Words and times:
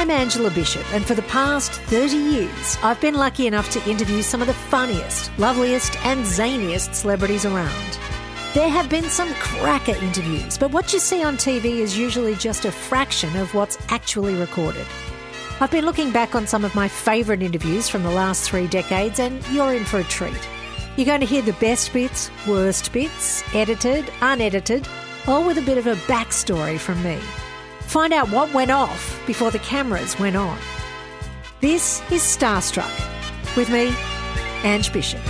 I'm 0.00 0.08
Angela 0.08 0.50
Bishop, 0.50 0.94
and 0.94 1.04
for 1.04 1.14
the 1.14 1.20
past 1.24 1.72
30 1.72 2.16
years, 2.16 2.78
I've 2.82 3.02
been 3.02 3.16
lucky 3.16 3.46
enough 3.46 3.68
to 3.72 3.86
interview 3.86 4.22
some 4.22 4.40
of 4.40 4.46
the 4.46 4.54
funniest, 4.54 5.30
loveliest, 5.38 5.94
and 6.06 6.24
zaniest 6.24 6.94
celebrities 6.94 7.44
around. 7.44 7.98
There 8.54 8.70
have 8.70 8.88
been 8.88 9.04
some 9.04 9.28
cracker 9.34 9.94
interviews, 9.96 10.56
but 10.56 10.70
what 10.70 10.94
you 10.94 11.00
see 11.00 11.22
on 11.22 11.36
TV 11.36 11.80
is 11.80 11.98
usually 11.98 12.34
just 12.34 12.64
a 12.64 12.72
fraction 12.72 13.36
of 13.36 13.52
what's 13.52 13.76
actually 13.90 14.36
recorded. 14.36 14.86
I've 15.60 15.70
been 15.70 15.84
looking 15.84 16.12
back 16.12 16.34
on 16.34 16.46
some 16.46 16.64
of 16.64 16.74
my 16.74 16.88
favourite 16.88 17.42
interviews 17.42 17.90
from 17.90 18.02
the 18.02 18.10
last 18.10 18.48
three 18.48 18.68
decades, 18.68 19.18
and 19.18 19.46
you're 19.48 19.74
in 19.74 19.84
for 19.84 19.98
a 19.98 20.04
treat. 20.04 20.48
You're 20.96 21.04
going 21.04 21.20
to 21.20 21.26
hear 21.26 21.42
the 21.42 21.52
best 21.60 21.92
bits, 21.92 22.30
worst 22.48 22.90
bits, 22.94 23.44
edited, 23.54 24.10
unedited, 24.22 24.88
all 25.26 25.44
with 25.44 25.58
a 25.58 25.62
bit 25.62 25.76
of 25.76 25.86
a 25.86 25.96
backstory 26.06 26.78
from 26.78 27.02
me. 27.02 27.18
Find 27.90 28.12
out 28.12 28.30
what 28.30 28.54
went 28.54 28.70
off 28.70 29.20
before 29.26 29.50
the 29.50 29.58
cameras 29.58 30.16
went 30.16 30.36
on. 30.36 30.56
This 31.60 32.00
is 32.12 32.22
Starstruck 32.22 32.88
with 33.56 33.68
me, 33.68 33.92
Ange 34.62 34.92
Bishop. 34.92 35.20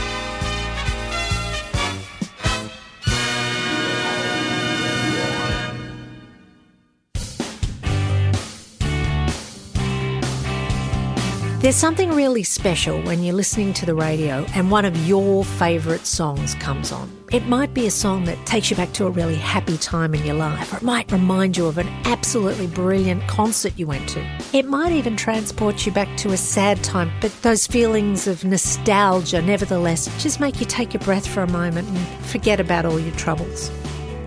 There's 11.60 11.76
something 11.76 12.12
really 12.12 12.42
special 12.42 13.02
when 13.02 13.22
you're 13.22 13.34
listening 13.34 13.74
to 13.74 13.84
the 13.84 13.94
radio 13.94 14.46
and 14.54 14.70
one 14.70 14.86
of 14.86 14.96
your 15.06 15.44
favourite 15.44 16.06
songs 16.06 16.54
comes 16.54 16.90
on. 16.90 17.12
It 17.32 17.44
might 17.48 17.74
be 17.74 17.86
a 17.86 17.90
song 17.90 18.24
that 18.24 18.46
takes 18.46 18.70
you 18.70 18.78
back 18.78 18.94
to 18.94 19.04
a 19.04 19.10
really 19.10 19.34
happy 19.34 19.76
time 19.76 20.14
in 20.14 20.24
your 20.24 20.36
life, 20.36 20.72
or 20.72 20.78
it 20.78 20.82
might 20.82 21.12
remind 21.12 21.58
you 21.58 21.66
of 21.66 21.76
an 21.76 21.88
absolutely 22.06 22.66
brilliant 22.66 23.28
concert 23.28 23.74
you 23.76 23.86
went 23.86 24.08
to. 24.08 24.26
It 24.54 24.64
might 24.64 24.92
even 24.92 25.16
transport 25.16 25.84
you 25.84 25.92
back 25.92 26.16
to 26.16 26.32
a 26.32 26.36
sad 26.38 26.82
time, 26.82 27.12
but 27.20 27.30
those 27.42 27.66
feelings 27.66 28.26
of 28.26 28.42
nostalgia, 28.42 29.42
nevertheless, 29.42 30.08
just 30.20 30.40
make 30.40 30.60
you 30.60 30.66
take 30.66 30.94
a 30.94 30.98
breath 30.98 31.26
for 31.26 31.42
a 31.42 31.50
moment 31.50 31.88
and 31.88 32.24
forget 32.24 32.58
about 32.58 32.86
all 32.86 32.98
your 32.98 33.14
troubles. 33.16 33.70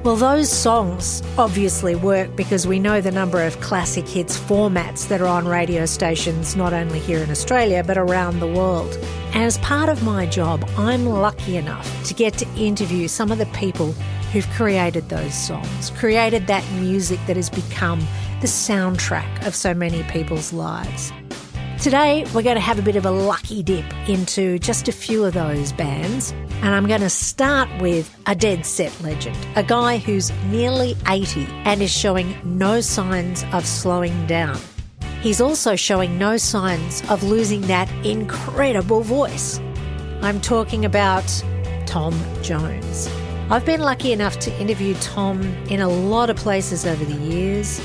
Well, 0.03 0.17
those 0.17 0.51
songs 0.51 1.23
obviously 1.37 1.95
work 1.95 2.35
because 2.35 2.67
we 2.67 2.77
know 2.77 2.99
the 2.99 3.09
number 3.09 3.41
of 3.41 3.57
classic 3.61 4.05
hits 4.05 4.37
formats 4.37 5.07
that 5.07 5.21
are 5.21 5.27
on 5.27 5.47
radio 5.47 5.85
stations, 5.85 6.57
not 6.57 6.73
only 6.73 6.99
here 6.99 7.19
in 7.19 7.31
Australia, 7.31 7.85
but 7.87 7.97
around 7.97 8.41
the 8.41 8.47
world. 8.47 8.93
And 9.27 9.43
as 9.43 9.57
part 9.59 9.87
of 9.87 10.03
my 10.03 10.25
job, 10.25 10.69
I'm 10.77 11.05
lucky 11.05 11.55
enough 11.55 12.05
to 12.07 12.13
get 12.13 12.37
to 12.39 12.55
interview 12.57 13.07
some 13.07 13.31
of 13.31 13.37
the 13.37 13.45
people 13.47 13.93
who've 14.33 14.49
created 14.49 15.07
those 15.07 15.33
songs, 15.33 15.91
created 15.91 16.47
that 16.47 16.69
music 16.73 17.21
that 17.25 17.37
has 17.37 17.49
become 17.49 18.01
the 18.41 18.47
soundtrack 18.47 19.47
of 19.47 19.55
so 19.55 19.73
many 19.73 20.03
people's 20.03 20.51
lives. 20.51 21.13
Today, 21.83 22.25
we're 22.33 22.43
going 22.43 22.55
to 22.55 22.61
have 22.61 22.79
a 22.79 22.81
bit 22.81 22.95
of 22.95 23.05
a 23.05 23.11
lucky 23.11 23.61
dip 23.61 23.83
into 24.07 24.57
just 24.57 24.87
a 24.87 24.93
few 24.93 25.25
of 25.25 25.33
those 25.33 25.73
bands. 25.73 26.31
And 26.61 26.73
I'm 26.73 26.87
going 26.87 27.01
to 27.01 27.09
start 27.09 27.67
with 27.81 28.09
a 28.25 28.33
dead 28.33 28.65
set 28.65 28.97
legend, 29.01 29.35
a 29.57 29.63
guy 29.63 29.97
who's 29.97 30.31
nearly 30.45 30.95
80 31.09 31.45
and 31.65 31.81
is 31.81 31.91
showing 31.91 32.37
no 32.45 32.79
signs 32.79 33.43
of 33.51 33.65
slowing 33.65 34.25
down. 34.27 34.57
He's 35.19 35.41
also 35.41 35.75
showing 35.75 36.17
no 36.17 36.37
signs 36.37 37.03
of 37.09 37.21
losing 37.21 37.59
that 37.63 37.91
incredible 38.05 39.01
voice. 39.01 39.59
I'm 40.21 40.39
talking 40.39 40.85
about 40.85 41.25
Tom 41.85 42.17
Jones. 42.41 43.09
I've 43.49 43.65
been 43.65 43.81
lucky 43.81 44.13
enough 44.13 44.39
to 44.39 44.57
interview 44.57 44.95
Tom 45.01 45.41
in 45.67 45.81
a 45.81 45.89
lot 45.89 46.29
of 46.29 46.37
places 46.37 46.85
over 46.85 47.03
the 47.03 47.19
years. 47.19 47.81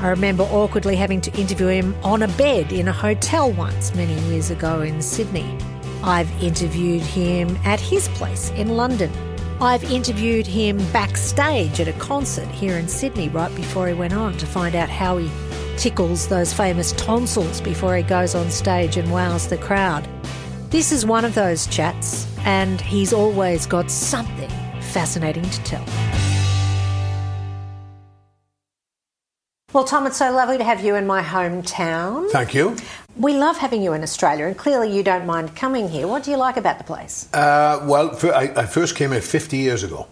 I 0.00 0.08
remember 0.08 0.44
awkwardly 0.44 0.96
having 0.96 1.20
to 1.20 1.38
interview 1.38 1.66
him 1.66 1.94
on 2.02 2.22
a 2.22 2.28
bed 2.28 2.72
in 2.72 2.88
a 2.88 2.92
hotel 2.92 3.52
once 3.52 3.94
many 3.94 4.18
years 4.30 4.50
ago 4.50 4.80
in 4.80 5.02
Sydney. 5.02 5.58
I've 6.02 6.30
interviewed 6.42 7.02
him 7.02 7.54
at 7.64 7.80
his 7.80 8.08
place 8.08 8.48
in 8.52 8.78
London. 8.78 9.12
I've 9.60 9.84
interviewed 9.84 10.46
him 10.46 10.78
backstage 10.90 11.80
at 11.80 11.88
a 11.88 11.92
concert 11.94 12.48
here 12.48 12.78
in 12.78 12.88
Sydney 12.88 13.28
right 13.28 13.54
before 13.54 13.88
he 13.88 13.92
went 13.92 14.14
on 14.14 14.38
to 14.38 14.46
find 14.46 14.74
out 14.74 14.88
how 14.88 15.18
he 15.18 15.30
tickles 15.76 16.28
those 16.28 16.50
famous 16.50 16.92
tonsils 16.92 17.60
before 17.60 17.94
he 17.94 18.02
goes 18.02 18.34
on 18.34 18.50
stage 18.50 18.96
and 18.96 19.12
wows 19.12 19.48
the 19.48 19.58
crowd. 19.58 20.08
This 20.70 20.92
is 20.92 21.04
one 21.04 21.26
of 21.26 21.34
those 21.34 21.66
chats, 21.66 22.26
and 22.46 22.80
he's 22.80 23.12
always 23.12 23.66
got 23.66 23.90
something 23.90 24.50
fascinating 24.80 25.44
to 25.44 25.62
tell. 25.64 26.09
Well, 29.72 29.84
Tom, 29.84 30.06
it's 30.06 30.16
so 30.16 30.32
lovely 30.32 30.58
to 30.58 30.64
have 30.64 30.82
you 30.84 30.96
in 30.96 31.06
my 31.06 31.22
hometown. 31.22 32.28
Thank 32.30 32.54
you. 32.54 32.76
We 33.16 33.34
love 33.34 33.56
having 33.56 33.82
you 33.82 33.92
in 33.92 34.02
Australia, 34.02 34.46
and 34.46 34.56
clearly 34.58 34.94
you 34.94 35.04
don't 35.04 35.26
mind 35.26 35.54
coming 35.54 35.88
here. 35.88 36.08
What 36.08 36.24
do 36.24 36.32
you 36.32 36.36
like 36.36 36.56
about 36.56 36.78
the 36.78 36.84
place? 36.84 37.28
Uh, 37.32 37.80
well, 37.84 38.10
I 38.34 38.66
first 38.66 38.96
came 38.96 39.12
here 39.12 39.20
50 39.20 39.56
years 39.56 39.84
ago, 39.84 40.08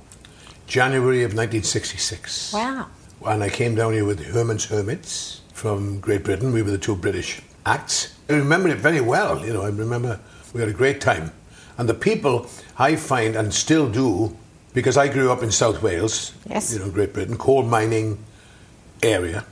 January 0.69 1.23
of 1.25 1.31
1966. 1.35 2.53
Wow. 2.53 2.87
And 3.27 3.43
I 3.43 3.49
came 3.49 3.75
down 3.75 3.95
here 3.95 4.05
with 4.05 4.25
Herman's 4.25 4.65
Hermits 4.67 5.41
from 5.55 5.99
Great 5.99 6.23
Britain. 6.23 6.53
We 6.53 6.63
were 6.63 6.71
the 6.71 6.79
two 6.79 6.95
British 6.95 7.43
acts. 7.67 8.15
I 8.31 8.35
remember 8.35 8.69
it 8.69 8.79
very 8.79 9.01
well. 9.01 9.45
You 9.45 9.53
know, 9.53 9.63
I 9.63 9.69
remember 9.71 10.21
we 10.53 10.61
had 10.61 10.69
a 10.69 10.73
great 10.73 11.01
time. 11.01 11.33
And 11.79 11.89
the 11.89 11.95
people 11.95 12.49
I 12.79 12.95
find 12.95 13.35
and 13.35 13.53
still 13.53 13.89
do, 13.89 14.37
because 14.73 14.97
I 14.97 15.09
grew 15.09 15.33
up 15.33 15.43
in 15.43 15.51
South 15.51 15.83
Wales, 15.83 16.33
Yes. 16.49 16.73
you 16.73 16.79
know, 16.79 16.91
Great 16.91 17.13
Britain, 17.13 17.37
coal 17.37 17.65
mining 17.65 18.19
area, 19.03 19.45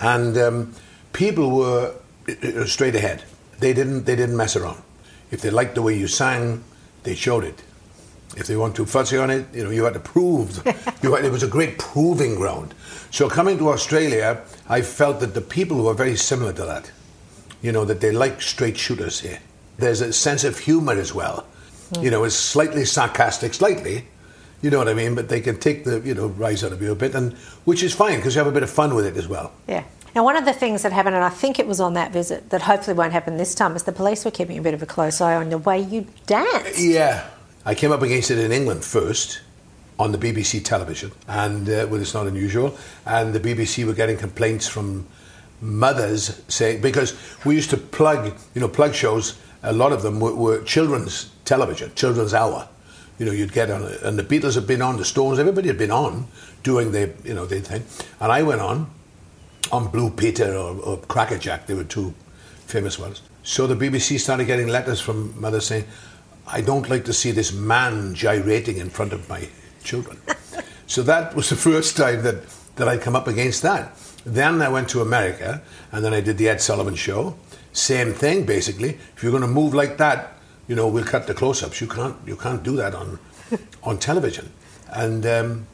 and 0.00 0.36
um, 0.38 0.74
people 1.12 1.50
were 1.50 1.94
uh, 2.28 2.64
straight 2.66 2.94
ahead. 2.94 3.24
They 3.58 3.72
didn't 3.72 4.04
they 4.04 4.16
didn't 4.16 4.36
mess 4.36 4.56
around. 4.56 4.82
If 5.30 5.42
they 5.42 5.50
liked 5.50 5.74
the 5.74 5.82
way 5.82 5.96
you 5.96 6.08
sang, 6.08 6.64
they 7.02 7.14
showed 7.14 7.44
it. 7.44 7.62
If 8.36 8.46
they 8.46 8.56
weren't 8.56 8.76
too 8.76 8.86
fussy 8.86 9.16
on 9.16 9.30
it, 9.30 9.46
you 9.52 9.64
know, 9.64 9.70
you 9.70 9.84
had 9.84 9.94
to 9.94 10.00
prove. 10.00 10.62
you 11.02 11.14
had, 11.14 11.24
it 11.24 11.32
was 11.32 11.42
a 11.42 11.48
great 11.48 11.78
proving 11.78 12.36
ground. 12.36 12.74
So 13.10 13.28
coming 13.28 13.58
to 13.58 13.70
Australia, 13.70 14.40
I 14.68 14.82
felt 14.82 15.18
that 15.20 15.34
the 15.34 15.40
people 15.40 15.82
were 15.82 15.94
very 15.94 16.16
similar 16.16 16.52
to 16.52 16.64
that. 16.64 16.90
You 17.60 17.72
know, 17.72 17.84
that 17.84 18.00
they 18.00 18.12
like 18.12 18.40
straight 18.40 18.78
shooters 18.78 19.20
here. 19.20 19.40
There's 19.78 20.00
a 20.00 20.12
sense 20.12 20.44
of 20.44 20.58
humour 20.58 20.92
as 20.92 21.12
well. 21.12 21.46
You 21.98 22.10
know, 22.10 22.22
it's 22.22 22.36
slightly 22.36 22.84
sarcastic, 22.84 23.52
slightly. 23.52 24.06
You 24.62 24.70
know 24.70 24.78
what 24.78 24.88
I 24.88 24.94
mean? 24.94 25.14
But 25.14 25.28
they 25.28 25.40
can 25.40 25.58
take 25.58 25.84
the 25.84 26.00
you 26.00 26.14
know 26.14 26.28
rise 26.28 26.62
out 26.64 26.72
of 26.72 26.82
you 26.82 26.92
a 26.92 26.94
bit, 26.94 27.14
and 27.14 27.32
which 27.64 27.82
is 27.82 27.94
fine 27.94 28.16
because 28.16 28.34
you 28.34 28.40
have 28.40 28.46
a 28.46 28.52
bit 28.52 28.62
of 28.62 28.70
fun 28.70 28.94
with 28.94 29.06
it 29.06 29.16
as 29.16 29.28
well. 29.28 29.52
Yeah. 29.66 29.84
Now, 30.14 30.24
one 30.24 30.36
of 30.36 30.44
the 30.44 30.52
things 30.52 30.82
that 30.82 30.92
happened, 30.92 31.14
and 31.14 31.24
I 31.24 31.28
think 31.28 31.60
it 31.60 31.66
was 31.68 31.78
on 31.80 31.94
that 31.94 32.12
visit 32.12 32.50
that 32.50 32.62
hopefully 32.62 32.96
won't 32.96 33.12
happen 33.12 33.36
this 33.36 33.54
time, 33.54 33.76
is 33.76 33.84
the 33.84 33.92
police 33.92 34.24
were 34.24 34.32
keeping 34.32 34.58
a 34.58 34.62
bit 34.62 34.74
of 34.74 34.82
a 34.82 34.86
close 34.86 35.20
eye 35.20 35.36
on 35.36 35.50
the 35.50 35.58
way 35.58 35.80
you 35.80 36.06
dance. 36.26 36.82
Yeah, 36.82 37.28
I 37.64 37.74
came 37.74 37.92
up 37.92 38.02
against 38.02 38.30
it 38.30 38.38
in 38.38 38.50
England 38.50 38.84
first 38.84 39.40
on 40.00 40.12
the 40.12 40.18
BBC 40.18 40.64
television, 40.64 41.12
and 41.28 41.68
uh, 41.68 41.86
well, 41.88 42.00
it's 42.00 42.14
not 42.14 42.26
unusual. 42.26 42.76
And 43.06 43.32
the 43.32 43.40
BBC 43.40 43.86
were 43.86 43.92
getting 43.92 44.16
complaints 44.16 44.66
from 44.66 45.06
mothers 45.60 46.42
saying 46.48 46.80
because 46.80 47.16
we 47.44 47.54
used 47.54 47.70
to 47.70 47.76
plug, 47.76 48.34
you 48.54 48.60
know, 48.60 48.68
plug 48.68 48.94
shows. 48.94 49.38
A 49.62 49.72
lot 49.74 49.92
of 49.92 50.00
them 50.02 50.20
were, 50.20 50.34
were 50.34 50.62
children's 50.62 51.30
television, 51.44 51.92
children's 51.94 52.32
hour. 52.32 52.66
You 53.20 53.26
know, 53.26 53.32
you'd 53.32 53.52
get 53.52 53.70
on, 53.70 53.82
and 54.02 54.18
the 54.18 54.24
Beatles 54.24 54.54
had 54.54 54.66
been 54.66 54.80
on, 54.80 54.96
the 54.96 55.04
Stones, 55.04 55.38
everybody 55.38 55.68
had 55.68 55.76
been 55.76 55.90
on 55.90 56.26
doing 56.62 56.90
their, 56.90 57.12
you 57.22 57.34
know, 57.34 57.44
their 57.44 57.60
thing, 57.60 57.84
and 58.18 58.32
I 58.32 58.42
went 58.42 58.62
on 58.62 58.90
on 59.70 59.88
Blue 59.88 60.08
Peter 60.08 60.56
or, 60.56 60.80
or 60.80 60.96
Crackerjack. 60.96 61.66
They 61.66 61.74
were 61.74 61.84
two 61.84 62.14
famous 62.66 62.98
ones. 62.98 63.20
So 63.42 63.66
the 63.66 63.76
BBC 63.76 64.18
started 64.18 64.46
getting 64.46 64.68
letters 64.68 65.02
from 65.02 65.38
mothers 65.38 65.66
saying, 65.66 65.84
I 66.46 66.62
don't 66.62 66.88
like 66.88 67.04
to 67.04 67.12
see 67.12 67.30
this 67.30 67.52
man 67.52 68.14
gyrating 68.14 68.78
in 68.78 68.88
front 68.88 69.12
of 69.12 69.28
my 69.28 69.46
children. 69.84 70.18
so 70.86 71.02
that 71.02 71.34
was 71.34 71.50
the 71.50 71.56
first 71.56 71.98
time 71.98 72.22
that, 72.22 72.36
that 72.76 72.88
I'd 72.88 73.02
come 73.02 73.16
up 73.16 73.28
against 73.28 73.60
that. 73.62 73.96
Then 74.24 74.62
I 74.62 74.70
went 74.70 74.88
to 74.90 75.02
America 75.02 75.62
and 75.92 76.02
then 76.02 76.14
I 76.14 76.22
did 76.22 76.38
the 76.38 76.48
Ed 76.48 76.62
Sullivan 76.62 76.94
show. 76.94 77.36
Same 77.72 78.14
thing, 78.14 78.46
basically. 78.46 78.98
If 79.14 79.22
you're 79.22 79.30
going 79.30 79.42
to 79.42 79.46
move 79.46 79.74
like 79.74 79.98
that, 79.98 80.39
you 80.70 80.76
know, 80.76 80.88
we'll 80.88 81.04
cut 81.04 81.26
the 81.26 81.34
close-ups. 81.34 81.80
You 81.80 81.88
can't, 81.88 82.16
you 82.26 82.36
can't 82.36 82.62
do 82.62 82.76
that 82.76 82.94
on, 82.94 83.18
on 83.82 83.98
television. 83.98 84.50
And 84.88 85.26
um, 85.26 85.66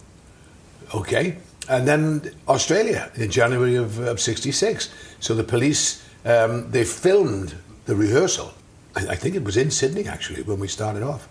Okay. 0.94 1.38
And 1.68 1.86
then 1.86 2.30
Australia 2.48 3.10
in 3.16 3.30
January 3.30 3.74
of, 3.74 3.98
of 3.98 4.20
66. 4.20 4.92
So 5.20 5.34
the 5.34 5.42
police, 5.42 6.06
um, 6.24 6.70
they 6.70 6.84
filmed 6.84 7.54
the 7.86 7.96
rehearsal. 7.96 8.54
I, 8.94 9.08
I 9.08 9.14
think 9.16 9.34
it 9.34 9.42
was 9.42 9.56
in 9.56 9.70
Sydney 9.70 10.06
actually 10.06 10.42
when 10.42 10.60
we 10.60 10.68
started 10.68 11.02
off. 11.02 11.28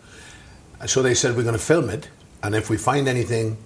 So 0.88 1.02
they 1.02 1.14
said, 1.14 1.36
we're 1.38 1.44
going 1.44 1.56
to 1.56 1.64
film 1.64 1.90
it. 1.90 2.10
And 2.44 2.54
if 2.54 2.70
we 2.70 2.78
find 2.78 3.08
anything 3.08 3.58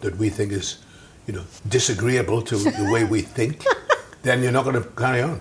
that 0.00 0.16
we 0.16 0.28
think 0.28 0.52
is, 0.52 0.78
you 1.26 1.32
know, 1.32 1.44
disagreeable 1.68 2.42
to 2.42 2.56
the 2.56 2.90
way 2.92 3.04
we 3.04 3.22
think, 3.22 3.64
then 4.22 4.42
you're 4.42 4.52
not 4.52 4.64
going 4.64 4.80
to 4.80 4.88
carry 4.90 5.22
on. 5.22 5.40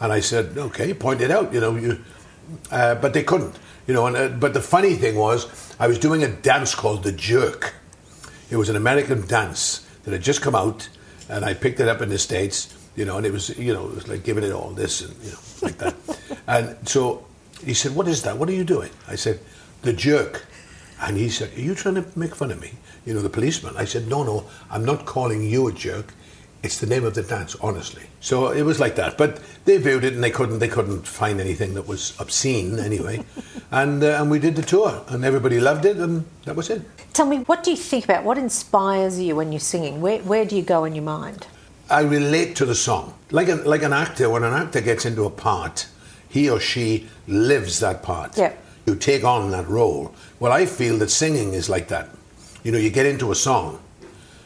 And 0.00 0.12
I 0.12 0.20
said, 0.20 0.56
okay, 0.56 0.94
point 0.94 1.20
it 1.20 1.32
out, 1.32 1.52
you 1.52 1.60
know, 1.60 1.74
you, 1.74 1.98
uh, 2.70 2.94
but 2.96 3.12
they 3.12 3.22
couldn't, 3.22 3.58
you 3.86 3.94
know. 3.94 4.06
And, 4.06 4.16
uh, 4.16 4.28
but 4.28 4.54
the 4.54 4.60
funny 4.60 4.94
thing 4.94 5.16
was, 5.16 5.46
I 5.78 5.86
was 5.86 5.98
doing 5.98 6.22
a 6.22 6.28
dance 6.28 6.74
called 6.74 7.02
the 7.02 7.12
Jerk. 7.12 7.74
It 8.50 8.56
was 8.56 8.68
an 8.68 8.76
American 8.76 9.26
dance 9.26 9.86
that 10.04 10.12
had 10.12 10.22
just 10.22 10.42
come 10.42 10.54
out, 10.54 10.88
and 11.28 11.44
I 11.44 11.54
picked 11.54 11.80
it 11.80 11.88
up 11.88 12.00
in 12.00 12.08
the 12.08 12.18
states, 12.18 12.74
you 12.96 13.04
know, 13.04 13.16
and 13.16 13.26
it 13.26 13.32
was, 13.32 13.56
you 13.58 13.72
know, 13.72 13.86
it 13.88 13.94
was 13.94 14.08
like 14.08 14.24
giving 14.24 14.44
it 14.44 14.52
all 14.52 14.70
this 14.70 15.02
and 15.02 15.14
you 15.22 15.30
know, 15.30 15.38
like 15.62 15.78
that. 15.78 15.94
and 16.46 16.88
so 16.88 17.24
he 17.64 17.74
said, 17.74 17.94
"What 17.94 18.08
is 18.08 18.22
that? 18.22 18.36
What 18.36 18.48
are 18.48 18.54
you 18.54 18.64
doing?" 18.64 18.90
I 19.06 19.16
said, 19.16 19.40
"The 19.82 19.92
Jerk." 19.92 20.46
And 21.00 21.16
he 21.16 21.28
said, 21.28 21.56
Are 21.56 21.60
you 21.60 21.74
trying 21.74 21.94
to 21.96 22.04
make 22.18 22.34
fun 22.34 22.50
of 22.50 22.60
me? 22.60 22.72
You 23.06 23.14
know, 23.14 23.22
the 23.22 23.30
policeman. 23.30 23.76
I 23.76 23.84
said, 23.84 24.08
No, 24.08 24.24
no, 24.24 24.46
I'm 24.70 24.84
not 24.84 25.06
calling 25.06 25.42
you 25.42 25.68
a 25.68 25.72
jerk. 25.72 26.12
It's 26.62 26.80
the 26.80 26.86
name 26.86 27.04
of 27.04 27.14
the 27.14 27.22
dance, 27.22 27.54
honestly. 27.60 28.02
So 28.20 28.50
it 28.50 28.62
was 28.62 28.80
like 28.80 28.96
that. 28.96 29.16
But 29.16 29.40
they 29.64 29.76
viewed 29.78 30.04
it 30.04 30.14
and 30.14 30.24
they 30.24 30.30
couldn't 30.30 30.58
they 30.58 30.68
couldn't 30.68 31.06
find 31.06 31.40
anything 31.40 31.74
that 31.74 31.86
was 31.86 32.18
obscene 32.18 32.78
anyway. 32.80 33.24
and 33.70 34.02
uh, 34.02 34.18
and 34.20 34.30
we 34.30 34.38
did 34.38 34.56
the 34.56 34.62
tour 34.62 35.04
and 35.08 35.24
everybody 35.24 35.60
loved 35.60 35.84
it 35.84 35.98
and 35.98 36.24
that 36.44 36.56
was 36.56 36.68
it. 36.70 36.82
Tell 37.12 37.26
me, 37.26 37.38
what 37.38 37.62
do 37.62 37.70
you 37.70 37.76
think 37.76 38.04
about? 38.04 38.24
What 38.24 38.38
inspires 38.38 39.18
you 39.20 39.36
when 39.36 39.52
you're 39.52 39.60
singing? 39.60 40.00
Where, 40.00 40.20
where 40.20 40.44
do 40.44 40.56
you 40.56 40.62
go 40.62 40.84
in 40.84 40.94
your 40.94 41.04
mind? 41.04 41.46
I 41.90 42.02
relate 42.02 42.54
to 42.56 42.66
the 42.66 42.74
song. 42.74 43.14
Like 43.30 43.48
an, 43.48 43.64
like 43.64 43.82
an 43.82 43.92
actor, 43.92 44.28
when 44.28 44.44
an 44.44 44.54
actor 44.54 44.80
gets 44.80 45.04
into 45.06 45.24
a 45.24 45.30
part, 45.30 45.88
he 46.28 46.50
or 46.50 46.60
she 46.60 47.08
lives 47.26 47.80
that 47.80 48.02
part. 48.02 48.36
Yeah. 48.36 48.52
You 48.86 48.94
take 48.94 49.24
on 49.24 49.50
that 49.50 49.66
role. 49.68 50.14
Well, 50.38 50.52
I 50.52 50.66
feel 50.66 50.98
that 50.98 51.10
singing 51.10 51.54
is 51.54 51.68
like 51.68 51.88
that. 51.88 52.10
You 52.62 52.72
know, 52.72 52.78
you 52.78 52.90
get 52.90 53.06
into 53.06 53.30
a 53.30 53.34
song. 53.34 53.80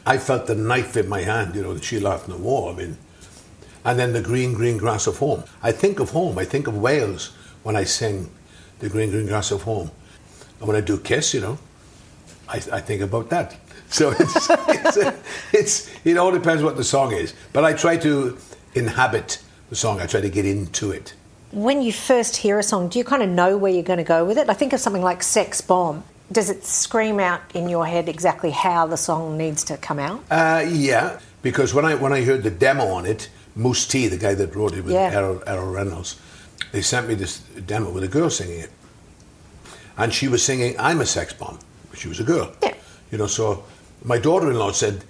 I 0.05 0.17
felt 0.17 0.47
the 0.47 0.55
knife 0.55 0.97
in 0.97 1.07
my 1.07 1.21
hand, 1.21 1.55
you 1.55 1.61
know, 1.61 1.73
the 1.73 1.81
She 1.81 1.99
Laughed 1.99 2.27
the 2.27 2.37
War. 2.37 2.73
I 2.73 2.75
mean, 2.75 2.97
and 3.85 3.99
then 3.99 4.13
the 4.13 4.21
green, 4.21 4.53
green 4.53 4.77
grass 4.77 5.07
of 5.07 5.17
home. 5.17 5.43
I 5.61 5.71
think 5.71 5.99
of 5.99 6.11
home. 6.11 6.37
I 6.37 6.45
think 6.45 6.67
of 6.67 6.77
Wales 6.77 7.33
when 7.63 7.75
I 7.75 7.83
sing 7.83 8.29
the 8.79 8.89
green, 8.89 9.09
green 9.11 9.27
grass 9.27 9.51
of 9.51 9.63
home. 9.63 9.91
And 10.59 10.67
when 10.67 10.77
I 10.77 10.81
do 10.81 10.97
Kiss, 10.97 11.33
you 11.33 11.41
know, 11.41 11.57
I, 12.47 12.57
I 12.57 12.79
think 12.79 13.01
about 13.01 13.29
that. 13.29 13.55
So 13.93 14.09
it's, 14.17 14.49
it's, 14.49 14.97
it's, 15.53 15.91
it 16.03 16.17
all 16.17 16.31
depends 16.31 16.63
what 16.63 16.77
the 16.77 16.83
song 16.83 17.11
is. 17.11 17.35
But 17.51 17.63
I 17.63 17.73
try 17.73 17.95
to 17.97 18.35
inhabit 18.73 19.37
the 19.69 19.75
song. 19.75 20.01
I 20.01 20.07
try 20.07 20.19
to 20.19 20.31
get 20.31 20.47
into 20.47 20.89
it. 20.89 21.13
When 21.51 21.83
you 21.83 21.93
first 21.93 22.37
hear 22.37 22.57
a 22.57 22.63
song, 22.63 22.89
do 22.89 22.97
you 22.97 23.05
kind 23.05 23.21
of 23.21 23.29
know 23.29 23.55
where 23.55 23.71
you're 23.71 23.83
going 23.83 23.97
to 23.97 24.03
go 24.03 24.25
with 24.25 24.39
it? 24.39 24.49
I 24.49 24.55
think 24.55 24.73
of 24.73 24.79
something 24.79 25.03
like 25.03 25.21
Sex 25.21 25.61
Bomb. 25.61 26.03
Does 26.31 26.49
it 26.49 26.63
scream 26.63 27.19
out 27.19 27.41
in 27.53 27.69
your 27.69 27.85
head 27.85 28.09
exactly 28.09 28.51
how 28.51 28.87
the 28.87 28.97
song 28.97 29.37
needs 29.37 29.63
to 29.65 29.77
come 29.77 29.99
out? 29.99 30.23
Uh, 30.31 30.65
yeah, 30.67 31.19
because 31.41 31.73
when 31.73 31.85
I 31.85 31.95
when 31.95 32.13
I 32.13 32.23
heard 32.23 32.43
the 32.43 32.49
demo 32.51 32.85
on 32.85 33.05
it, 33.05 33.29
Mousse 33.55 33.85
T, 33.87 34.07
the 34.07 34.17
guy 34.17 34.33
that 34.33 34.55
wrote 34.55 34.73
it 34.73 34.83
with 34.83 34.93
Yeah. 34.93 35.11
Errol, 35.11 35.43
Errol 35.45 35.73
Rennalls, 35.73 36.15
they 36.71 36.81
sent 36.81 37.07
me 37.07 37.13
this 37.15 37.39
demo 37.67 37.91
with 37.91 38.03
a 38.03 38.07
girl 38.07 38.29
singing 38.29 38.59
it, 38.59 38.71
and 39.97 40.13
she 40.13 40.27
was 40.27 40.43
singing 40.43 40.75
"I'm 40.79 41.01
a 41.01 41.05
Sex 41.05 41.33
Bomb," 41.33 41.59
she 41.93 42.07
was 42.07 42.19
a 42.19 42.23
girl. 42.23 42.51
Yeah. 42.63 42.73
You 43.11 43.17
know, 43.19 43.27
so 43.27 43.63
my 44.03 44.17
daughter-in-law 44.17 44.71
said, 44.71 45.03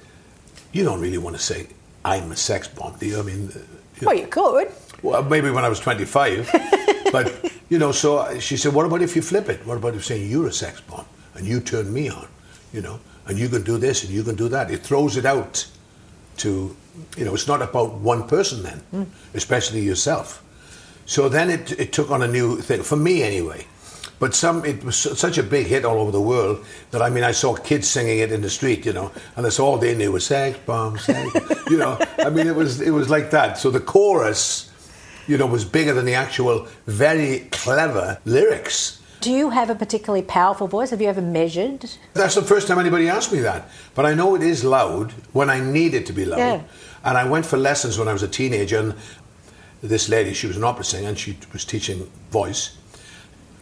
"You 0.73 0.83
don't 0.83 0.99
really 0.99 1.19
want 1.19 1.37
to 1.37 1.41
say 1.41 1.67
I'm 2.03 2.31
a 2.31 2.35
sex 2.35 2.67
bomb, 2.67 2.97
do 2.99 3.05
you? 3.05 3.19
I 3.19 3.21
mean, 3.21 3.49
uh, 3.55 3.59
you 4.01 4.07
Well, 4.07 4.15
you 4.17 4.27
could. 4.27 4.67
well, 5.03 5.23
maybe 5.23 5.49
when 5.51 5.63
I 5.63 5.69
was 5.69 5.79
25. 5.79 6.49
but, 7.13 7.32
you 7.73 7.79
know, 7.79 7.91
so 7.91 8.39
she 8.39 8.55
said, 8.55 8.71
what 8.71 8.85
about 8.85 9.01
if 9.01 9.15
you 9.15 9.23
flip 9.23 9.49
it? 9.49 9.65
What 9.65 9.77
about 9.77 9.95
if 9.95 10.05
saying 10.05 10.29
you're 10.29 10.45
a 10.45 10.53
sex 10.53 10.79
bomb 10.81 11.07
and 11.33 11.43
you 11.43 11.59
turn 11.59 11.91
me 11.91 12.07
on, 12.07 12.27
you 12.71 12.81
know, 12.81 12.99
and 13.25 13.39
you 13.39 13.49
can 13.49 13.63
do 13.63 13.79
this 13.79 14.03
and 14.03 14.13
you 14.13 14.21
can 14.21 14.35
do 14.35 14.47
that? 14.49 14.69
It 14.69 14.81
throws 14.83 15.17
it 15.17 15.25
out 15.25 15.65
to, 16.37 16.77
you 17.17 17.25
know, 17.25 17.33
it's 17.33 17.47
not 17.47 17.63
about 17.63 17.95
one 17.95 18.27
person 18.27 18.61
then, 18.61 18.77
hmm. 18.91 19.03
especially 19.33 19.81
yourself. 19.81 20.43
So 21.07 21.29
then 21.29 21.49
it, 21.49 21.71
it 21.79 21.91
took 21.91 22.11
on 22.11 22.21
a 22.21 22.27
new 22.27 22.57
thing, 22.57 22.83
for 22.83 22.95
me 22.95 23.23
anyway. 23.23 23.65
But 24.19 24.35
some, 24.35 24.63
it 24.65 24.83
was 24.83 24.95
such 24.95 25.39
a 25.39 25.43
big 25.43 25.65
hit 25.65 25.83
all 25.83 25.97
over 25.97 26.11
the 26.11 26.21
world 26.21 26.63
that 26.91 27.01
I 27.01 27.09
mean, 27.09 27.23
I 27.23 27.31
saw 27.31 27.55
kids 27.55 27.87
singing 27.87 28.19
it 28.19 28.31
in 28.31 28.41
the 28.41 28.51
street, 28.51 28.85
you 28.85 28.93
know, 28.93 29.11
and 29.35 29.43
that's 29.43 29.59
all 29.59 29.77
they 29.77 29.95
knew 29.95 30.11
was 30.11 30.27
sex 30.27 30.59
bomb, 30.67 30.99
sex, 30.99 31.27
you 31.71 31.77
know. 31.77 31.97
I 32.19 32.29
mean, 32.29 32.45
it 32.45 32.55
was 32.55 32.81
it 32.81 32.91
was 32.91 33.09
like 33.09 33.31
that. 33.31 33.57
So 33.57 33.71
the 33.71 33.79
chorus, 33.79 34.69
you 35.27 35.37
know, 35.37 35.45
was 35.45 35.65
bigger 35.65 35.93
than 35.93 36.05
the 36.05 36.13
actual 36.13 36.67
very 36.85 37.47
clever 37.51 38.19
lyrics. 38.25 39.01
Do 39.21 39.31
you 39.31 39.51
have 39.51 39.69
a 39.69 39.75
particularly 39.75 40.21
powerful 40.21 40.67
voice? 40.67 40.89
Have 40.89 41.01
you 41.01 41.07
ever 41.07 41.21
measured? 41.21 41.89
That's 42.13 42.35
the 42.35 42.41
first 42.41 42.67
time 42.67 42.77
anybody 42.77 43.07
asked 43.07 43.31
me 43.31 43.39
that. 43.39 43.69
But 43.95 44.05
I 44.05 44.13
know 44.13 44.35
it 44.35 44.43
is 44.43 44.65
loud 44.65 45.11
when 45.31 45.49
I 45.49 45.61
need 45.61 45.93
it 45.93 46.05
to 46.07 46.13
be 46.13 46.25
loud. 46.25 46.39
Yeah. 46.39 46.63
And 47.05 47.17
I 47.17 47.27
went 47.27 47.45
for 47.45 47.57
lessons 47.57 47.97
when 47.97 48.09
I 48.09 48.13
was 48.13 48.23
a 48.23 48.27
teenager, 48.27 48.79
and 48.79 48.95
this 49.81 50.09
lady, 50.09 50.33
she 50.33 50.47
was 50.47 50.57
an 50.57 50.63
opera 50.65 50.83
singer, 50.83 51.07
and 51.07 51.17
she 51.17 51.37
was 51.53 51.63
teaching 51.63 52.09
voice. 52.31 52.77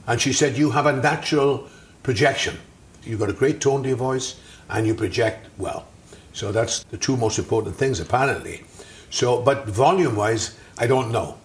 And 0.07 0.19
she 0.19 0.33
said, 0.33 0.57
You 0.57 0.71
have 0.71 0.87
a 0.87 0.93
natural 0.93 1.69
projection. 2.01 2.57
You've 3.03 3.19
got 3.19 3.29
a 3.29 3.33
great 3.33 3.61
tone 3.61 3.83
to 3.83 3.89
your 3.89 3.97
voice, 3.97 4.39
and 4.69 4.87
you 4.87 4.95
project 4.95 5.47
well. 5.57 5.85
So 6.33 6.51
that's 6.51 6.83
the 6.85 6.97
two 6.97 7.17
most 7.17 7.37
important 7.37 7.75
things, 7.75 7.99
apparently. 7.99 8.63
So, 9.09 9.41
but 9.41 9.67
volume 9.67 10.15
wise, 10.15 10.57
I 10.77 10.87
don't 10.87 11.11
know. 11.11 11.37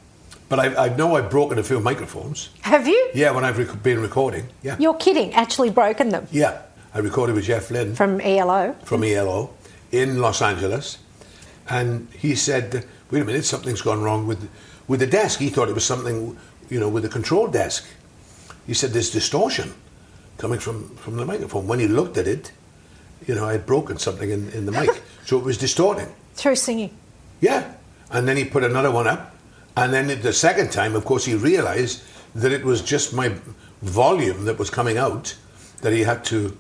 But 0.48 0.60
I, 0.60 0.86
I 0.86 0.96
know 0.96 1.16
I've 1.16 1.28
broken 1.30 1.58
a 1.58 1.62
few 1.62 1.80
microphones. 1.80 2.50
Have 2.62 2.86
you? 2.86 3.10
Yeah, 3.14 3.32
when 3.32 3.44
I've 3.44 3.58
rec- 3.58 3.82
been 3.82 4.00
recording. 4.00 4.46
Yeah. 4.62 4.76
You're 4.78 4.94
kidding. 4.94 5.34
Actually 5.34 5.70
broken 5.70 6.10
them 6.10 6.28
Yeah. 6.30 6.62
I 6.94 7.00
recorded 7.00 7.34
with 7.34 7.44
Jeff 7.44 7.70
Lynne 7.70 7.94
from 7.94 8.20
ELO. 8.20 8.74
from 8.84 9.02
ELO 9.04 9.50
in 9.92 10.20
Los 10.20 10.40
Angeles, 10.40 10.96
and 11.68 12.08
he 12.12 12.34
said, 12.34 12.86
"Wait 13.10 13.20
a 13.20 13.24
minute, 13.24 13.44
something's 13.44 13.82
gone 13.82 14.02
wrong 14.02 14.26
with 14.26 14.48
with 14.88 15.00
the 15.00 15.06
desk." 15.06 15.40
He 15.40 15.50
thought 15.50 15.68
it 15.68 15.74
was 15.74 15.84
something, 15.84 16.38
you 16.70 16.80
know, 16.80 16.88
with 16.88 17.02
the 17.02 17.10
control 17.10 17.48
desk. 17.48 17.84
He 18.66 18.72
said, 18.72 18.92
"There's 18.92 19.10
distortion 19.10 19.74
coming 20.38 20.58
from 20.58 20.96
from 20.96 21.16
the 21.16 21.26
microphone." 21.26 21.66
When 21.66 21.80
he 21.80 21.86
looked 21.88 22.16
at 22.16 22.26
it, 22.26 22.50
you 23.26 23.34
know, 23.34 23.44
I 23.44 23.52
had 23.52 23.66
broken 23.66 23.98
something 23.98 24.30
in, 24.30 24.48
in 24.52 24.64
the 24.64 24.72
mic, 24.72 25.02
so 25.26 25.36
it 25.36 25.44
was 25.44 25.58
distorting. 25.58 26.08
Through 26.34 26.56
singing. 26.56 26.96
Yeah, 27.42 27.74
and 28.10 28.26
then 28.26 28.38
he 28.38 28.44
put 28.46 28.64
another 28.64 28.90
one 28.90 29.06
up, 29.06 29.35
and 29.76 29.92
then 29.92 30.06
the 30.22 30.32
second 30.32 30.72
time, 30.72 30.94
of 30.96 31.04
course, 31.04 31.24
he 31.24 31.34
realised 31.34 32.02
that 32.34 32.52
it 32.52 32.64
was 32.64 32.82
just 32.82 33.12
my 33.14 33.32
volume 33.82 34.44
that 34.46 34.58
was 34.58 34.70
coming 34.70 34.98
out 34.98 35.36
that 35.82 35.92
he 35.92 36.00
had 36.02 36.24
to 36.26 36.56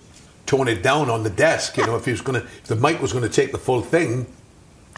tone 0.46 0.68
it 0.68 0.82
down 0.82 1.10
on 1.10 1.22
the 1.22 1.30
desk. 1.30 1.76
You 1.76 1.86
know, 1.86 1.96
if 1.96 2.04
he 2.04 2.12
was 2.12 2.20
going 2.20 2.40
to, 2.40 2.46
if 2.46 2.64
the 2.64 2.76
mic 2.76 3.00
was 3.00 3.12
going 3.12 3.24
to 3.24 3.30
take 3.30 3.52
the 3.52 3.58
full 3.58 3.82
thing, 3.82 4.26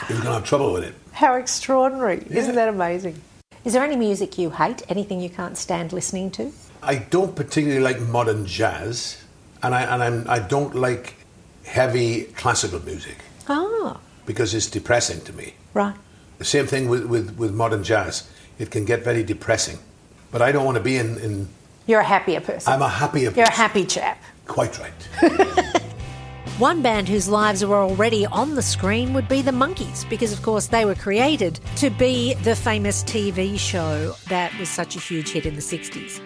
he 0.07 0.13
was 0.15 0.23
going 0.23 0.33
to 0.35 0.41
have 0.41 0.45
trouble 0.45 0.73
with 0.73 0.85
it. 0.85 0.95
How 1.13 1.35
extraordinary. 1.35 2.25
Isn't 2.31 2.55
that 2.57 2.69
amazing? 2.69 3.21
Is 3.65 3.73
there 3.73 3.83
any 3.83 3.97
music 3.97 4.39
you 4.39 4.51
hate? 4.51 4.83
Anything 4.89 5.21
you 5.21 5.31
can't 5.31 5.57
stand 5.57 5.93
listening 5.93 6.31
to? 6.33 6.53
I 6.83 6.97
don't 6.97 7.35
particularly 7.35 7.81
like 7.83 8.01
modern 8.01 8.47
jazz, 8.47 9.23
and 9.63 9.75
I 9.75 9.83
and 9.83 10.03
I'm, 10.03 10.31
I 10.31 10.39
don't 10.39 10.75
like 10.77 11.15
heavy 11.65 12.25
classical 12.37 12.81
music 12.85 13.17
Ah, 13.49 13.99
because 14.27 14.55
it's 14.55 14.69
depressing 14.71 15.21
to 15.23 15.33
me. 15.33 15.55
right. 15.75 15.95
The 16.39 16.45
same 16.45 16.67
thing 16.67 16.89
with, 16.89 17.05
with, 17.07 17.37
with 17.37 17.53
modern 17.53 17.83
jazz; 17.85 18.29
it 18.59 18.71
can 18.71 18.85
get 18.85 19.05
very 19.05 19.23
depressing. 19.23 19.79
But 20.31 20.43
I 20.43 20.53
don't 20.53 20.65
want 20.65 20.77
to 20.77 20.83
be 20.83 20.97
in. 20.97 21.19
in 21.19 21.49
You're 21.87 22.01
a 22.01 22.05
happier 22.05 22.41
person. 22.41 22.73
I'm 22.73 22.83
a 22.83 22.89
happier. 22.89 23.31
person. 23.31 23.39
You're 23.39 23.49
a 23.49 23.53
happy 23.53 23.85
chap. 23.85 24.23
Quite 24.47 24.79
right. 24.79 25.83
One 26.59 26.83
band 26.83 27.09
whose 27.09 27.29
lives 27.29 27.65
were 27.65 27.77
already 27.77 28.27
on 28.27 28.57
the 28.57 28.63
screen 28.63 29.13
would 29.15 29.29
be 29.29 29.43
the 29.43 29.53
Monkees, 29.53 30.09
because 30.11 30.33
of 30.33 30.43
course 30.43 30.67
they 30.67 30.85
were 30.85 30.97
created 30.97 31.61
to 31.77 31.89
be 31.89 32.35
the 32.43 32.57
famous 32.57 33.05
TV 33.05 33.57
show 33.57 34.17
that 34.29 34.53
was 34.59 34.69
such 34.69 34.97
a 34.97 34.99
huge 34.99 35.31
hit 35.31 35.47
in 35.47 35.55
the 35.55 35.61
60s. 35.61 36.21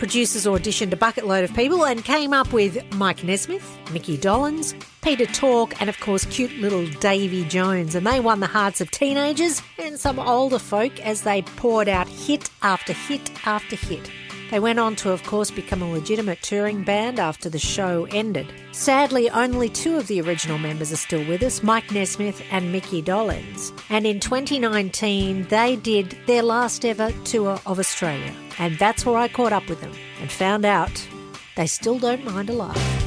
Producers 0.00 0.46
auditioned 0.46 0.94
a 0.94 0.96
bucket 0.96 1.26
load 1.26 1.44
of 1.44 1.54
people 1.54 1.84
and 1.84 2.02
came 2.02 2.32
up 2.32 2.54
with 2.54 2.82
Mike 2.94 3.22
Nesmith, 3.22 3.76
Mickey 3.92 4.16
Dolenz, 4.16 4.74
Peter 5.02 5.26
Tork, 5.26 5.78
and 5.78 5.90
of 5.90 6.00
course 6.00 6.24
cute 6.24 6.54
little 6.54 6.86
Davy 7.00 7.44
Jones. 7.44 7.94
And 7.94 8.06
they 8.06 8.18
won 8.18 8.40
the 8.40 8.46
hearts 8.46 8.80
of 8.80 8.90
teenagers 8.90 9.60
and 9.78 10.00
some 10.00 10.18
older 10.18 10.58
folk 10.58 10.98
as 11.00 11.20
they 11.20 11.42
poured 11.42 11.86
out 11.86 12.08
hit 12.08 12.48
after 12.62 12.94
hit 12.94 13.30
after 13.46 13.76
hit. 13.76 14.10
They 14.50 14.58
went 14.58 14.80
on 14.80 14.96
to, 14.96 15.12
of 15.12 15.22
course, 15.22 15.52
become 15.52 15.80
a 15.80 15.88
legitimate 15.88 16.42
touring 16.42 16.82
band 16.82 17.20
after 17.20 17.48
the 17.48 17.58
show 17.58 18.08
ended. 18.10 18.52
Sadly, 18.72 19.30
only 19.30 19.68
two 19.68 19.96
of 19.96 20.08
the 20.08 20.20
original 20.20 20.58
members 20.58 20.92
are 20.92 20.96
still 20.96 21.24
with 21.28 21.44
us 21.44 21.62
Mike 21.62 21.92
Nesmith 21.92 22.42
and 22.50 22.72
Mickey 22.72 23.00
Dolenz. 23.00 23.72
And 23.90 24.06
in 24.06 24.18
2019, 24.18 25.44
they 25.44 25.76
did 25.76 26.18
their 26.26 26.42
last 26.42 26.84
ever 26.84 27.12
tour 27.22 27.60
of 27.64 27.78
Australia. 27.78 28.34
And 28.58 28.76
that's 28.76 29.06
where 29.06 29.16
I 29.16 29.28
caught 29.28 29.52
up 29.52 29.68
with 29.68 29.80
them 29.80 29.92
and 30.20 30.32
found 30.32 30.64
out 30.64 31.08
they 31.54 31.68
still 31.68 32.00
don't 32.00 32.24
mind 32.24 32.50
a 32.50 32.54
laugh. 32.54 33.00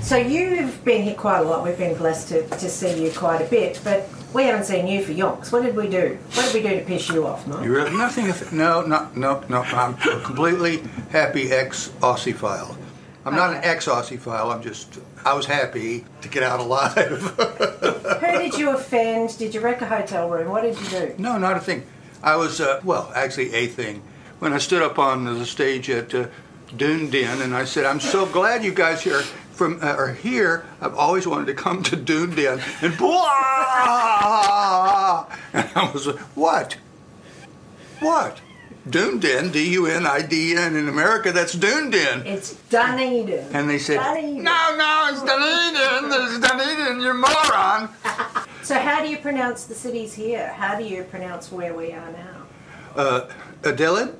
So 0.00 0.16
you've 0.16 0.82
been 0.84 1.02
here 1.02 1.14
quite 1.14 1.40
a 1.40 1.42
lot. 1.42 1.64
We've 1.64 1.76
been 1.76 1.96
blessed 1.98 2.28
to, 2.28 2.48
to 2.48 2.68
see 2.70 3.04
you 3.04 3.12
quite 3.12 3.42
a 3.42 3.46
bit, 3.46 3.78
but 3.84 4.08
we 4.32 4.44
haven't 4.44 4.64
seen 4.64 4.86
you 4.86 5.04
for 5.04 5.12
yonks. 5.12 5.52
What 5.52 5.62
did 5.62 5.76
we 5.76 5.88
do? 5.88 6.18
What 6.34 6.50
did 6.50 6.54
we 6.54 6.68
do 6.68 6.76
to 6.78 6.84
piss 6.84 7.08
you 7.10 7.26
off, 7.26 7.46
Mike? 7.46 7.64
You 7.64 7.72
really, 7.72 7.96
nothing. 7.96 8.32
No, 8.56 8.82
no, 8.82 9.10
no, 9.14 9.44
no. 9.48 9.62
I'm 9.62 9.94
a 9.94 10.20
completely 10.20 10.82
happy 11.10 11.50
ex 11.52 11.88
Aussiephile. 12.00 12.76
I'm 13.24 13.34
not 13.36 13.54
an 13.54 13.62
ex 13.62 13.86
Aussiephile. 13.86 14.54
I'm 14.54 14.62
just. 14.62 14.98
I 15.24 15.34
was 15.34 15.46
happy 15.46 16.04
to 16.22 16.28
get 16.28 16.42
out 16.42 16.60
alive. 16.60 16.96
Who 16.96 18.38
did 18.38 18.54
you 18.58 18.70
offend? 18.70 19.36
Did 19.38 19.54
you 19.54 19.60
wreck 19.60 19.80
a 19.82 19.86
hotel 19.86 20.28
room? 20.28 20.50
What 20.50 20.62
did 20.62 20.78
you 20.80 20.88
do? 20.88 21.14
no, 21.18 21.38
not 21.38 21.56
a 21.56 21.60
thing. 21.60 21.84
I 22.22 22.36
was. 22.36 22.60
Uh, 22.60 22.80
well, 22.84 23.12
actually, 23.14 23.54
a 23.54 23.66
thing. 23.66 24.02
When 24.38 24.52
I 24.52 24.58
stood 24.58 24.82
up 24.82 24.98
on 24.98 25.24
the 25.24 25.46
stage 25.46 25.88
at 25.90 26.14
uh, 26.14 26.26
Dunedin, 26.76 27.42
and 27.42 27.54
I 27.54 27.64
said, 27.64 27.84
"I'm 27.84 28.00
so 28.00 28.26
glad 28.26 28.64
you 28.64 28.72
guys 28.72 29.02
here 29.02 29.22
from 29.52 29.78
uh, 29.82 29.86
are 29.86 30.12
here. 30.14 30.64
I've 30.80 30.94
always 30.94 31.26
wanted 31.26 31.46
to 31.46 31.54
come 31.54 31.82
to 31.84 31.96
Dunedin." 31.96 32.60
And 32.82 32.96
blah! 32.98 33.18
And 35.52 35.68
I 35.74 35.90
was 35.92 36.06
like, 36.06 36.18
"What? 36.34 36.76
What?" 38.00 38.40
Dunedin, 38.88 39.52
D-U-N-I-D-N. 39.52 40.74
In 40.74 40.88
America, 40.88 41.30
that's 41.30 41.52
Dunedin. 41.52 42.26
It's 42.26 42.54
Dunedin. 42.68 43.46
And 43.54 43.70
they 43.70 43.78
said, 43.78 44.00
Dunedin. 44.00 44.42
no, 44.42 44.74
no, 44.76 45.08
it's 45.08 45.22
Dunedin. 45.22 46.10
It's 46.12 46.38
Dunedin, 46.48 47.00
you 47.00 47.14
moron. 47.14 47.88
So 48.64 48.78
how 48.78 49.02
do 49.02 49.08
you 49.08 49.18
pronounce 49.18 49.64
the 49.64 49.74
cities 49.74 50.14
here? 50.14 50.52
How 50.52 50.76
do 50.78 50.84
you 50.84 51.02
pronounce 51.02 51.50
where 51.50 51.74
we 51.74 51.90
are 51.92 52.12
now? 52.12 52.46
Uh, 52.94 53.28
Adelaide? 53.64 54.14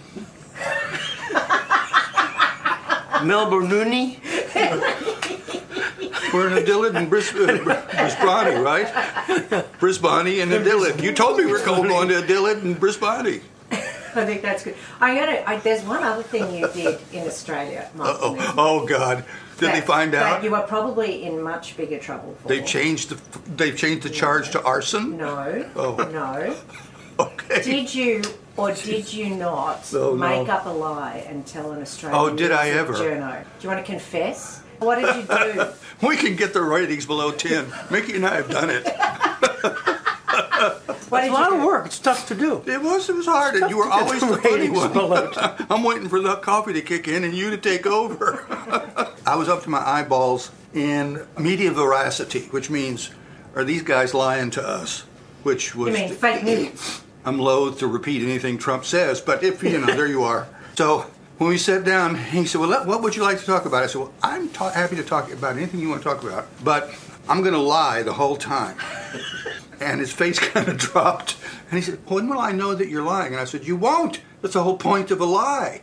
Melbourne 3.24 3.68
Nooney. 3.68 4.18
We're 6.32 6.48
in 6.48 6.58
Adelaide 6.58 6.94
and 6.96 7.10
Bris- 7.10 7.34
uh, 7.34 7.84
Brisbane, 7.96 8.62
right? 8.62 9.64
Brisbane 9.78 10.40
and 10.40 10.52
Adelaide. 10.52 11.00
You 11.02 11.12
told 11.12 11.38
me 11.38 11.44
we 11.44 11.52
were 11.52 11.58
going 11.64 12.08
to 12.08 12.16
Adelaide 12.16 12.58
and 12.58 12.78
Brisbane. 12.78 13.40
I 14.14 14.26
think 14.26 14.42
that's 14.42 14.62
good. 14.64 14.74
I 15.00 15.14
gotta. 15.14 15.48
I, 15.48 15.56
there's 15.56 15.82
one 15.82 16.02
other 16.02 16.22
thing 16.22 16.54
you 16.54 16.68
did 16.72 17.00
in 17.12 17.26
Australia, 17.26 17.88
Martin. 17.94 18.16
Oh, 18.20 18.54
oh 18.58 18.86
God! 18.86 19.24
Did 19.58 19.72
they 19.72 19.80
find 19.80 20.14
out? 20.14 20.44
you 20.44 20.50
were 20.50 20.60
probably 20.62 21.24
in 21.24 21.40
much 21.42 21.76
bigger 21.78 21.98
trouble 21.98 22.34
for? 22.42 22.48
They 22.48 22.62
changed 22.62 23.08
the 23.10 23.50
they 23.56 23.72
changed 23.72 24.02
the 24.02 24.10
charge 24.10 24.50
to 24.50 24.62
arson. 24.62 25.16
No. 25.16 25.70
Oh. 25.76 25.96
No. 26.12 26.56
Okay. 27.20 27.62
Did 27.62 27.94
you 27.94 28.22
or 28.56 28.72
did 28.72 29.12
you 29.12 29.36
not 29.36 29.88
Oh, 29.94 30.14
no. 30.14 30.16
make 30.16 30.48
up 30.48 30.64
a 30.64 30.70
lie 30.70 31.24
and 31.28 31.46
tell 31.46 31.70
an 31.72 31.82
Australian 31.82 32.18
Oh, 32.20 32.34
did 32.34 32.50
I 32.50 32.70
ever? 32.70 32.94
journo? 32.94 33.42
Do 33.42 33.46
you 33.60 33.68
want 33.68 33.84
to 33.84 33.92
confess? 33.92 34.61
What 34.82 34.98
did 34.98 35.16
you 35.16 35.22
do? 35.54 35.66
We 36.06 36.16
can 36.16 36.34
get 36.34 36.52
the 36.52 36.62
ratings 36.62 37.06
below 37.06 37.30
ten. 37.30 37.72
Mickey 37.88 38.16
and 38.16 38.26
I 38.26 38.34
have 38.34 38.50
done 38.50 38.70
it. 38.70 38.84
What 41.12 41.24
It's 41.24 41.30
a 41.30 41.32
lot 41.34 41.50
you 41.50 41.58
of 41.58 41.64
work. 41.64 41.86
It's 41.86 41.98
tough 41.98 42.26
to 42.28 42.34
do. 42.34 42.62
It 42.66 42.80
was 42.80 43.08
it 43.08 43.14
was 43.14 43.26
hard, 43.26 43.54
and 43.54 43.70
you 43.70 43.76
were 43.76 43.88
always 43.88 44.20
the 44.20 44.38
funny 44.38 44.70
one. 44.70 44.92
below 44.92 45.30
I'm 45.70 45.84
waiting 45.84 46.08
for 46.08 46.20
the 46.20 46.36
coffee 46.36 46.72
to 46.72 46.80
kick 46.80 47.06
in 47.06 47.22
and 47.22 47.34
you 47.34 47.50
to 47.50 47.58
take 47.58 47.86
over. 47.86 48.44
I 49.26 49.36
was 49.36 49.48
up 49.48 49.62
to 49.64 49.70
my 49.70 49.86
eyeballs 49.86 50.50
in 50.74 51.24
media 51.38 51.70
veracity, 51.70 52.40
which 52.46 52.70
means 52.70 53.10
are 53.54 53.62
these 53.62 53.82
guys 53.82 54.14
lying 54.14 54.50
to 54.52 54.66
us? 54.66 55.00
Which 55.42 55.74
was 55.74 55.88
You 55.88 56.06
mean 56.06 56.14
fake 56.14 56.44
news? 56.44 57.02
I'm 57.24 57.38
loath 57.38 57.78
to 57.80 57.86
repeat 57.86 58.22
anything 58.22 58.58
Trump 58.58 58.84
says, 58.84 59.20
but 59.20 59.42
if 59.44 59.62
you 59.62 59.78
know, 59.78 59.86
there 59.86 60.06
you 60.06 60.22
are. 60.22 60.48
So 60.76 61.06
when 61.42 61.50
we 61.50 61.58
sat 61.58 61.82
down, 61.84 62.14
he 62.14 62.46
said, 62.46 62.60
"Well, 62.60 62.86
what 62.86 63.02
would 63.02 63.16
you 63.16 63.22
like 63.22 63.40
to 63.40 63.46
talk 63.46 63.64
about?" 63.64 63.82
I 63.82 63.86
said, 63.86 64.00
"Well, 64.00 64.12
I'm 64.22 64.48
ta- 64.50 64.70
happy 64.70 64.94
to 64.94 65.02
talk 65.02 65.32
about 65.32 65.56
anything 65.56 65.80
you 65.80 65.88
want 65.88 66.00
to 66.02 66.08
talk 66.08 66.22
about, 66.22 66.46
but 66.62 66.94
I'm 67.28 67.40
going 67.40 67.54
to 67.54 67.60
lie 67.60 68.02
the 68.02 68.14
whole 68.14 68.36
time." 68.36 68.76
And 69.80 69.98
his 69.98 70.12
face 70.12 70.38
kind 70.52 70.68
of 70.68 70.78
dropped, 70.78 71.36
and 71.68 71.76
he 71.76 71.84
said, 71.84 71.98
"When 72.06 72.28
will 72.28 72.38
I 72.38 72.52
know 72.52 72.72
that 72.72 72.88
you're 72.88 73.02
lying?" 73.02 73.32
And 73.32 73.40
I 73.40 73.44
said, 73.44 73.66
"You 73.66 73.74
won't. 73.74 74.20
That's 74.40 74.54
the 74.54 74.62
whole 74.62 74.76
point 74.76 75.10
of 75.10 75.20
a 75.20 75.24
lie." 75.24 75.80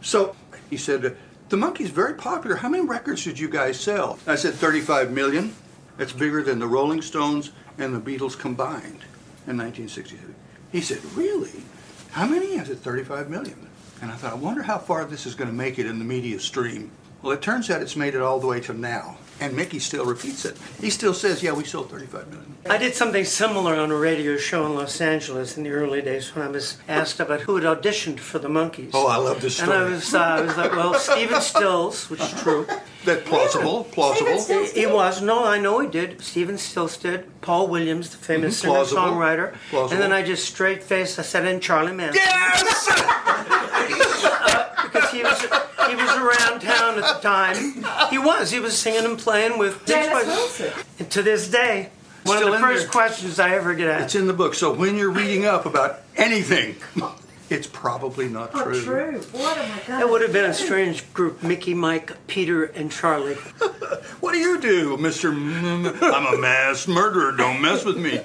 So 0.00 0.34
he 0.70 0.78
said, 0.78 1.18
"The 1.50 1.56
Monkees 1.58 1.90
very 1.90 2.14
popular. 2.14 2.56
How 2.56 2.70
many 2.70 2.86
records 2.86 3.22
did 3.24 3.38
you 3.38 3.50
guys 3.50 3.78
sell?" 3.78 4.18
I 4.26 4.36
said, 4.36 4.54
"35 4.54 5.10
million. 5.10 5.54
That's 5.98 6.12
bigger 6.14 6.42
than 6.42 6.60
the 6.60 6.66
Rolling 6.66 7.02
Stones 7.02 7.52
and 7.76 7.94
the 7.94 8.00
Beatles 8.00 8.38
combined 8.38 9.04
in 9.46 9.58
1967." 9.58 10.34
He 10.70 10.80
said, 10.80 11.04
"Really? 11.14 11.64
How 12.12 12.26
many?" 12.26 12.58
I 12.58 12.64
said, 12.64 12.80
"35 12.80 13.28
million." 13.28 13.68
And 14.02 14.10
I 14.10 14.16
thought, 14.16 14.32
I 14.32 14.36
wonder 14.36 14.62
how 14.62 14.78
far 14.78 15.04
this 15.04 15.26
is 15.26 15.36
going 15.36 15.48
to 15.48 15.54
make 15.54 15.78
it 15.78 15.86
in 15.86 16.00
the 16.00 16.04
media 16.04 16.40
stream. 16.40 16.90
Well, 17.22 17.32
it 17.32 17.40
turns 17.40 17.70
out 17.70 17.80
it's 17.80 17.94
made 17.94 18.16
it 18.16 18.20
all 18.20 18.40
the 18.40 18.48
way 18.48 18.58
to 18.62 18.74
now. 18.74 19.16
And 19.42 19.56
Mickey 19.56 19.80
still 19.80 20.04
repeats 20.04 20.44
it. 20.44 20.56
He 20.80 20.88
still 20.88 21.12
says, 21.12 21.42
yeah, 21.42 21.52
we 21.52 21.64
sold 21.64 21.90
35 21.90 22.28
million. 22.28 22.54
I 22.70 22.78
did 22.78 22.94
something 22.94 23.24
similar 23.24 23.74
on 23.74 23.90
a 23.90 23.96
radio 23.96 24.36
show 24.36 24.64
in 24.66 24.76
Los 24.76 25.00
Angeles 25.00 25.56
in 25.56 25.64
the 25.64 25.70
early 25.70 26.00
days 26.00 26.32
when 26.34 26.46
I 26.46 26.48
was 26.48 26.76
asked 26.86 27.18
about 27.18 27.40
who 27.40 27.56
had 27.56 27.64
auditioned 27.64 28.20
for 28.20 28.38
the 28.38 28.46
Monkees. 28.48 28.90
Oh, 28.94 29.08
I 29.08 29.16
love 29.16 29.40
this 29.40 29.56
show. 29.56 29.64
And 29.64 29.72
I 29.72 29.82
was, 29.84 30.14
uh, 30.14 30.18
I 30.20 30.40
was 30.42 30.56
like, 30.56 30.70
well, 30.72 30.94
Stephen 30.94 31.40
Stills, 31.40 32.08
which 32.08 32.20
is 32.20 32.40
true. 32.40 32.66
That 33.04 33.24
plausible, 33.24 33.82
plausible. 33.82 34.38
Stephen 34.38 34.72
He 34.76 34.86
was. 34.86 35.20
No, 35.20 35.44
I 35.44 35.58
know 35.58 35.80
he 35.80 35.88
did. 35.88 36.20
Stephen 36.20 36.56
Stills 36.56 36.96
did. 36.96 37.24
Paul 37.40 37.66
Williams, 37.66 38.10
the 38.10 38.16
famous 38.16 38.62
Mhm, 38.62 38.66
plausible. 38.66 39.02
singer-songwriter. 39.02 39.54
Plausible. 39.70 39.92
And 39.94 40.00
then 40.00 40.12
I 40.12 40.22
just 40.22 40.44
straight 40.46 40.84
faced, 40.84 41.18
I 41.18 41.22
said, 41.22 41.44
and 41.44 41.60
Charlie 41.60 41.90
Manson. 41.92 42.22
Yes! 42.24 44.28
Because 44.92 45.10
he 45.10 45.22
was, 45.22 45.40
he 45.40 45.94
was 45.96 46.16
around 46.16 46.60
town 46.60 46.98
at 47.02 47.14
the 47.14 47.20
time. 47.22 47.56
He 48.10 48.18
was. 48.18 48.50
He 48.50 48.60
was 48.60 48.78
singing 48.78 49.04
and 49.04 49.18
playing 49.18 49.58
with... 49.58 49.84
Dennis 49.86 50.26
Wilson. 50.26 50.72
And 50.98 51.10
to 51.10 51.22
this 51.22 51.48
day, 51.48 51.88
one 52.24 52.36
Still 52.36 52.48
of 52.48 52.54
in 52.56 52.60
the 52.60 52.66
first 52.66 52.82
there. 52.84 52.90
questions 52.90 53.38
I 53.40 53.50
ever 53.54 53.74
get 53.74 53.88
asked. 53.88 54.04
It's 54.04 54.14
in 54.16 54.26
the 54.26 54.32
book. 54.32 54.54
So 54.54 54.72
when 54.72 54.96
you're 54.96 55.10
reading 55.10 55.44
up 55.46 55.66
about 55.66 56.00
anything, 56.16 56.76
it's 57.50 57.66
probably 57.66 58.28
not 58.28 58.54
Not 58.54 58.64
true. 58.64 58.82
true. 58.82 59.20
What 59.32 59.58
am 59.58 59.64
I 59.72 59.78
going 59.86 60.00
That 60.00 60.08
would 60.10 60.22
have 60.22 60.32
been 60.32 60.48
a 60.50 60.54
strange 60.54 61.12
group, 61.12 61.42
Mickey, 61.42 61.74
Mike, 61.74 62.12
Peter, 62.26 62.64
and 62.64 62.90
Charlie. 62.92 63.36
What 64.20 64.32
do 64.32 64.38
you 64.38 64.60
do, 64.60 64.96
Mr. 64.98 65.32
I'm 65.32 66.34
a 66.34 66.38
mass 66.40 66.86
murderer. 66.86 67.32
Don't 67.32 67.60
mess 67.60 67.84
with 67.84 67.96
me. 67.98 68.20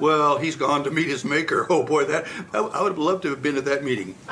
Well, 0.00 0.38
he's 0.38 0.54
gone 0.56 0.84
to 0.84 0.90
meet 0.90 1.08
his 1.08 1.24
maker. 1.24 1.66
Oh 1.70 1.82
boy, 1.82 2.04
that 2.04 2.26
I, 2.52 2.58
I 2.58 2.82
would 2.82 2.92
have 2.92 2.98
loved 2.98 3.22
to 3.22 3.30
have 3.30 3.42
been 3.42 3.56
at 3.56 3.64
that 3.64 3.84
meeting. 3.84 4.14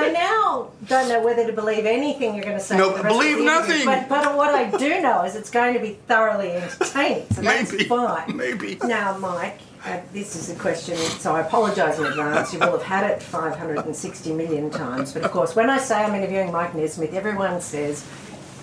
Well, 0.00 0.10
I 0.10 0.12
now 0.12 0.70
don't 0.86 1.08
know 1.08 1.22
whether 1.22 1.46
to 1.46 1.52
believe 1.52 1.86
anything 1.86 2.34
you're 2.34 2.44
going 2.44 2.56
to 2.58 2.62
say. 2.62 2.76
No, 2.76 2.90
for 2.92 2.98
the 2.98 3.04
rest 3.04 3.14
believe 3.16 3.38
of 3.38 3.44
the 3.44 3.50
interview, 3.50 3.84
nothing. 3.84 4.08
But, 4.08 4.08
but 4.08 4.36
what 4.36 4.54
I 4.54 4.70
do 4.76 5.00
know 5.00 5.22
is 5.24 5.36
it's 5.36 5.50
going 5.50 5.74
to 5.74 5.80
be 5.80 5.94
thoroughly 6.08 6.52
entertaining, 6.52 7.26
so 7.30 7.42
that's 7.42 7.72
Maybe, 7.72 7.84
fine. 7.84 8.36
maybe. 8.36 8.78
Now, 8.84 9.16
Mike, 9.18 9.58
uh, 9.84 10.00
this 10.12 10.36
is 10.36 10.50
a 10.50 10.58
question, 10.58 10.96
so 10.96 11.34
I 11.34 11.40
apologise 11.40 11.98
in 11.98 12.06
advance. 12.06 12.52
You 12.52 12.58
will 12.60 12.72
have 12.72 12.82
had 12.82 13.10
it 13.10 13.22
560 13.22 14.32
million 14.34 14.70
times, 14.70 15.12
but 15.12 15.22
of 15.24 15.30
course, 15.30 15.54
when 15.56 15.70
I 15.70 15.78
say 15.78 15.96
I'm 15.96 16.14
interviewing 16.14 16.52
Mike 16.52 16.74
Nesmith, 16.74 17.14
everyone 17.14 17.60
says, 17.60 18.04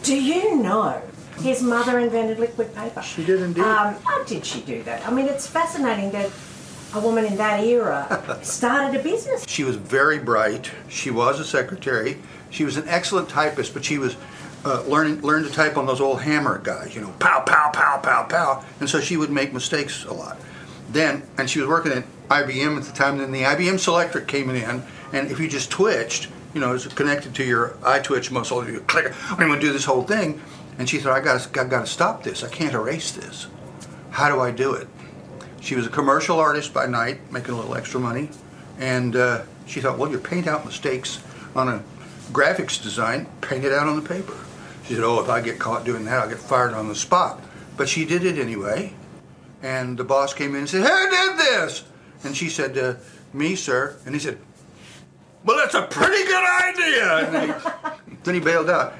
"Do 0.04 0.16
you 0.20 0.56
know?" 0.58 1.02
His 1.40 1.62
mother 1.62 2.00
invented 2.00 2.40
liquid 2.40 2.74
paper. 2.76 3.00
She 3.04 3.24
did 3.24 3.42
indeed. 3.44 3.62
Um, 3.64 3.94
how 4.04 4.24
did 4.24 4.44
she 4.44 4.62
do 4.62 4.82
that? 4.84 5.08
I 5.08 5.12
mean, 5.12 5.28
it's 5.28 5.46
fascinating 5.46 6.10
that 6.12 6.32
a 6.94 7.00
woman 7.00 7.26
in 7.26 7.38
that 7.38 7.64
era 7.64 8.40
started 8.44 9.00
a 9.00 9.04
business. 9.04 9.46
She 9.48 9.64
was 9.64 9.76
very 9.76 10.20
bright. 10.20 10.72
She 10.88 11.12
was 11.12 11.40
a 11.40 11.46
secretary. 11.46 12.18
She 12.50 12.64
was 12.64 12.78
an 12.78 12.88
excellent 12.88 13.30
typist, 13.30 13.74
but 13.74 13.84
she 13.84 13.98
was 13.98 14.16
uh, 14.66 14.82
learning 14.84 15.22
learned 15.22 15.46
to 15.46 15.52
type 15.52 15.78
on 15.78 15.86
those 15.86 16.02
old 16.02 16.22
hammer 16.22 16.60
guys, 16.60 16.96
you 16.96 17.02
know, 17.02 17.14
pow, 17.20 17.42
pow, 17.42 17.70
pow, 17.72 18.00
pow, 18.00 18.24
pow. 18.24 18.66
And 18.80 18.90
so 18.90 19.00
she 19.00 19.18
would 19.18 19.30
make 19.30 19.54
mistakes 19.54 20.06
a 20.06 20.14
lot. 20.14 20.38
Then, 20.90 21.24
and 21.38 21.50
she 21.50 21.60
was 21.60 21.68
working 21.68 21.92
at 21.92 22.06
IBM 22.30 22.78
at 22.78 22.84
the 22.84 22.94
time. 22.94 23.18
Then 23.18 23.32
the 23.32 23.44
IBM 23.44 23.76
Selectric 23.76 24.28
came 24.28 24.50
in, 24.50 24.84
and 25.14 25.32
if 25.32 25.40
you 25.40 25.48
just 25.48 25.70
twitched, 25.70 26.30
you 26.54 26.62
know, 26.62 26.74
it's 26.74 26.88
connected 26.88 27.36
to 27.36 27.44
your 27.44 27.78
eye 27.86 28.00
twitch 28.00 28.32
muscle. 28.32 28.68
You 28.68 28.80
click. 28.82 29.14
I'm 29.30 29.38
going 29.38 29.60
to 29.60 29.66
do 29.66 29.74
this 29.74 29.86
whole 29.86 30.04
thing. 30.04 30.42
And 30.80 30.88
she 30.88 31.00
thought, 31.00 31.14
I 31.14 31.22
got 31.22 31.58
I 31.58 31.64
got 31.66 31.82
to 31.82 31.88
stop 31.88 32.24
this. 32.24 32.44
I 32.44 32.50
can't 32.50 32.74
erase 32.74 33.12
this. 33.12 33.48
How 34.12 34.34
do 34.34 34.40
I 34.40 34.52
do 34.52 34.74
it? 34.74 34.88
She 35.68 35.76
was 35.76 35.86
a 35.86 35.90
commercial 35.90 36.40
artist 36.40 36.74
by 36.74 36.86
night, 36.86 37.30
making 37.30 37.54
a 37.54 37.58
little 37.58 37.76
extra 37.76 38.00
money, 38.00 38.30
and 38.80 39.14
uh, 39.18 39.42
she 39.66 39.82
thought, 39.82 39.98
well, 39.98 40.10
you 40.10 40.18
paint 40.18 40.48
out 40.48 40.66
mistakes 40.66 41.22
on 41.58 41.68
a 41.68 41.84
graphics 42.32 42.82
design, 42.82 43.28
paint 43.42 43.66
it 43.66 43.74
out 43.74 43.86
on 43.86 44.02
the 44.02 44.08
paper. 44.08 44.34
She 44.86 44.94
said, 44.94 45.04
oh, 45.04 45.22
if 45.22 45.28
I 45.28 45.42
get 45.42 45.60
caught 45.60 45.84
doing 45.84 46.06
that, 46.06 46.20
I'll 46.22 46.30
get 46.30 46.38
fired 46.38 46.74
on 46.74 46.88
the 46.88 46.96
spot. 46.96 47.42
But 47.76 47.90
she 47.90 48.06
did 48.06 48.24
it 48.24 48.40
anyway, 48.40 48.94
and 49.62 49.98
the 49.98 50.06
boss 50.06 50.34
came 50.34 50.52
in 50.52 50.60
and 50.62 50.70
said, 50.70 50.84
who 50.84 51.10
did 51.10 51.38
this? 51.38 51.84
And 52.24 52.34
she 52.34 52.48
said, 52.48 52.78
uh, 52.78 52.94
me, 53.34 53.58
sir. 53.58 53.98
And 54.06 54.16
he 54.16 54.22
said, 54.22 54.38
well, 55.44 55.58
that's 55.58 55.76
a 55.76 55.82
pretty 55.82 56.24
good 56.24 56.46
idea. 56.64 57.92
He, 58.06 58.16
then 58.24 58.36
he 58.36 58.40
bailed 58.40 58.70
out. 58.70 58.94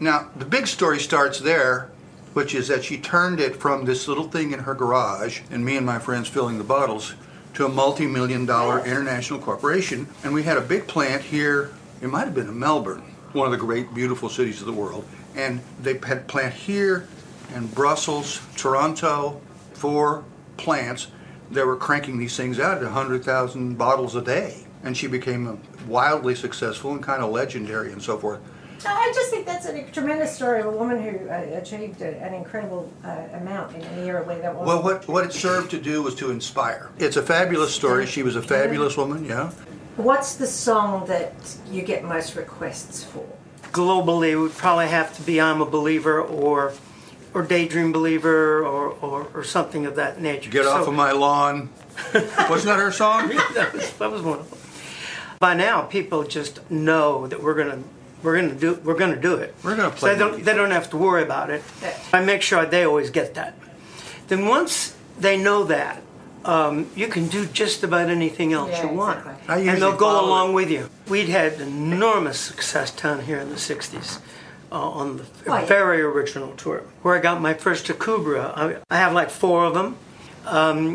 Now, 0.00 0.30
the 0.36 0.46
big 0.46 0.68
story 0.68 1.00
starts 1.00 1.40
there, 1.40 1.90
which 2.34 2.54
is 2.54 2.68
that 2.68 2.84
she 2.84 2.98
turned 2.98 3.40
it 3.40 3.56
from 3.56 3.84
this 3.84 4.06
little 4.06 4.28
thing 4.28 4.52
in 4.52 4.60
her 4.60 4.74
garage 4.74 5.40
and 5.50 5.64
me 5.64 5.76
and 5.76 5.86
my 5.86 5.98
friends 5.98 6.28
filling 6.28 6.58
the 6.58 6.64
bottles 6.64 7.14
to 7.54 7.64
a 7.64 7.68
multi 7.68 8.06
million 8.06 8.44
dollar 8.44 8.84
international 8.84 9.38
corporation. 9.38 10.08
And 10.22 10.34
we 10.34 10.42
had 10.42 10.56
a 10.56 10.60
big 10.60 10.86
plant 10.86 11.22
here, 11.22 11.70
it 12.02 12.08
might 12.08 12.24
have 12.24 12.34
been 12.34 12.48
in 12.48 12.58
Melbourne. 12.58 13.02
one 13.32 13.46
of 13.46 13.52
the 13.52 13.64
great, 13.64 13.94
beautiful 13.94 14.28
cities 14.28 14.60
of 14.60 14.66
the 14.66 14.72
world. 14.72 15.04
And 15.34 15.60
they 15.80 15.98
had 15.98 16.28
plant 16.28 16.54
here 16.54 17.08
and 17.52 17.72
Brussels, 17.74 18.40
Toronto, 18.56 19.40
four 19.72 20.24
plants 20.56 21.08
that 21.50 21.66
were 21.66 21.76
cranking 21.76 22.18
these 22.18 22.36
things 22.36 22.58
out 22.58 22.78
at 22.78 22.84
100,000 22.84 23.76
bottles 23.76 24.16
a 24.16 24.22
day. 24.22 24.66
And 24.82 24.96
she 24.96 25.06
became 25.06 25.60
wildly 25.86 26.34
successful 26.34 26.92
and 26.92 27.02
kind 27.02 27.22
of 27.22 27.30
legendary 27.30 27.92
and 27.92 28.02
so 28.02 28.18
forth. 28.18 28.40
I 28.86 29.12
just 29.14 29.30
think 29.30 29.46
that's 29.46 29.66
a 29.66 29.82
tremendous 29.90 30.34
story 30.34 30.60
of 30.60 30.66
a 30.66 30.70
woman 30.70 31.02
who 31.02 31.28
uh, 31.28 31.58
achieved 31.58 32.02
a, 32.02 32.16
an 32.22 32.34
incredible 32.34 32.92
uh, 33.04 33.26
amount 33.32 33.74
in 33.74 33.82
an 33.82 34.06
era 34.06 34.22
where 34.24 34.38
that 34.40 34.54
was. 34.54 34.66
Well, 34.66 34.82
what, 34.82 35.08
what 35.08 35.24
it 35.24 35.32
served 35.32 35.70
to 35.70 35.80
do 35.80 36.02
was 36.02 36.14
to 36.16 36.30
inspire. 36.30 36.90
It's 36.98 37.16
a 37.16 37.22
fabulous 37.22 37.74
story. 37.74 38.06
She 38.06 38.22
was 38.22 38.36
a 38.36 38.42
fabulous 38.42 38.96
woman, 38.96 39.24
yeah. 39.24 39.50
What's 39.96 40.34
the 40.34 40.46
song 40.46 41.06
that 41.06 41.32
you 41.70 41.82
get 41.82 42.04
most 42.04 42.34
requests 42.34 43.04
for? 43.04 43.24
Globally, 43.70 44.30
it 44.30 44.36
would 44.36 44.52
probably 44.52 44.88
have 44.88 45.16
to 45.16 45.22
be 45.22 45.40
I'm 45.40 45.60
a 45.60 45.66
Believer 45.66 46.20
or 46.20 46.72
or 47.34 47.42
Daydream 47.42 47.90
Believer 47.92 48.64
or, 48.64 48.90
or, 48.90 49.26
or 49.34 49.42
something 49.42 49.86
of 49.86 49.96
that 49.96 50.20
nature. 50.20 50.50
Get 50.50 50.66
off 50.66 50.86
of 50.86 50.94
my 50.94 51.10
lawn. 51.10 51.68
Wasn't 52.14 52.64
that 52.66 52.78
her 52.78 52.92
song? 52.92 53.28
that, 53.54 53.72
was, 53.74 53.92
that 53.94 54.10
was 54.10 54.22
one 54.22 54.38
of 54.38 54.50
them. 54.50 54.58
By 55.40 55.54
now, 55.54 55.82
people 55.82 56.22
just 56.22 56.70
know 56.70 57.26
that 57.26 57.42
we're 57.42 57.54
gonna 57.54 57.82
we're 58.24 58.36
gonna 58.40 58.54
do 58.54 58.74
we're 58.82 58.94
gonna 58.98 59.20
do 59.20 59.34
it. 59.36 59.54
We're 59.62 59.76
gonna 59.76 59.90
So 59.92 59.96
play 59.98 60.12
they 60.14 60.18
don't 60.18 60.44
they 60.44 60.54
don't 60.54 60.70
have 60.72 60.90
to 60.90 60.96
worry 60.96 61.22
about 61.22 61.50
it. 61.50 61.62
I 62.12 62.24
make 62.24 62.42
sure 62.42 62.64
they 62.66 62.84
always 62.84 63.10
get 63.10 63.34
that. 63.34 63.54
Then 64.28 64.46
once 64.48 64.96
they 65.20 65.36
know 65.36 65.64
that, 65.64 66.02
um, 66.44 66.90
you 66.96 67.06
can 67.08 67.28
do 67.28 67.46
just 67.46 67.84
about 67.84 68.08
anything 68.08 68.52
else 68.52 68.70
Yeah, 68.70 68.90
you 68.90 68.96
want, 68.96 69.18
exactly. 69.20 69.54
I 69.54 69.58
and 69.72 69.80
they'll 69.82 69.96
go 69.96 70.24
along 70.24 70.50
it. 70.50 70.54
with 70.54 70.70
you. 70.70 70.88
We'd 71.08 71.28
had 71.28 71.60
enormous 71.60 72.38
success 72.40 72.90
down 72.90 73.20
here 73.22 73.38
in 73.38 73.50
the 73.50 73.56
'60s. 73.56 74.18
Uh, 74.72 74.76
on 75.00 75.18
the 75.18 75.24
Oh, 75.46 75.58
yeah. 75.60 75.66
very 75.66 76.02
original 76.02 76.50
tour, 76.56 76.82
where 77.02 77.14
I 77.14 77.20
got 77.20 77.40
my 77.40 77.54
first 77.54 77.86
Akubra. 77.86 78.52
I, 78.56 78.76
I 78.90 78.96
have 78.96 79.12
like 79.12 79.30
four 79.30 79.64
of 79.66 79.74
them. 79.74 79.96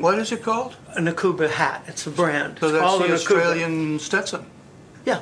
What 0.01 0.19
is 0.19 0.31
it 0.33 0.43
called? 0.43 0.75
An 0.95 1.05
Akubra 1.07 1.49
hat. 1.49 1.83
It's 1.87 2.05
a 2.05 2.09
brand. 2.11 2.57
So 2.59 2.65
It's 2.67 2.73
that's 2.73 2.83
called 2.83 3.01
the 3.01 3.05
an 3.05 3.11
Akubra. 3.11 3.15
Australian 3.15 3.99
Stetson. 3.99 4.45
Yeah. 5.05 5.21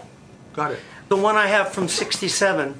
Got 0.53 0.71
it. 0.71 0.79
The 1.09 1.15
one 1.15 1.35
I 1.35 1.47
have 1.47 1.69
from 1.73 1.87
'67 1.87 2.75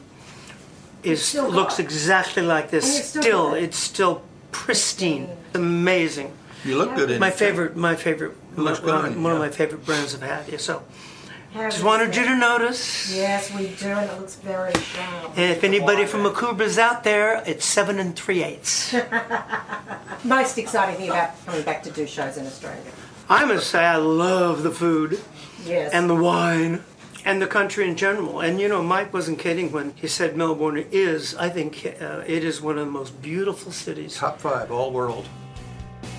is 1.03 1.23
still 1.23 1.45
got 1.45 1.53
looks 1.53 1.79
it. 1.79 1.83
exactly 1.83 2.43
like 2.43 2.69
this. 2.69 2.99
It's 2.99 3.07
still 3.09 3.21
Still, 3.21 3.49
got 3.51 3.57
it's 3.59 3.77
still 3.77 4.21
pristine. 4.51 5.29
Amazing. 5.53 6.33
You 6.65 6.77
look 6.77 6.95
good 6.95 7.11
in 7.11 7.19
My 7.19 7.29
it. 7.29 7.35
favorite, 7.35 7.75
my 7.77 7.95
favorite, 7.95 8.33
looks 8.57 8.81
one, 8.81 9.13
good, 9.13 9.23
one 9.23 9.31
of 9.31 9.37
yeah. 9.39 9.45
my 9.45 9.49
favorite 9.51 9.85
brands 9.85 10.13
of 10.13 10.21
hat. 10.21 10.45
Yeah, 10.51 10.57
so 10.57 10.83
How 11.53 11.61
just 11.63 11.77
is 11.77 11.83
wanted 11.83 12.15
you 12.15 12.25
to 12.25 12.35
notice. 12.35 13.15
Yes, 13.15 13.53
we 13.55 13.67
do, 13.67 13.87
and 13.87 14.09
it 14.09 14.19
looks 14.19 14.35
very 14.35 14.73
sharp. 14.73 15.37
And 15.37 15.51
if 15.55 15.63
anybody 15.63 16.05
from 16.05 16.23
Akubra's 16.23 16.77
out 16.77 17.03
there, 17.05 17.41
it's 17.45 17.63
seven 17.63 17.99
and 17.99 18.15
three 18.15 18.43
eighths. 18.43 18.93
Most 20.25 20.57
exciting 20.57 20.95
thing 20.97 21.09
about 21.09 21.31
coming 21.45 21.63
back 21.63 21.83
to 21.83 21.91
do 21.91 22.05
shows 22.05 22.35
in 22.37 22.45
Australia. 22.45 22.81
I 23.29 23.45
must 23.45 23.69
say, 23.69 23.85
I 23.85 23.97
love 23.97 24.63
the 24.63 24.71
food 24.71 25.21
Yes. 25.65 25.91
and 25.93 26.09
the 26.09 26.15
wine 26.15 26.83
and 27.27 27.41
the 27.41 27.47
country 27.47 27.87
in 27.87 27.97
general. 27.97 28.39
And 28.39 28.59
you 28.59 28.69
know, 28.69 28.81
Mike 28.81 29.13
wasn't 29.13 29.37
kidding 29.37 29.69
when 29.71 29.91
he 29.97 30.07
said 30.07 30.37
Melbourne 30.37 30.85
is. 30.91 31.35
I 31.35 31.49
think 31.49 31.85
uh, 32.01 32.23
it 32.25 32.43
is 32.43 32.61
one 32.61 32.77
of 32.77 32.85
the 32.85 32.91
most 32.91 33.21
beautiful 33.21 33.73
cities. 33.73 34.15
Top 34.15 34.39
five, 34.39 34.71
all 34.71 34.91
world. 34.91 35.27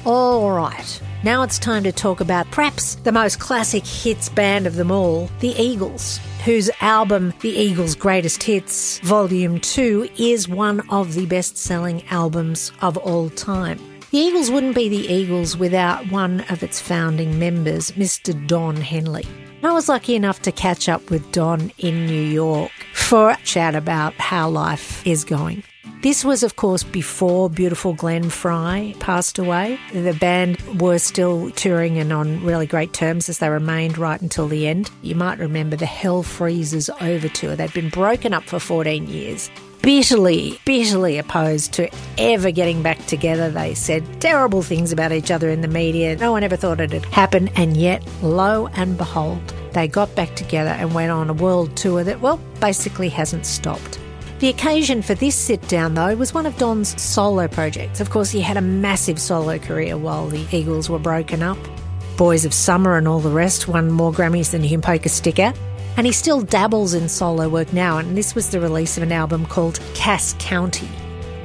All 0.05 0.53
right, 0.53 1.03
now 1.25 1.43
it's 1.43 1.59
time 1.59 1.83
to 1.85 1.93
talk 1.93 2.21
about 2.21 2.51
perhaps 2.51 2.95
the 2.97 3.11
most 3.11 3.41
classic 3.41 3.85
hits 3.85 4.29
band 4.29 4.67
of 4.67 4.77
them 4.77 4.91
all, 4.91 5.29
the 5.41 5.55
Eagles, 5.61 6.21
whose 6.45 6.71
album, 6.81 7.33
The 7.41 7.51
Eagles' 7.51 7.95
Greatest 7.95 8.43
Hits, 8.43 9.01
Volume 9.01 9.61
2, 9.61 10.11
is 10.19 10.47
one 10.47 10.81
of 10.91 11.15
the 11.15 11.27
best 11.27 11.57
selling 11.57 12.05
albums 12.11 12.71
of 12.81 12.97
all 12.99 13.29
time. 13.31 13.79
The 14.13 14.19
Eagles 14.19 14.51
wouldn't 14.51 14.77
be 14.77 14.89
the 14.89 15.13
Eagles 15.13 15.57
without 15.57 16.11
one 16.13 16.43
of 16.49 16.63
its 16.63 16.81
founding 16.81 17.39
members, 17.39 17.93
Mr. 17.93 18.47
Don 18.47 18.77
Henley. 18.77 19.27
I 19.61 19.73
was 19.73 19.89
lucky 19.89 20.15
enough 20.15 20.41
to 20.43 20.53
catch 20.53 20.89
up 20.89 21.11
with 21.11 21.33
Don 21.33 21.73
in 21.79 22.07
New 22.07 22.23
York 22.23 22.71
for 22.95 23.31
a 23.31 23.39
chat 23.43 23.75
about 23.75 24.15
how 24.15 24.49
life 24.49 25.05
is 25.05 25.25
going. 25.25 25.65
This 26.01 26.25
was, 26.25 26.45
of 26.45 26.55
course, 26.55 26.85
before 26.85 27.51
beautiful 27.51 27.93
Glenn 27.93 28.31
Frey 28.31 28.95
passed 29.01 29.37
away. 29.37 29.81
The 29.93 30.13
band 30.13 30.81
were 30.81 30.99
still 30.99 31.51
touring 31.51 31.99
and 31.99 32.13
on 32.13 32.45
really 32.45 32.69
great 32.69 32.93
terms 32.93 33.29
as 33.29 33.39
they 33.39 33.49
remained 33.49 33.99
right 33.99 34.21
until 34.21 34.47
the 34.47 34.69
end. 34.69 34.93
You 35.03 35.17
might 35.17 35.41
remember 35.41 35.75
the 35.75 35.87
Hell 35.87 36.23
Freezes 36.23 36.89
Over 37.01 37.29
tour. 37.29 37.57
They'd 37.57 37.73
been 37.73 37.89
broken 37.89 38.33
up 38.33 38.45
for 38.45 38.61
14 38.61 39.09
years. 39.09 39.51
Bitterly, 39.83 40.61
bitterly 40.65 41.19
opposed 41.19 41.73
to 41.75 41.89
ever 42.19 42.51
getting 42.51 42.83
back 42.83 43.05
together. 43.07 43.51
They 43.51 43.75
said 43.75 44.21
terrible 44.21 44.63
things 44.63 44.93
about 44.93 45.13
each 45.13 45.31
other 45.31 45.49
in 45.49 45.61
the 45.61 45.69
media. 45.69 46.17
No 46.17 46.33
one 46.33 46.43
ever 46.43 46.57
thought 46.57 46.81
it'd 46.81 47.05
happen, 47.07 47.49
and 47.57 47.77
yet, 47.77 48.03
lo 48.23 48.69
and 48.75 48.99
behold, 48.99 49.41
they 49.73 49.87
got 49.87 50.15
back 50.15 50.35
together 50.35 50.71
and 50.71 50.95
went 50.95 51.13
on 51.13 51.31
a 51.31 51.35
world 51.35 51.77
tour 51.77 52.03
that, 52.05 52.21
well, 52.21 52.41
basically 52.61 53.09
hasn't 53.09 53.47
stopped. 53.47 54.01
The 54.41 54.49
occasion 54.49 55.03
for 55.03 55.15
this 55.15 55.35
sit 55.35 55.67
down, 55.69 55.95
though, 55.95 56.15
was 56.17 56.35
one 56.35 56.47
of 56.47 56.57
Don's 56.59 57.01
solo 57.01 57.49
projects. 57.49 58.01
Of 58.01 58.11
course, 58.11 58.31
he 58.31 58.41
had 58.41 58.57
a 58.57 58.61
massive 58.61 59.21
solo 59.21 59.59
career 59.59 59.97
while 59.97 60.29
the 60.29 60.47
Eagles 60.53 60.91
were 60.91 60.99
broken 60.99 61.43
up. 61.43 61.59
Boys 62.17 62.45
of 62.45 62.53
Summer 62.53 62.97
and 62.97 63.07
all 63.07 63.21
the 63.21 63.31
rest 63.31 63.69
won 63.69 63.91
more 63.91 64.13
Grammys 64.13 64.51
than 64.51 64.63
you 64.65 64.71
can 64.71 64.83
poke 64.83 65.07
a 65.07 65.09
stick 65.09 65.39
at. 65.39 65.59
And 65.99 66.07
he 66.07 66.13
still 66.13 66.43
dabbles 66.43 66.95
in 66.95 67.09
solo 67.09 67.49
work 67.49 67.73
now, 67.73 67.99
and 67.99 68.17
this 68.17 68.37
was 68.37 68.51
the 68.51 68.61
release 68.61 68.97
of 68.97 69.03
an 69.03 69.11
album 69.11 69.45
called 69.45 69.81
Cass 69.95 70.37
County. 70.39 70.89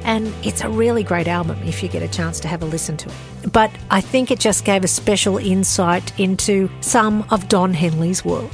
And 0.04 0.32
it's 0.44 0.62
a 0.62 0.68
really 0.68 1.02
great 1.02 1.26
album 1.26 1.60
if 1.64 1.82
you 1.82 1.88
get 1.88 2.04
a 2.04 2.08
chance 2.08 2.38
to 2.38 2.46
have 2.46 2.62
a 2.62 2.64
listen 2.64 2.96
to 2.98 3.08
it. 3.08 3.52
But 3.52 3.72
I 3.90 4.00
think 4.00 4.30
it 4.30 4.38
just 4.38 4.64
gave 4.64 4.84
a 4.84 4.86
special 4.86 5.38
insight 5.38 6.16
into 6.20 6.70
some 6.82 7.26
of 7.30 7.48
Don 7.48 7.74
Henley's 7.74 8.24
world. 8.24 8.52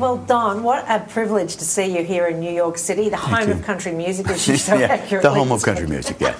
Well, 0.00 0.16
Don, 0.16 0.62
what 0.62 0.86
a 0.88 1.00
privilege 1.00 1.56
to 1.56 1.64
see 1.66 1.94
you 1.94 2.02
here 2.02 2.28
in 2.28 2.40
New 2.40 2.50
York 2.50 2.78
City, 2.78 3.10
the 3.10 3.18
home 3.18 3.48
you. 3.48 3.54
of 3.54 3.62
country 3.62 3.92
music, 3.92 4.30
as 4.30 4.48
you 4.48 4.56
so 4.56 4.74
yeah, 4.74 4.96
the 5.20 5.28
home 5.28 5.52
of 5.52 5.62
country 5.62 5.86
music, 5.86 6.16
yeah. 6.18 6.34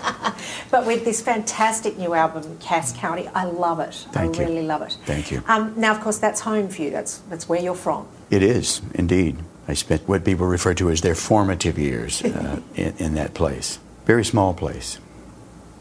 But 0.70 0.86
with 0.86 1.04
this 1.04 1.20
fantastic 1.20 1.98
new 1.98 2.14
album, 2.14 2.56
Cass 2.58 2.96
County, 2.96 3.28
I 3.28 3.44
love 3.44 3.78
it. 3.80 4.06
Thank 4.12 4.38
I 4.38 4.40
you. 4.40 4.48
really 4.48 4.66
love 4.66 4.80
it. 4.80 4.96
Thank 5.04 5.30
you. 5.30 5.42
Um, 5.46 5.74
now, 5.76 5.92
of 5.92 6.00
course, 6.00 6.16
that's 6.16 6.40
home 6.40 6.68
for 6.68 6.80
you. 6.80 6.90
That's 6.90 7.18
that's 7.28 7.50
where 7.50 7.60
you're 7.60 7.74
from. 7.74 8.08
It 8.30 8.42
is, 8.42 8.80
indeed. 8.94 9.36
I 9.68 9.74
spent 9.74 10.08
what 10.08 10.24
people 10.24 10.46
refer 10.46 10.72
to 10.74 10.88
as 10.88 11.02
their 11.02 11.14
formative 11.14 11.78
years 11.78 12.24
uh, 12.24 12.60
in, 12.76 12.94
in 12.96 13.14
that 13.14 13.34
place. 13.34 13.78
Very 14.06 14.24
small 14.24 14.54
place, 14.54 14.98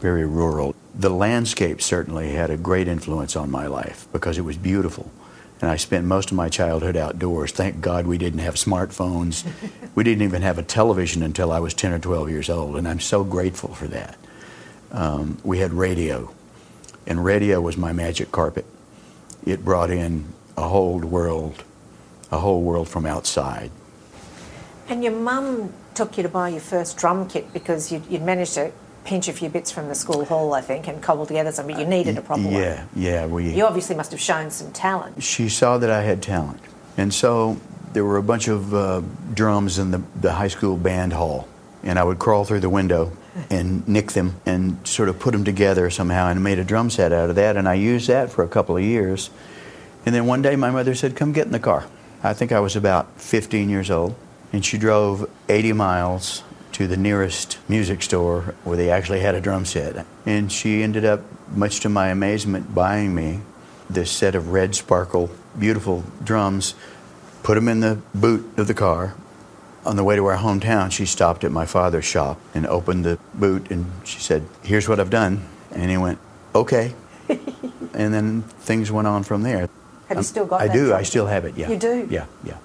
very 0.00 0.26
rural. 0.26 0.74
The 0.94 1.08
landscape 1.08 1.80
certainly 1.80 2.32
had 2.32 2.50
a 2.50 2.58
great 2.58 2.88
influence 2.88 3.36
on 3.36 3.50
my 3.50 3.66
life 3.66 4.06
because 4.12 4.36
it 4.36 4.42
was 4.42 4.58
beautiful. 4.58 5.10
And 5.60 5.70
I 5.70 5.76
spent 5.76 6.06
most 6.06 6.30
of 6.30 6.36
my 6.36 6.48
childhood 6.48 6.96
outdoors. 6.96 7.52
Thank 7.52 7.80
God 7.80 8.06
we 8.06 8.16
didn't 8.16 8.38
have 8.40 8.54
smartphones. 8.54 9.46
we 9.94 10.04
didn't 10.04 10.22
even 10.22 10.42
have 10.42 10.58
a 10.58 10.62
television 10.62 11.22
until 11.22 11.52
I 11.52 11.58
was 11.58 11.74
10 11.74 11.92
or 11.92 11.98
12 11.98 12.30
years 12.30 12.48
old, 12.48 12.76
and 12.76 12.88
I'm 12.88 13.00
so 13.00 13.24
grateful 13.24 13.74
for 13.74 13.86
that. 13.88 14.16
Um, 14.92 15.38
we 15.44 15.58
had 15.58 15.72
radio, 15.72 16.32
and 17.06 17.24
radio 17.24 17.60
was 17.60 17.76
my 17.76 17.92
magic 17.92 18.32
carpet. 18.32 18.64
It 19.44 19.64
brought 19.64 19.90
in 19.90 20.32
a 20.56 20.68
whole 20.68 20.98
world, 20.98 21.62
a 22.30 22.38
whole 22.38 22.62
world 22.62 22.88
from 22.88 23.06
outside. 23.06 23.70
And 24.88 25.04
your 25.04 25.12
mum 25.12 25.72
took 25.94 26.16
you 26.16 26.22
to 26.22 26.28
buy 26.28 26.48
your 26.48 26.60
first 26.60 26.96
drum 26.96 27.28
kit 27.28 27.52
because 27.52 27.92
you'd, 27.92 28.06
you'd 28.06 28.22
managed 28.22 28.54
to 28.54 28.72
pinch 29.04 29.28
a 29.28 29.32
few 29.32 29.48
bits 29.48 29.70
from 29.70 29.88
the 29.88 29.94
school 29.94 30.24
hall, 30.24 30.52
I 30.54 30.60
think, 30.60 30.88
and 30.88 31.02
cobble 31.02 31.26
together 31.26 31.52
something. 31.52 31.78
you 31.78 31.86
needed 31.86 32.18
a 32.18 32.22
proper 32.22 32.42
yeah, 32.42 32.84
one. 32.84 32.88
yeah. 32.94 33.26
We. 33.26 33.50
You 33.50 33.64
obviously 33.64 33.96
must 33.96 34.10
have 34.10 34.20
shown 34.20 34.50
some 34.50 34.72
talent. 34.72 35.22
she 35.22 35.48
saw 35.48 35.78
that 35.78 35.90
I 35.90 36.02
had 36.02 36.22
talent, 36.22 36.60
and 36.96 37.12
so 37.12 37.58
there 37.92 38.04
were 38.04 38.16
a 38.16 38.22
bunch 38.22 38.48
of 38.48 38.74
uh, 38.74 39.02
drums 39.34 39.78
in 39.78 39.90
the, 39.90 40.02
the 40.20 40.32
high 40.32 40.48
school 40.48 40.76
band 40.76 41.12
hall, 41.12 41.48
and 41.82 41.98
I 41.98 42.04
would 42.04 42.18
crawl 42.18 42.44
through 42.44 42.60
the 42.60 42.70
window 42.70 43.12
and 43.48 43.86
nick 43.88 44.12
them 44.12 44.34
and 44.44 44.86
sort 44.86 45.08
of 45.08 45.18
put 45.18 45.32
them 45.32 45.44
together 45.44 45.88
somehow, 45.90 46.28
and 46.28 46.42
made 46.42 46.58
a 46.58 46.64
drum 46.64 46.90
set 46.90 47.12
out 47.12 47.30
of 47.30 47.36
that, 47.36 47.56
and 47.56 47.68
I 47.68 47.74
used 47.74 48.08
that 48.08 48.30
for 48.30 48.42
a 48.44 48.48
couple 48.48 48.76
of 48.76 48.82
years, 48.82 49.30
and 50.04 50.14
then 50.14 50.26
one 50.26 50.42
day 50.42 50.56
my 50.56 50.70
mother 50.70 50.94
said, 50.94 51.16
"Come 51.16 51.32
get 51.32 51.46
in 51.46 51.52
the 51.52 51.60
car." 51.60 51.86
I 52.22 52.34
think 52.34 52.52
I 52.52 52.60
was 52.60 52.76
about 52.76 53.18
15 53.18 53.70
years 53.70 53.90
old, 53.90 54.14
and 54.52 54.62
she 54.64 54.76
drove 54.76 55.28
80 55.48 55.72
miles 55.72 56.42
to 56.80 56.86
the 56.86 56.96
nearest 56.96 57.58
music 57.68 58.00
store 58.00 58.54
where 58.64 58.74
they 58.74 58.88
actually 58.88 59.20
had 59.20 59.34
a 59.34 59.40
drum 59.40 59.66
set. 59.66 60.06
And 60.24 60.50
she 60.50 60.82
ended 60.82 61.04
up, 61.04 61.20
much 61.54 61.80
to 61.80 61.90
my 61.90 62.08
amazement, 62.08 62.74
buying 62.74 63.14
me 63.14 63.40
this 63.90 64.10
set 64.10 64.34
of 64.34 64.48
red 64.48 64.74
sparkle, 64.74 65.28
beautiful 65.58 66.04
drums, 66.24 66.74
put 67.42 67.56
them 67.56 67.68
in 67.68 67.80
the 67.80 67.98
boot 68.14 68.50
of 68.58 68.66
the 68.66 68.72
car. 68.72 69.14
On 69.84 69.96
the 69.96 70.04
way 70.04 70.16
to 70.16 70.24
our 70.24 70.38
hometown, 70.38 70.90
she 70.90 71.04
stopped 71.04 71.44
at 71.44 71.52
my 71.52 71.66
father's 71.66 72.06
shop 72.06 72.40
and 72.54 72.66
opened 72.66 73.04
the 73.04 73.18
boot 73.34 73.70
and 73.70 73.84
she 74.04 74.18
said, 74.18 74.46
Here's 74.62 74.88
what 74.88 74.98
I've 74.98 75.10
done. 75.10 75.46
And 75.72 75.90
he 75.90 75.98
went, 75.98 76.18
Okay. 76.54 76.94
and 77.28 78.14
then 78.14 78.40
things 78.60 78.90
went 78.90 79.06
on 79.06 79.22
from 79.22 79.42
there. 79.42 79.68
Have 80.08 80.12
you 80.12 80.16
Um, 80.16 80.22
still 80.22 80.46
got 80.46 80.62
it? 80.62 80.70
I 80.70 80.72
do. 80.72 80.86
drum 80.86 80.98
I 80.98 81.02
still 81.02 81.26
have 81.26 81.44
it, 81.44 81.58
yeah. 81.58 81.68
You 81.68 81.76
do? 81.76 82.08
Yeah, 82.10 82.24
yeah. 82.42 82.56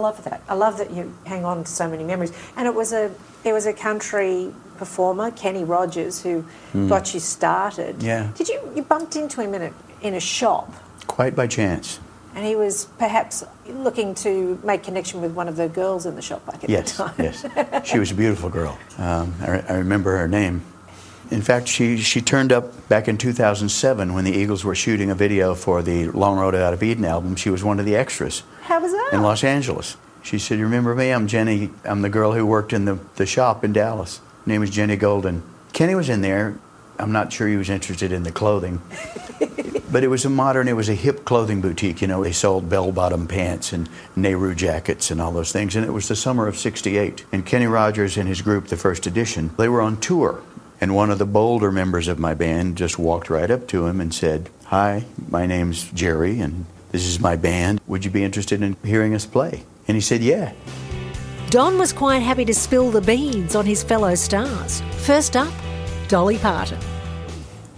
I 0.00 0.02
love 0.02 0.24
that. 0.24 0.42
I 0.48 0.54
love 0.54 0.78
that 0.78 0.90
you 0.92 1.12
hang 1.26 1.44
on 1.44 1.64
to 1.64 1.70
so 1.70 1.88
many 1.88 2.04
memories. 2.04 2.32
And 2.56 2.66
it 2.66 2.74
was 2.74 2.92
a 2.92 3.10
there 3.42 3.52
was 3.54 3.66
a 3.66 3.72
country 3.72 4.52
performer, 4.78 5.30
Kenny 5.30 5.62
Rogers, 5.64 6.22
who 6.22 6.44
got 6.88 7.12
you 7.12 7.20
started. 7.20 8.02
Yeah. 8.02 8.30
Did 8.34 8.48
you 8.48 8.60
you 8.74 8.82
bumped 8.82 9.14
into 9.16 9.40
him 9.42 9.54
in 9.54 9.62
a 9.62 9.72
in 10.00 10.14
a 10.14 10.20
shop, 10.20 10.72
Quite 11.06 11.36
by 11.36 11.46
chance. 11.46 12.00
and 12.34 12.46
he 12.46 12.56
was 12.56 12.86
perhaps 12.98 13.44
looking 13.68 14.14
to 14.14 14.58
make 14.64 14.82
connection 14.82 15.20
with 15.20 15.32
one 15.34 15.48
of 15.48 15.56
the 15.56 15.68
girls 15.68 16.06
in 16.06 16.14
the 16.16 16.22
shop 16.22 16.46
back 16.46 16.64
at 16.64 16.70
Yes, 16.70 16.96
the 16.96 17.04
time. 17.04 17.14
yes. 17.18 17.86
She 17.86 17.98
was 17.98 18.10
a 18.10 18.14
beautiful 18.14 18.48
girl. 18.48 18.78
Um, 18.96 19.34
I, 19.42 19.50
re- 19.50 19.64
I 19.68 19.74
remember 19.74 20.16
her 20.16 20.28
name. 20.28 20.62
In 21.30 21.42
fact, 21.42 21.68
she, 21.68 21.98
she 21.98 22.20
turned 22.22 22.50
up 22.52 22.88
back 22.88 23.06
in 23.06 23.16
2007 23.18 24.14
when 24.14 24.24
the 24.24 24.32
Eagles 24.32 24.64
were 24.64 24.74
shooting 24.74 25.10
a 25.10 25.14
video 25.14 25.54
for 25.54 25.80
the 25.82 26.08
Long 26.08 26.38
Road 26.38 26.54
Out 26.56 26.72
of 26.74 26.82
Eden 26.82 27.04
album. 27.04 27.36
She 27.36 27.50
was 27.50 27.62
one 27.62 27.78
of 27.78 27.84
the 27.86 27.94
extras 27.94 28.42
How 28.70 28.80
was 28.80 28.92
that? 28.92 29.10
in 29.12 29.22
Los 29.22 29.42
Angeles. 29.42 29.96
She 30.22 30.38
said, 30.38 30.60
You 30.60 30.64
remember 30.64 30.94
me? 30.94 31.10
I'm 31.10 31.26
Jenny. 31.26 31.70
I'm 31.84 32.02
the 32.02 32.08
girl 32.08 32.34
who 32.34 32.46
worked 32.46 32.72
in 32.72 32.84
the, 32.84 33.00
the 33.16 33.26
shop 33.26 33.64
in 33.64 33.72
Dallas. 33.72 34.20
name 34.46 34.60
was 34.60 34.70
Jenny 34.70 34.94
Golden. 34.94 35.42
Kenny 35.72 35.96
was 35.96 36.08
in 36.08 36.20
there. 36.20 36.56
I'm 36.96 37.10
not 37.10 37.32
sure 37.32 37.48
he 37.48 37.56
was 37.56 37.68
interested 37.68 38.12
in 38.12 38.22
the 38.22 38.30
clothing. 38.30 38.80
But 39.90 40.04
it 40.04 40.08
was 40.08 40.24
a 40.24 40.30
modern, 40.30 40.68
it 40.68 40.76
was 40.76 40.88
a 40.88 40.94
hip 40.94 41.24
clothing 41.24 41.60
boutique. 41.60 42.00
You 42.00 42.06
know, 42.06 42.22
they 42.22 42.30
sold 42.30 42.68
bell 42.68 42.92
bottom 42.92 43.26
pants 43.26 43.72
and 43.72 43.88
Nehru 44.14 44.54
jackets 44.54 45.10
and 45.10 45.20
all 45.20 45.32
those 45.32 45.50
things. 45.50 45.74
And 45.74 45.84
it 45.84 45.90
was 45.90 46.06
the 46.06 46.14
summer 46.14 46.46
of 46.46 46.56
68. 46.56 47.24
And 47.32 47.44
Kenny 47.44 47.66
Rogers 47.66 48.16
and 48.16 48.28
his 48.28 48.40
group, 48.40 48.68
the 48.68 48.76
first 48.76 49.08
edition, 49.08 49.50
they 49.58 49.68
were 49.68 49.80
on 49.80 49.96
tour. 49.96 50.42
And 50.80 50.94
one 50.94 51.10
of 51.10 51.18
the 51.18 51.26
bolder 51.26 51.72
members 51.72 52.06
of 52.06 52.20
my 52.20 52.34
band 52.34 52.76
just 52.76 53.00
walked 53.00 53.30
right 53.30 53.50
up 53.50 53.66
to 53.68 53.86
him 53.86 54.00
and 54.00 54.14
said, 54.14 54.48
Hi, 54.66 55.06
my 55.28 55.44
name's 55.44 55.90
Jerry, 55.90 56.38
and 56.38 56.66
this 56.90 57.06
is 57.06 57.20
my 57.20 57.36
band. 57.36 57.80
Would 57.86 58.04
you 58.04 58.10
be 58.10 58.24
interested 58.24 58.62
in 58.62 58.76
hearing 58.84 59.14
us 59.14 59.26
play? 59.26 59.64
And 59.86 59.96
he 59.96 60.00
said, 60.00 60.22
Yeah. 60.22 60.52
Don 61.50 61.78
was 61.78 61.92
quite 61.92 62.20
happy 62.20 62.44
to 62.44 62.54
spill 62.54 62.90
the 62.90 63.00
beans 63.00 63.56
on 63.56 63.66
his 63.66 63.82
fellow 63.82 64.14
stars. 64.14 64.82
First 64.98 65.36
up, 65.36 65.52
Dolly 66.08 66.38
Parton. 66.38 66.78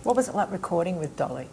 What 0.02 0.16
was 0.16 0.28
it 0.28 0.34
like 0.34 0.50
recording 0.50 0.98
with 0.98 1.16
Dolly? 1.16 1.48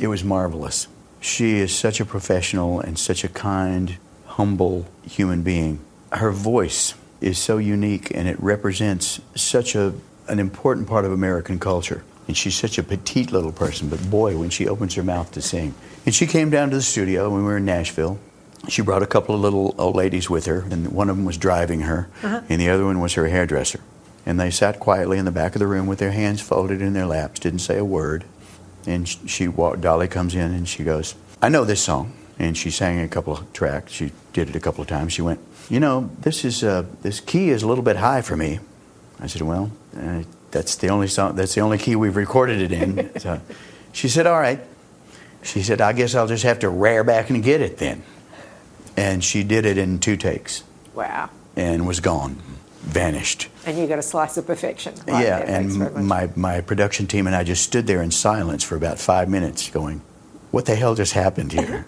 It 0.00 0.08
was 0.08 0.24
marvelous. 0.24 0.88
She 1.20 1.58
is 1.58 1.74
such 1.74 2.00
a 2.00 2.04
professional 2.04 2.80
and 2.80 2.98
such 2.98 3.24
a 3.24 3.28
kind, 3.28 3.98
humble 4.26 4.86
human 5.04 5.42
being. 5.42 5.80
Her 6.12 6.30
voice 6.30 6.94
is 7.20 7.38
so 7.38 7.58
unique 7.58 8.10
and 8.14 8.28
it 8.28 8.40
represents 8.40 9.20
such 9.34 9.74
a, 9.74 9.94
an 10.28 10.38
important 10.38 10.86
part 10.88 11.04
of 11.04 11.12
American 11.12 11.58
culture. 11.58 12.04
And 12.26 12.36
she's 12.36 12.54
such 12.54 12.78
a 12.78 12.82
petite 12.82 13.32
little 13.32 13.52
person, 13.52 13.88
but 13.88 14.10
boy, 14.10 14.36
when 14.36 14.50
she 14.50 14.66
opens 14.66 14.94
her 14.94 15.02
mouth 15.02 15.30
to 15.32 15.42
sing. 15.42 15.74
And 16.06 16.14
she 16.14 16.26
came 16.26 16.50
down 16.50 16.70
to 16.70 16.76
the 16.76 16.82
studio 16.82 17.30
when 17.30 17.40
we 17.40 17.44
were 17.44 17.56
in 17.56 17.64
Nashville. 17.64 18.18
She 18.68 18.82
brought 18.82 19.02
a 19.02 19.06
couple 19.06 19.34
of 19.34 19.40
little 19.40 19.74
old 19.78 19.96
ladies 19.96 20.30
with 20.30 20.46
her, 20.46 20.60
and 20.70 20.92
one 20.92 21.10
of 21.10 21.16
them 21.16 21.24
was 21.24 21.36
driving 21.36 21.80
her, 21.82 22.08
and 22.22 22.60
the 22.60 22.68
other 22.70 22.84
one 22.84 23.00
was 23.00 23.14
her 23.14 23.28
hairdresser. 23.28 23.80
And 24.26 24.40
they 24.40 24.50
sat 24.50 24.80
quietly 24.80 25.18
in 25.18 25.26
the 25.26 25.30
back 25.30 25.54
of 25.54 25.58
the 25.58 25.66
room 25.66 25.86
with 25.86 25.98
their 25.98 26.12
hands 26.12 26.40
folded 26.40 26.80
in 26.80 26.94
their 26.94 27.06
laps, 27.06 27.40
didn't 27.40 27.58
say 27.58 27.76
a 27.76 27.84
word. 27.84 28.24
And 28.86 29.06
sh- 29.06 29.18
she 29.26 29.48
walked, 29.48 29.82
Dolly 29.82 30.08
comes 30.08 30.34
in 30.34 30.52
and 30.52 30.66
she 30.66 30.82
goes, 30.82 31.14
I 31.42 31.50
know 31.50 31.64
this 31.64 31.82
song. 31.82 32.14
And 32.38 32.56
she 32.56 32.70
sang 32.70 33.00
a 33.00 33.08
couple 33.08 33.34
of 33.34 33.52
tracks. 33.52 33.92
She 33.92 34.12
did 34.32 34.48
it 34.48 34.56
a 34.56 34.60
couple 34.60 34.80
of 34.80 34.88
times. 34.88 35.12
She 35.12 35.22
went, 35.22 35.40
You 35.68 35.78
know, 35.78 36.10
this 36.20 36.44
is 36.44 36.64
uh, 36.64 36.84
this 37.02 37.20
key 37.20 37.50
is 37.50 37.62
a 37.62 37.68
little 37.68 37.84
bit 37.84 37.96
high 37.96 38.22
for 38.22 38.36
me. 38.36 38.58
I 39.20 39.28
said, 39.28 39.42
Well, 39.42 39.70
uh, 39.96 40.22
that's 40.50 40.74
the 40.76 40.88
only 40.88 41.06
song. 41.06 41.36
That's 41.36 41.54
the 41.54 41.60
only 41.60 41.78
key 41.78 41.94
we've 41.96 42.16
recorded 42.16 42.60
it 42.60 42.72
in. 42.72 43.18
so 43.20 43.40
she 43.92 44.08
said, 44.08 44.26
All 44.26 44.40
right. 44.40 44.60
She 45.44 45.62
said, 45.62 45.80
I 45.80 45.92
guess 45.92 46.14
I'll 46.14 46.26
just 46.26 46.42
have 46.44 46.58
to 46.60 46.68
rear 46.68 47.04
back 47.04 47.30
and 47.30 47.42
get 47.42 47.60
it 47.60 47.76
then. 47.78 48.02
And 48.96 49.22
she 49.22 49.44
did 49.44 49.66
it 49.66 49.76
in 49.78 49.98
two 49.98 50.16
takes 50.16 50.64
Wow. 50.94 51.28
and 51.56 51.86
was 51.86 52.00
gone, 52.00 52.36
vanished. 52.80 53.48
And 53.66 53.76
you 53.76 53.86
got 53.86 53.98
a 53.98 54.02
slice 54.02 54.36
of 54.36 54.46
perfection. 54.46 54.94
right 55.06 55.22
yeah, 55.24 55.38
there. 55.44 55.60
And 55.60 56.06
my, 56.08 56.30
my 56.34 56.60
production 56.60 57.06
team 57.06 57.26
and 57.26 57.36
I 57.36 57.44
just 57.44 57.62
stood 57.62 57.86
there 57.86 58.02
in 58.02 58.10
silence 58.10 58.64
for 58.64 58.76
about 58.76 58.98
five 58.98 59.28
minutes 59.28 59.68
going, 59.70 60.00
What 60.50 60.64
the 60.66 60.76
hell 60.76 60.94
just 60.94 61.12
happened 61.12 61.52
here? 61.52 61.84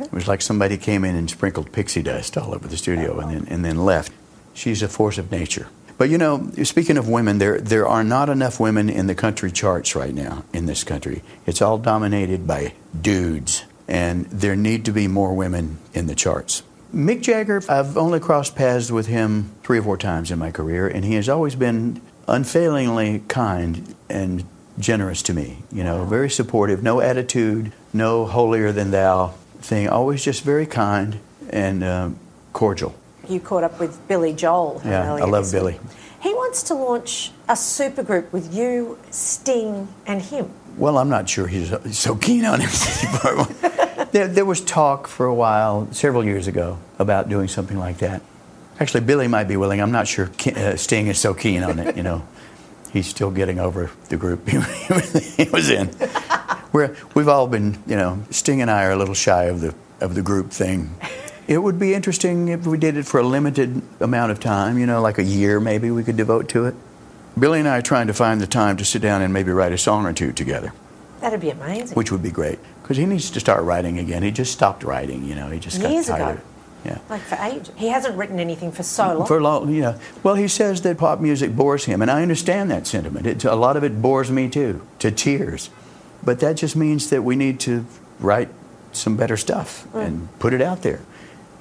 it 0.00 0.12
was 0.12 0.26
like 0.26 0.42
somebody 0.42 0.76
came 0.76 1.04
in 1.04 1.14
and 1.14 1.28
sprinkled 1.30 1.72
pixie 1.72 2.02
dust 2.02 2.36
all 2.36 2.54
over 2.54 2.66
the 2.66 2.76
studio 2.76 3.18
and 3.20 3.30
then, 3.30 3.46
and 3.48 3.64
then 3.64 3.84
left. 3.84 4.12
She's 4.54 4.82
a 4.82 4.88
force 4.88 5.18
of 5.18 5.30
nature. 5.30 5.68
But 5.98 6.10
you 6.10 6.18
know, 6.18 6.50
speaking 6.64 6.98
of 6.98 7.08
women, 7.08 7.38
there, 7.38 7.58
there 7.60 7.86
are 7.86 8.04
not 8.04 8.28
enough 8.28 8.60
women 8.60 8.90
in 8.90 9.06
the 9.06 9.14
country 9.14 9.50
charts 9.50 9.96
right 9.96 10.12
now 10.12 10.44
in 10.52 10.66
this 10.66 10.84
country. 10.84 11.22
It's 11.46 11.62
all 11.62 11.78
dominated 11.78 12.46
by 12.46 12.74
dudes, 13.00 13.64
and 13.88 14.26
there 14.26 14.56
need 14.56 14.84
to 14.84 14.92
be 14.92 15.08
more 15.08 15.34
women 15.34 15.78
in 15.94 16.06
the 16.06 16.14
charts. 16.14 16.62
Mick 16.94 17.22
Jagger, 17.22 17.62
I've 17.68 17.96
only 17.96 18.20
crossed 18.20 18.54
paths 18.54 18.90
with 18.90 19.06
him 19.06 19.50
three 19.62 19.78
or 19.78 19.82
four 19.82 19.96
times 19.96 20.30
in 20.30 20.38
my 20.38 20.50
career, 20.50 20.86
and 20.86 21.04
he 21.04 21.14
has 21.14 21.28
always 21.28 21.54
been 21.54 22.00
unfailingly 22.28 23.22
kind 23.28 23.94
and 24.08 24.44
generous 24.78 25.22
to 25.22 25.34
me. 25.34 25.62
You 25.72 25.82
know, 25.82 26.04
very 26.04 26.30
supportive, 26.30 26.82
no 26.82 27.00
attitude, 27.00 27.72
no 27.92 28.26
holier 28.26 28.70
than 28.72 28.90
thou 28.90 29.34
thing, 29.60 29.88
always 29.88 30.24
just 30.24 30.44
very 30.44 30.66
kind 30.66 31.18
and 31.50 31.82
um, 31.82 32.18
cordial. 32.52 32.94
You 33.30 33.40
caught 33.40 33.64
up 33.64 33.78
with 33.80 34.06
Billy 34.08 34.32
Joel. 34.32 34.80
Yeah, 34.84 35.14
I 35.14 35.24
love 35.24 35.44
this 35.50 35.52
week. 35.52 35.60
Billy. 35.78 35.80
He 36.20 36.32
wants 36.34 36.62
to 36.64 36.74
launch 36.74 37.30
a 37.48 37.52
supergroup 37.52 38.32
with 38.32 38.52
you, 38.54 38.98
Sting, 39.10 39.88
and 40.06 40.20
him. 40.22 40.50
Well, 40.76 40.98
I'm 40.98 41.08
not 41.08 41.28
sure 41.28 41.46
he's 41.46 41.72
so 41.96 42.16
keen 42.16 42.44
on 42.44 42.60
it. 42.62 44.08
there, 44.12 44.26
there 44.28 44.44
was 44.44 44.60
talk 44.60 45.06
for 45.06 45.26
a 45.26 45.34
while, 45.34 45.88
several 45.92 46.24
years 46.24 46.46
ago, 46.48 46.78
about 46.98 47.28
doing 47.28 47.48
something 47.48 47.78
like 47.78 47.98
that. 47.98 48.22
Actually, 48.80 49.00
Billy 49.02 49.28
might 49.28 49.44
be 49.48 49.56
willing. 49.56 49.80
I'm 49.80 49.92
not 49.92 50.06
sure 50.06 50.30
uh, 50.54 50.76
Sting 50.76 51.06
is 51.06 51.18
so 51.18 51.32
keen 51.32 51.62
on 51.62 51.78
it. 51.78 51.96
You 51.96 52.02
know, 52.02 52.26
he's 52.92 53.06
still 53.06 53.30
getting 53.30 53.58
over 53.58 53.90
the 54.08 54.16
group 54.16 54.46
he 54.48 54.58
was- 54.58 55.36
he 55.36 55.48
was 55.48 55.70
in. 55.70 55.90
We're, 56.72 56.94
we've 57.14 57.28
all 57.28 57.46
been, 57.46 57.82
you 57.86 57.96
know, 57.96 58.22
Sting 58.30 58.60
and 58.60 58.70
I 58.70 58.84
are 58.84 58.90
a 58.92 58.96
little 58.96 59.14
shy 59.14 59.44
of 59.44 59.60
the 59.60 59.74
of 60.00 60.14
the 60.14 60.20
group 60.20 60.50
thing. 60.50 60.94
It 61.48 61.58
would 61.58 61.78
be 61.78 61.94
interesting 61.94 62.48
if 62.48 62.66
we 62.66 62.76
did 62.76 62.96
it 62.96 63.06
for 63.06 63.20
a 63.20 63.22
limited 63.22 63.82
amount 64.00 64.32
of 64.32 64.40
time. 64.40 64.78
You 64.78 64.86
know, 64.86 65.00
like 65.00 65.18
a 65.18 65.22
year 65.22 65.60
maybe 65.60 65.90
we 65.90 66.02
could 66.02 66.16
devote 66.16 66.48
to 66.50 66.66
it. 66.66 66.74
Billy 67.38 67.60
and 67.60 67.68
I 67.68 67.78
are 67.78 67.82
trying 67.82 68.06
to 68.06 68.14
find 68.14 68.40
the 68.40 68.46
time 68.46 68.76
to 68.78 68.84
sit 68.84 69.02
down 69.02 69.22
and 69.22 69.32
maybe 69.32 69.52
write 69.52 69.72
a 69.72 69.78
song 69.78 70.06
or 70.06 70.12
two 70.14 70.32
together 70.32 70.72
That'd 71.20 71.40
be 71.40 71.50
amazing. 71.50 71.94
which 71.94 72.10
would 72.10 72.22
be 72.22 72.30
great 72.30 72.58
because 72.82 72.96
he 72.96 73.04
needs 73.04 73.30
to 73.30 73.40
start 73.40 73.62
writing 73.62 73.98
again. 73.98 74.22
He 74.22 74.30
just 74.30 74.52
stopped 74.52 74.82
writing, 74.82 75.24
you 75.24 75.34
know. 75.34 75.50
He 75.50 75.58
just 75.58 75.80
got 75.80 75.90
Years 75.90 76.06
tired 76.06 76.38
ago. 76.38 76.42
Yeah. 76.84 76.98
like 77.08 77.22
for 77.22 77.34
ages. 77.36 77.72
He 77.76 77.88
hasn't 77.88 78.16
written 78.16 78.38
anything 78.38 78.70
for 78.70 78.84
so 78.84 79.18
long. 79.18 79.26
For 79.26 79.42
long, 79.42 79.76
know. 79.80 79.98
Well, 80.22 80.36
he 80.36 80.46
says 80.46 80.82
that 80.82 80.98
pop 80.98 81.20
music 81.20 81.54
bores 81.56 81.86
him, 81.86 82.00
and 82.00 82.10
I 82.10 82.22
understand 82.22 82.70
that 82.70 82.86
sentiment. 82.86 83.26
It, 83.26 83.44
a 83.44 83.56
lot 83.56 83.76
of 83.76 83.82
it 83.82 84.00
bores 84.00 84.30
me 84.30 84.48
too, 84.48 84.86
to 85.00 85.10
tears. 85.10 85.68
But 86.22 86.38
that 86.40 86.56
just 86.56 86.76
means 86.76 87.10
that 87.10 87.22
we 87.22 87.34
need 87.34 87.58
to 87.60 87.86
write 88.20 88.48
some 88.92 89.16
better 89.16 89.36
stuff 89.36 89.92
and 89.94 90.28
mm. 90.28 90.38
put 90.38 90.54
it 90.54 90.62
out 90.62 90.82
there. 90.82 91.00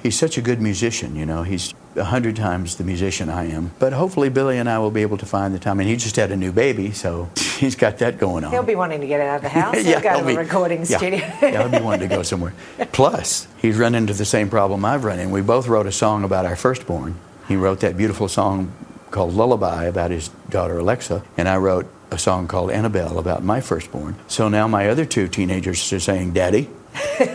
He's 0.05 0.19
such 0.19 0.37
a 0.37 0.41
good 0.43 0.61
musician, 0.61 1.15
you 1.15 1.25
know. 1.25 1.41
He's 1.41 1.73
a 1.95 2.03
hundred 2.03 2.35
times 2.35 2.75
the 2.75 2.83
musician 2.83 3.27
I 3.27 3.45
am. 3.45 3.71
But 3.79 3.91
hopefully, 3.91 4.29
Billy 4.29 4.59
and 4.59 4.69
I 4.69 4.77
will 4.77 4.91
be 4.91 5.01
able 5.01 5.17
to 5.17 5.25
find 5.25 5.51
the 5.51 5.57
time. 5.57 5.79
And 5.79 5.89
he 5.89 5.95
just 5.95 6.15
had 6.15 6.29
a 6.29 6.35
new 6.35 6.51
baby, 6.51 6.91
so 6.91 7.27
he's 7.57 7.75
got 7.75 7.97
that 7.97 8.19
going 8.19 8.43
on. 8.43 8.51
He'll 8.51 8.61
be 8.61 8.75
wanting 8.75 9.01
to 9.01 9.07
get 9.07 9.19
out 9.19 9.37
of 9.37 9.41
the 9.41 9.49
house. 9.61 9.75
He'll 9.81 9.99
go 9.99 10.09
he'll 10.09 10.19
to 10.19 10.25
the 10.25 10.31
be- 10.33 10.37
recording 10.37 10.85
yeah, 10.85 10.97
studio. 10.97 11.17
yeah, 11.41 11.67
he'll 11.67 11.79
be 11.79 11.83
wanting 11.83 12.07
to 12.07 12.15
go 12.15 12.21
somewhere. 12.21 12.53
Plus, 12.91 13.47
he's 13.57 13.79
run 13.79 13.95
into 13.95 14.13
the 14.13 14.25
same 14.25 14.47
problem 14.47 14.85
I've 14.85 15.03
run 15.05 15.17
in. 15.17 15.31
We 15.31 15.41
both 15.41 15.67
wrote 15.67 15.87
a 15.87 15.91
song 15.91 16.23
about 16.23 16.45
our 16.45 16.55
firstborn. 16.55 17.15
He 17.47 17.55
wrote 17.55 17.79
that 17.79 17.97
beautiful 17.97 18.27
song 18.27 18.73
called 19.09 19.33
Lullaby 19.33 19.85
about 19.85 20.11
his 20.11 20.29
daughter 20.51 20.77
Alexa, 20.77 21.23
and 21.35 21.49
I 21.49 21.57
wrote 21.57 21.87
a 22.11 22.19
song 22.19 22.47
called 22.47 22.69
Annabelle 22.69 23.17
about 23.17 23.43
my 23.43 23.59
firstborn. 23.59 24.17
So 24.27 24.49
now 24.49 24.67
my 24.67 24.87
other 24.87 25.05
two 25.05 25.27
teenagers 25.27 25.91
are 25.91 25.99
saying, 25.99 26.33
Daddy, 26.33 26.65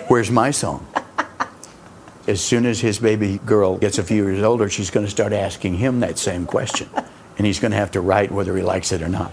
where's 0.07 0.31
my 0.31 0.53
song? 0.53 0.87
As 2.31 2.41
soon 2.41 2.65
as 2.65 2.79
his 2.79 3.01
baby 3.01 3.39
girl 3.39 3.77
gets 3.77 3.99
a 3.99 4.05
few 4.05 4.25
years 4.25 4.45
older, 4.45 4.69
she's 4.69 4.89
going 4.89 5.05
to 5.05 5.11
start 5.11 5.33
asking 5.33 5.75
him 5.75 5.99
that 5.99 6.17
same 6.17 6.47
question. 6.47 6.89
And 7.39 7.47
he's 7.47 7.59
going 7.59 7.71
to 7.71 7.79
have 7.79 7.93
to 7.93 8.03
write 8.03 8.31
whether 8.31 8.55
he 8.55 8.63
likes 8.63 8.93
it 8.93 9.01
or 9.01 9.09
not. 9.09 9.31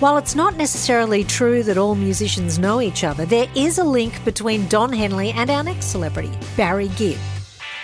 While 0.00 0.16
it's 0.16 0.34
not 0.34 0.56
necessarily 0.56 1.22
true 1.22 1.62
that 1.62 1.78
all 1.78 1.94
musicians 1.94 2.58
know 2.58 2.80
each 2.80 3.04
other, 3.04 3.24
there 3.24 3.46
is 3.54 3.78
a 3.78 3.84
link 3.84 4.24
between 4.24 4.66
Don 4.66 4.92
Henley 4.92 5.30
and 5.30 5.48
our 5.48 5.62
next 5.62 5.86
celebrity, 5.86 6.32
Barry 6.56 6.88
Gibb. 6.96 7.20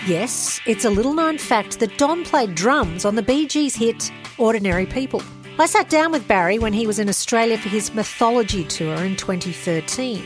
Yes, 0.04 0.60
it's 0.66 0.84
a 0.84 0.90
little 0.90 1.14
known 1.14 1.38
fact 1.38 1.78
that 1.78 1.96
Don 1.96 2.24
played 2.24 2.56
drums 2.56 3.04
on 3.04 3.14
the 3.14 3.22
Bee 3.22 3.46
Gees 3.46 3.76
hit 3.76 4.10
Ordinary 4.36 4.84
People. 4.84 5.22
I 5.60 5.66
sat 5.66 5.88
down 5.88 6.10
with 6.10 6.26
Barry 6.26 6.58
when 6.58 6.72
he 6.72 6.88
was 6.88 6.98
in 6.98 7.08
Australia 7.08 7.56
for 7.56 7.68
his 7.68 7.94
Mythology 7.94 8.64
tour 8.64 8.96
in 9.04 9.14
2013, 9.14 10.24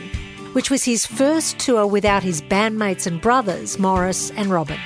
which 0.57 0.71
was 0.71 0.83
his 0.83 1.05
first 1.05 1.59
tour 1.59 1.85
without 1.85 2.23
his 2.23 2.41
bandmates 2.41 3.05
and 3.05 3.21
brothers, 3.21 3.77
Maurice 3.77 4.31
and 4.31 4.49
Robin. 4.49 4.79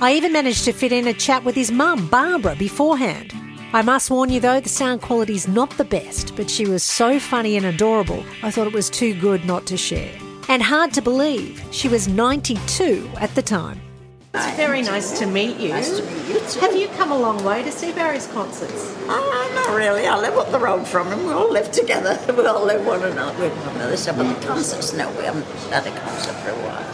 I 0.00 0.14
even 0.14 0.32
managed 0.32 0.64
to 0.64 0.72
fit 0.72 0.90
in 0.90 1.06
a 1.06 1.12
chat 1.12 1.44
with 1.44 1.54
his 1.54 1.70
mum, 1.70 2.08
Barbara, 2.08 2.56
beforehand. 2.56 3.34
I 3.74 3.82
must 3.82 4.10
warn 4.10 4.30
you 4.30 4.40
though, 4.40 4.58
the 4.58 4.70
sound 4.70 5.02
quality's 5.02 5.46
not 5.46 5.68
the 5.72 5.84
best, 5.84 6.34
but 6.34 6.48
she 6.48 6.64
was 6.64 6.82
so 6.82 7.20
funny 7.20 7.58
and 7.58 7.66
adorable, 7.66 8.24
I 8.42 8.50
thought 8.50 8.68
it 8.68 8.72
was 8.72 8.88
too 8.88 9.12
good 9.20 9.44
not 9.44 9.66
to 9.66 9.76
share. 9.76 10.18
And 10.48 10.62
hard 10.62 10.94
to 10.94 11.02
believe, 11.02 11.62
she 11.72 11.88
was 11.88 12.08
92 12.08 13.10
at 13.20 13.34
the 13.34 13.42
time. 13.42 13.82
It's 14.34 14.56
very 14.56 14.82
nice 14.82 15.18
to 15.20 15.26
meet 15.26 15.58
you. 15.58 15.70
Nice 15.70 15.96
to 15.98 16.02
meet 16.04 16.28
you 16.28 16.40
too. 16.48 16.60
Have 16.60 16.76
you 16.76 16.88
come 16.88 17.10
a 17.12 17.18
long 17.18 17.42
way 17.44 17.62
to 17.62 17.72
see 17.72 17.92
Barry's 17.92 18.26
concerts? 18.28 18.94
Oh, 19.08 19.52
not 19.54 19.74
really. 19.74 20.06
I 20.06 20.18
live 20.18 20.36
up 20.36 20.50
the 20.52 20.58
road 20.58 20.86
from 20.86 21.08
him. 21.08 21.26
We 21.26 21.32
all 21.32 21.50
live 21.50 21.70
together. 21.72 22.18
We 22.36 22.46
all 22.46 22.64
live 22.64 22.84
one 22.86 23.02
another 23.02 23.38
with 23.42 23.52
one 23.66 23.76
another. 23.76 23.96
So, 23.96 24.12
but 24.14 24.32
the 24.40 24.46
concerts, 24.46 24.92
no, 24.92 25.10
we 25.12 25.24
haven't 25.24 25.46
had 25.70 25.86
a 25.86 26.00
concert 26.00 26.34
for 26.34 26.50
a 26.50 26.54
while. 26.66 26.84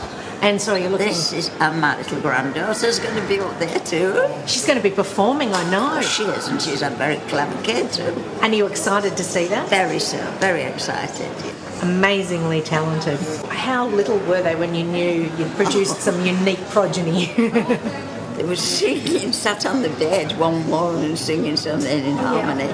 And 0.42 0.60
so 0.60 0.74
you're 0.74 0.90
looking. 0.90 1.08
This 1.08 1.32
is 1.32 1.50
and 1.58 1.80
my 1.80 1.96
little 1.96 2.20
granddaughter's 2.20 2.98
going 2.98 3.16
to 3.20 3.26
be 3.28 3.40
up 3.40 3.58
there 3.58 3.80
too. 3.80 4.12
She's 4.46 4.64
going 4.66 4.76
to 4.78 4.82
be 4.82 4.94
performing, 4.94 5.52
I 5.54 5.68
know. 5.70 5.88
Oh, 5.94 6.02
she 6.02 6.22
is, 6.24 6.48
and 6.48 6.60
she's 6.62 6.82
a 6.82 6.90
very 6.90 7.16
clever 7.28 7.60
kid 7.62 7.90
too. 7.92 8.14
And 8.42 8.52
are 8.52 8.56
you 8.56 8.66
excited 8.66 9.16
to 9.16 9.24
see 9.24 9.46
that? 9.48 9.68
Very 9.70 9.98
so, 9.98 10.18
very 10.38 10.62
excited. 10.62 11.30
yeah. 11.44 11.63
Amazingly 11.84 12.62
talented. 12.62 13.18
How 13.48 13.86
little 13.86 14.18
were 14.20 14.42
they 14.42 14.56
when 14.56 14.74
you 14.74 14.84
knew 14.84 15.30
you'd 15.36 15.52
produced 15.52 16.00
some 16.00 16.24
unique 16.24 16.64
progeny? 16.70 17.32
They 18.34 18.42
were 18.42 18.56
singing, 18.56 19.32
sat 19.32 19.64
on 19.64 19.82
the 19.82 19.90
bed 19.90 20.36
one 20.40 20.68
morning 20.68 21.14
singing 21.14 21.56
something 21.56 22.04
in 22.04 22.16
harmony. 22.16 22.66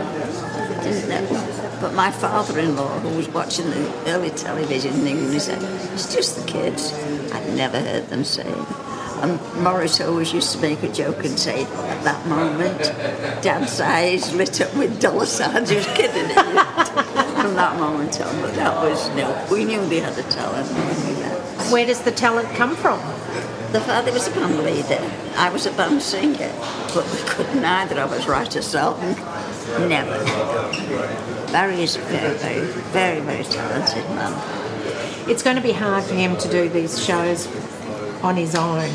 But 1.80 1.92
my 1.92 2.10
father-in-law, 2.10 3.00
who 3.00 3.16
was 3.16 3.28
watching 3.28 3.68
the 3.68 3.92
early 4.06 4.30
television 4.30 4.94
in 5.00 5.06
England, 5.06 5.34
he 5.34 5.38
said, 5.38 5.62
it's 5.92 6.14
just 6.14 6.36
the 6.38 6.46
kids. 6.50 6.94
I'd 7.32 7.54
never 7.54 7.78
heard 7.78 8.08
them 8.08 8.24
sing. 8.24 8.66
And 9.22 9.62
Maurice 9.62 10.00
always 10.00 10.32
used 10.32 10.52
to 10.52 10.58
make 10.60 10.82
a 10.82 10.92
joke 10.92 11.24
and 11.24 11.38
say, 11.38 11.64
at 11.64 12.04
that 12.04 12.26
moment, 12.26 12.78
Dad's 13.42 13.80
eyes 13.80 14.34
lit 14.34 14.60
up 14.60 14.74
with 14.76 15.00
dollar 15.00 15.26
signs. 15.26 15.70
He 15.70 15.76
was 15.76 15.86
kidding. 15.88 16.28
From 17.40 17.54
that 17.54 17.78
moment 17.78 18.20
on, 18.20 18.40
but 18.40 18.54
that 18.54 18.82
was, 18.82 19.08
no, 19.16 19.46
we 19.50 19.64
knew 19.64 19.84
they 19.88 20.00
had 20.00 20.18
a 20.18 20.22
talent. 20.24 20.68
we 20.68 21.12
knew 21.12 21.20
that. 21.22 21.72
Where 21.72 21.86
does 21.86 22.02
the 22.02 22.12
talent 22.12 22.48
come 22.50 22.76
from? 22.76 22.98
The 23.72 23.80
father 23.80 24.12
was 24.12 24.26
a 24.26 24.30
band 24.32 24.58
leader. 24.64 25.00
I 25.36 25.48
was 25.50 25.64
a 25.66 25.72
band 25.72 26.02
singer. 26.02 26.52
But 26.92 27.04
we 27.12 27.18
couldn't 27.28 27.64
either 27.64 28.00
of 28.00 28.12
us 28.12 28.26
write 28.26 28.56
a 28.56 28.62
song. 28.62 29.00
Never. 29.88 30.24
Barry 31.52 31.82
is 31.82 31.96
a 31.96 32.00
very, 32.00 32.36
very, 32.36 32.66
very, 32.66 33.20
very 33.20 33.44
talented 33.44 34.04
man. 34.10 34.32
It's 35.28 35.42
going 35.42 35.56
to 35.56 35.62
be 35.62 35.72
hard 35.72 36.02
for 36.04 36.14
him 36.14 36.36
to 36.38 36.48
do 36.50 36.68
these 36.68 37.04
shows 37.04 37.46
on 38.22 38.36
his 38.36 38.54
own. 38.54 38.90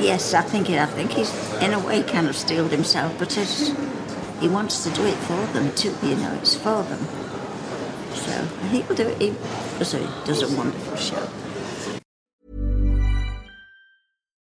Yes, 0.00 0.34
I 0.34 0.42
think 0.42 0.70
I 0.70 0.86
think 0.86 1.12
he's 1.12 1.32
in 1.62 1.72
a 1.72 1.78
way 1.78 2.02
kind 2.02 2.28
of 2.28 2.36
steeled 2.36 2.70
himself, 2.70 3.18
but 3.18 3.32
he 4.40 4.48
wants 4.48 4.84
to 4.84 4.90
do 4.90 5.04
it 5.04 5.14
for 5.14 5.46
them 5.52 5.74
too. 5.74 5.94
You 6.02 6.16
know, 6.16 6.32
it's 6.40 6.54
for 6.54 6.82
them. 6.84 7.06
So 8.14 8.44
he'll 8.68 8.94
do 8.94 9.08
it. 9.08 9.20
He 9.20 9.34
does 9.78 9.94
a, 9.94 10.00
does 10.24 10.42
a 10.42 10.56
wonderful 10.56 10.96
show. 10.96 11.28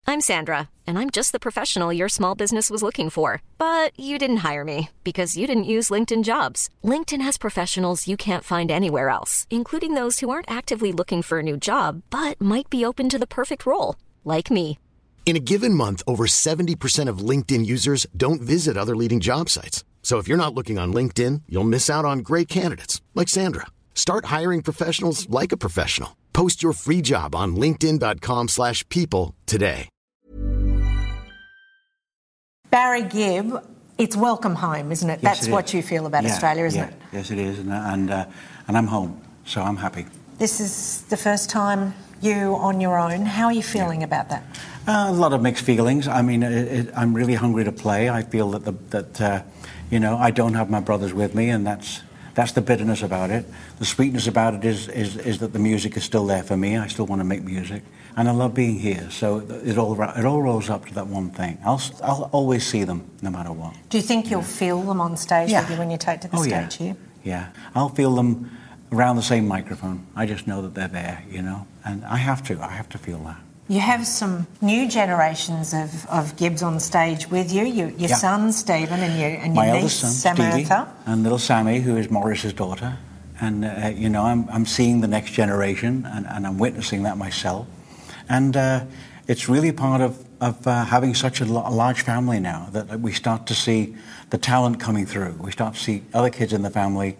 I'm 0.08 0.20
Sandra, 0.20 0.70
and 0.86 0.98
I'm 0.98 1.10
just 1.10 1.32
the 1.32 1.40
professional 1.40 1.92
your 1.92 2.08
small 2.08 2.34
business 2.36 2.70
was 2.70 2.82
looking 2.82 3.10
for. 3.10 3.42
But 3.58 3.98
you 3.98 4.18
didn't 4.18 4.38
hire 4.48 4.64
me 4.64 4.90
because 5.04 5.36
you 5.36 5.46
didn't 5.46 5.64
use 5.64 5.90
LinkedIn 5.90 6.22
jobs. 6.24 6.70
LinkedIn 6.84 7.20
has 7.20 7.36
professionals 7.36 8.06
you 8.08 8.16
can't 8.16 8.44
find 8.44 8.70
anywhere 8.70 9.08
else, 9.08 9.46
including 9.50 9.94
those 9.94 10.20
who 10.20 10.30
aren't 10.30 10.50
actively 10.50 10.92
looking 10.92 11.22
for 11.22 11.40
a 11.40 11.42
new 11.42 11.56
job 11.56 12.02
but 12.10 12.40
might 12.40 12.70
be 12.70 12.84
open 12.84 13.08
to 13.08 13.18
the 13.18 13.26
perfect 13.26 13.66
role, 13.66 13.96
like 14.24 14.50
me. 14.50 14.78
In 15.26 15.34
a 15.34 15.40
given 15.40 15.74
month, 15.74 16.04
over 16.06 16.26
70% 16.28 17.08
of 17.08 17.18
LinkedIn 17.18 17.66
users 17.66 18.06
don't 18.16 18.40
visit 18.40 18.76
other 18.76 18.94
leading 18.94 19.18
job 19.18 19.48
sites. 19.50 19.82
So 20.02 20.18
if 20.18 20.28
you're 20.28 20.38
not 20.38 20.54
looking 20.54 20.78
on 20.78 20.94
LinkedIn, 20.94 21.42
you'll 21.48 21.64
miss 21.64 21.90
out 21.90 22.04
on 22.04 22.20
great 22.20 22.46
candidates 22.46 23.02
like 23.16 23.28
Sandra. 23.28 23.66
Start 23.92 24.26
hiring 24.26 24.62
professionals 24.62 25.28
like 25.28 25.50
a 25.50 25.56
professional. 25.56 26.16
Post 26.32 26.62
your 26.62 26.72
free 26.72 27.02
job 27.02 27.34
on 27.34 27.56
linkedin.com/people 27.56 28.46
slash 28.48 28.88
people 28.88 29.34
today. 29.46 29.88
Barry 32.70 33.02
Gibb, 33.02 33.64
it's 33.98 34.16
welcome 34.16 34.54
home, 34.54 34.92
isn't 34.92 35.08
it? 35.10 35.20
Yes, 35.22 35.38
That's 35.38 35.46
it 35.48 35.52
what 35.52 35.64
is. 35.66 35.74
you 35.74 35.82
feel 35.82 36.06
about 36.06 36.22
Yeah, 36.24 36.32
Australia, 36.32 36.64
isn't 36.66 36.78
yeah. 36.80 36.88
it? 36.88 36.94
Yes, 37.12 37.30
it 37.30 37.38
is, 37.38 37.58
and 37.58 37.72
and, 37.72 38.10
uh, 38.10 38.24
and 38.68 38.76
I'm 38.76 38.86
home, 38.86 39.20
so 39.44 39.60
I'm 39.62 39.76
happy. 39.76 40.06
This 40.38 40.60
is 40.60 41.02
the 41.08 41.16
first 41.16 41.48
time 41.50 41.94
you 42.20 42.54
on 42.60 42.80
your 42.80 42.98
own. 42.98 43.26
How 43.26 43.46
are 43.46 43.52
you 43.54 43.62
feeling 43.62 44.02
about 44.02 44.28
that? 44.28 44.42
Uh, 44.86 45.06
a 45.08 45.12
lot 45.12 45.32
of 45.32 45.42
mixed 45.42 45.64
feelings. 45.64 46.06
I 46.06 46.22
mean, 46.22 46.42
it, 46.42 46.52
it, 46.86 46.92
I'm 46.96 47.12
really 47.14 47.34
hungry 47.34 47.64
to 47.64 47.72
play. 47.72 48.08
I 48.08 48.22
feel 48.22 48.50
that 48.50 48.64
the, 48.64 48.72
that 48.90 49.20
uh, 49.20 49.42
you 49.90 49.98
know 49.98 50.16
I 50.16 50.30
don't 50.30 50.54
have 50.54 50.70
my 50.70 50.80
brothers 50.80 51.12
with 51.12 51.34
me, 51.34 51.50
and 51.50 51.66
that's 51.66 52.02
that's 52.34 52.52
the 52.52 52.60
bitterness 52.60 53.02
about 53.02 53.30
it. 53.30 53.46
The 53.78 53.84
sweetness 53.84 54.28
about 54.28 54.54
it 54.54 54.64
is 54.64 54.88
is, 54.88 55.16
is 55.16 55.38
that 55.38 55.52
the 55.52 55.58
music 55.58 55.96
is 55.96 56.04
still 56.04 56.26
there 56.26 56.42
for 56.44 56.56
me. 56.56 56.76
I 56.76 56.86
still 56.86 57.06
want 57.06 57.20
to 57.20 57.24
make 57.24 57.42
music, 57.42 57.82
and 58.16 58.28
I 58.28 58.30
love 58.32 58.54
being 58.54 58.78
here. 58.78 59.08
So 59.10 59.38
it 59.64 59.76
all 59.76 60.00
it 60.00 60.24
all 60.24 60.40
rolls 60.40 60.70
up 60.70 60.86
to 60.86 60.94
that 60.94 61.08
one 61.08 61.30
thing. 61.30 61.58
I'll 61.64 61.80
I'll 62.02 62.28
always 62.32 62.64
see 62.64 62.84
them 62.84 63.10
no 63.22 63.30
matter 63.30 63.50
what. 63.52 63.74
Do 63.88 63.98
you 63.98 64.04
think 64.04 64.30
you'll 64.30 64.42
feel 64.42 64.82
them 64.82 65.00
on 65.00 65.16
stage 65.16 65.50
Yeah. 65.50 65.62
with 65.62 65.70
you 65.72 65.78
when 65.78 65.90
you 65.90 65.98
take 65.98 66.20
to 66.20 66.28
the 66.28 66.36
Oh, 66.36 66.42
stage 66.42 66.80
yeah. 66.80 66.86
here? 66.86 66.96
Yeah, 67.24 67.48
I'll 67.74 67.88
feel 67.88 68.14
them 68.14 68.56
around 68.92 69.16
the 69.16 69.22
same 69.22 69.48
microphone. 69.48 70.06
I 70.14 70.26
just 70.26 70.46
know 70.46 70.62
that 70.62 70.74
they're 70.74 70.86
there, 71.02 71.24
you 71.28 71.42
know, 71.42 71.66
and 71.84 72.04
I 72.04 72.18
have 72.18 72.44
to. 72.44 72.62
I 72.62 72.70
have 72.70 72.88
to 72.90 72.98
feel 72.98 73.18
that. 73.24 73.38
You 73.68 73.80
have 73.80 74.06
some 74.06 74.46
new 74.60 74.88
generations 74.88 75.74
of, 75.74 76.06
of 76.08 76.36
Gibbs 76.36 76.62
on 76.62 76.78
stage 76.78 77.28
with 77.28 77.52
you. 77.52 77.64
You 77.64 77.86
your 77.98 78.10
Yeah. 78.10 78.16
son 78.16 78.52
Stephen 78.52 79.00
and 79.00 79.18
your 79.18 79.30
and 79.30 79.54
your 79.56 79.64
My 79.64 79.72
niece 79.72 80.02
eldest 80.02 80.22
son, 80.22 80.34
Stevie, 80.36 80.64
Samantha. 80.64 80.88
and 81.04 81.22
little 81.24 81.38
Sammy, 81.38 81.80
who 81.80 81.96
is 81.96 82.08
Maurice's 82.08 82.52
daughter. 82.52 82.96
And, 83.40 83.64
uh, 83.64 83.90
you 83.94 84.08
know, 84.08 84.22
I'm, 84.22 84.48
I'm 84.50 84.64
seeing 84.66 85.00
the 85.00 85.08
next 85.08 85.32
generation 85.32 86.06
and, 86.06 86.26
and 86.26 86.46
I'm 86.46 86.58
witnessing 86.58 87.02
that 87.02 87.18
myself. 87.18 87.66
And 88.28 88.56
uh, 88.56 88.84
it's 89.26 89.48
really 89.48 89.72
part 89.72 90.00
of, 90.00 90.24
of 90.40 90.64
uh, 90.66 90.84
having 90.84 91.14
such 91.14 91.40
a, 91.40 91.44
a 91.44 91.74
large 91.74 92.02
family 92.02 92.38
now 92.40 92.68
that 92.72 93.00
we 93.00 93.12
start 93.12 93.46
to 93.48 93.54
see 93.54 93.94
the 94.30 94.38
talent 94.38 94.78
coming 94.80 95.06
through. 95.06 95.32
We 95.40 95.50
start 95.50 95.74
to 95.74 95.80
see 95.80 96.02
other 96.14 96.30
kids 96.30 96.52
in 96.52 96.62
the 96.62 96.70
family 96.70 97.16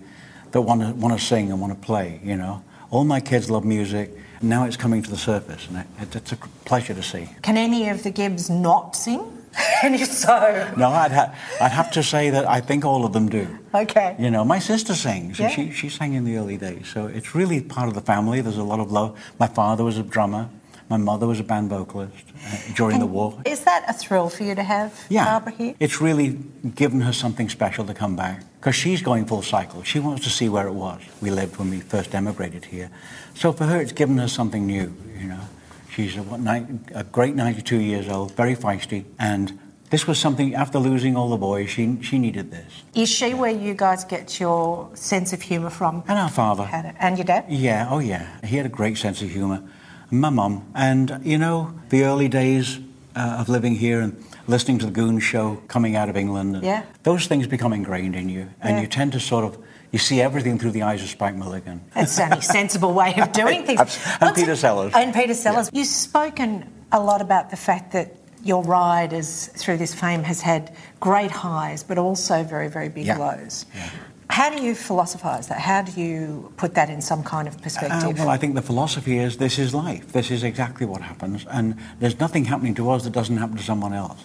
that 0.53 0.61
want 0.63 0.81
to, 0.81 0.93
want 0.95 1.19
to 1.19 1.23
sing 1.25 1.51
and 1.51 1.61
want 1.61 1.75
to 1.75 1.79
play, 1.87 2.21
you 2.23 2.37
know. 2.37 2.63
All 2.91 3.05
my 3.05 3.21
kids 3.21 3.51
love 3.51 3.65
music. 3.65 4.11
Now 4.42 4.64
it's 4.64 4.77
coming 4.77 5.03
to 5.03 5.11
the 5.11 5.16
surface, 5.16 5.66
and 5.68 5.85
it, 6.01 6.14
it's 6.16 6.33
a 6.33 6.37
pleasure 6.64 6.94
to 6.94 7.03
see. 7.03 7.29
Can 7.42 7.57
any 7.57 7.88
of 7.88 8.03
the 8.03 8.11
Gibbs 8.11 8.51
not 8.51 8.94
sing? 8.96 9.33
and 9.83 9.94
if 9.94 10.09
so, 10.12 10.70
No, 10.77 10.90
I'd, 10.90 11.12
ha- 11.12 11.35
I'd 11.62 11.72
have 11.72 11.90
to 11.92 12.03
say 12.03 12.29
that 12.31 12.46
I 12.46 12.61
think 12.61 12.85
all 12.85 13.07
of 13.07 13.12
them 13.14 13.29
do. 13.31 13.46
okay. 13.75 14.14
You 14.18 14.31
know, 14.31 14.44
my 14.44 14.59
sister 14.59 14.94
sings, 14.94 15.40
and 15.40 15.49
Yeah. 15.49 15.55
she, 15.57 15.70
she 15.72 15.88
sang 15.88 16.12
in 16.12 16.25
the 16.25 16.37
early 16.37 16.59
days. 16.59 16.88
So 16.88 17.07
it's 17.07 17.35
really 17.35 17.62
part 17.62 17.88
of 17.88 17.94
the 17.94 18.03
family. 18.03 18.42
There's 18.42 18.59
a 18.59 18.62
lot 18.64 18.81
of 18.81 18.92
love. 18.92 19.18
My 19.38 19.46
father 19.46 19.83
was 19.85 19.96
a 19.96 20.03
drummer. 20.03 20.51
My 20.90 20.99
mother 20.99 21.27
was 21.27 21.40
a 21.40 21.42
band 21.42 21.70
vocalist 21.70 22.12
uh, 22.46 22.57
during 22.77 23.01
the 23.01 23.07
war. 23.07 23.40
Is 23.44 23.64
that 23.64 23.85
a 23.88 23.92
thrill 23.92 24.29
for 24.29 24.44
you 24.44 24.55
to 24.55 24.62
have 24.62 25.05
Yeah, 25.09 25.25
Barbara 25.25 25.53
here? 25.53 25.75
it's 25.81 26.01
really 26.01 26.38
given 26.77 27.01
her 27.01 27.12
something 27.12 27.49
special 27.49 27.85
to 27.87 27.94
come 27.94 28.14
back 28.14 28.42
because 28.66 28.74
she's 28.74 29.00
going 29.00 29.24
full 29.24 29.42
cycle. 29.42 29.85
She 29.85 30.00
wants 30.00 30.24
to 30.24 30.29
see 30.29 30.48
where 30.48 30.66
it 30.66 30.72
was 30.72 31.00
we 31.20 31.31
lived 31.31 31.57
when 31.57 31.70
we 31.70 31.79
first 31.79 32.12
emigrated 32.16 32.64
here. 32.64 32.90
So 33.35 33.52
for 33.52 33.62
her, 33.62 33.81
it's 33.81 33.92
given 33.92 34.18
her 34.18 34.26
something 34.26 34.66
new. 34.66 34.92
You 35.16 35.29
know, 35.29 35.40
she's 35.88 36.16
a, 36.16 36.22
what, 36.24 36.40
nine, 36.40 36.85
a 36.92 37.05
great 37.05 37.37
92 37.37 37.76
years 37.76 38.09
old, 38.09 38.33
very 38.33 38.57
feisty, 38.57 39.05
and 39.20 39.57
this 39.90 40.09
was 40.09 40.18
something 40.18 40.57
after 40.57 40.81
losing 40.81 41.16
all 41.16 41.31
the 41.31 41.37
boys. 41.37 41.70
She 41.70 42.02
she 42.02 42.18
needed 42.18 42.50
this. 42.50 42.83
Is 42.96 43.09
she 43.09 43.35
where 43.35 43.52
you 43.52 43.72
guys 43.72 44.02
get 44.02 44.40
your 44.40 44.90
sense 44.96 45.33
of 45.33 45.42
humour 45.42 45.70
from? 45.70 46.02
And 46.09 46.18
our 46.18 46.29
father. 46.29 46.64
Had 46.64 46.87
it. 46.87 46.96
And 46.98 47.16
your 47.18 47.24
dad? 47.24 47.44
Yeah, 47.48 47.87
oh 47.88 48.00
yeah. 48.00 48.26
He 48.44 48.57
had 48.57 48.66
a 48.66 48.74
great 48.81 48.98
sense 48.98 49.22
of 49.22 49.31
humour. 49.31 49.62
And 50.11 50.20
My 50.20 50.31
mum. 50.31 50.64
And, 50.74 51.20
you 51.22 51.38
know, 51.38 51.72
the 51.90 52.02
early 52.02 52.29
days 52.29 52.81
uh, 53.14 53.37
of 53.38 53.48
living 53.48 53.76
here 53.76 54.00
and 54.00 54.26
listening 54.47 54.79
to 54.79 54.87
the 54.87 54.93
Goon 54.93 55.19
show 55.21 55.63
coming 55.69 55.97
out 55.97 56.09
of 56.09 56.17
England, 56.17 56.57
and 56.57 56.65
Yeah. 56.65 56.83
those 57.03 57.27
things 57.27 57.47
become 57.47 57.73
ingrained 57.73 58.15
in 58.17 58.29
you. 58.29 58.49
And 58.61 58.77
Yeah. 58.77 58.83
you 58.83 58.87
tend 58.87 59.13
to 59.13 59.21
sort 59.21 59.45
of, 59.45 59.59
you 59.93 59.99
see 59.99 60.21
everything 60.21 60.59
through 60.59 60.73
the 60.73 60.83
eyes 60.83 61.03
of 61.03 61.09
Spike 61.09 61.35
Milligan. 61.37 61.81
It's 61.97 62.19
a 62.19 62.41
sensible 62.43 62.93
way 62.93 63.15
of 63.17 63.33
doing 63.33 63.65
things. 63.65 63.81
And 63.81 63.89
What's 64.21 64.41
Peter 64.41 64.53
it- 64.53 64.57
Sellers. 64.57 64.93
And 64.95 65.13
Peter 65.15 65.35
Sellers. 65.35 65.71
You've 65.73 65.87
spoken 65.89 66.65
a 66.93 67.01
lot 67.01 67.21
about 67.21 67.51
the 67.51 67.57
fact 67.57 67.93
that 67.93 68.15
your 68.45 68.63
ride 68.63 69.13
is, 69.13 69.51
through 69.57 69.77
this 69.79 69.93
fame 69.95 70.23
has 70.23 70.41
had 70.41 70.71
great 71.01 71.31
highs, 71.33 71.83
but 71.83 71.99
also 71.99 72.45
very, 72.45 72.69
very 72.69 72.89
big 72.89 73.07
Yeah. 73.07 73.19
lows. 73.19 73.67
Yeah. 73.75 73.89
How 74.37 74.51
do 74.51 74.62
you 74.62 74.75
philosophise 74.75 75.46
that? 75.46 75.61
How 75.61 75.81
do 75.81 75.99
you 75.99 76.53
put 76.59 76.75
that 76.75 76.90
in 76.90 77.01
some 77.01 77.22
kind 77.25 77.49
of 77.49 77.59
perspective? 77.62 78.11
Uh, 78.11 78.12
well, 78.18 78.29
I 78.29 78.37
think 78.37 78.55
the 78.55 78.61
philosophy 78.61 79.16
is 79.16 79.38
this 79.38 79.59
is 79.59 79.72
life. 79.72 80.12
This 80.12 80.31
is 80.31 80.44
exactly 80.44 80.85
what 80.85 81.01
happens. 81.01 81.46
And 81.46 81.75
there's 82.01 82.20
nothing 82.20 82.44
happening 82.44 82.75
to 82.75 82.90
us 82.90 83.05
that 83.05 83.14
doesn't 83.14 83.38
happen 83.38 83.57
to 83.57 83.62
someone 83.62 83.94
else. 83.94 84.22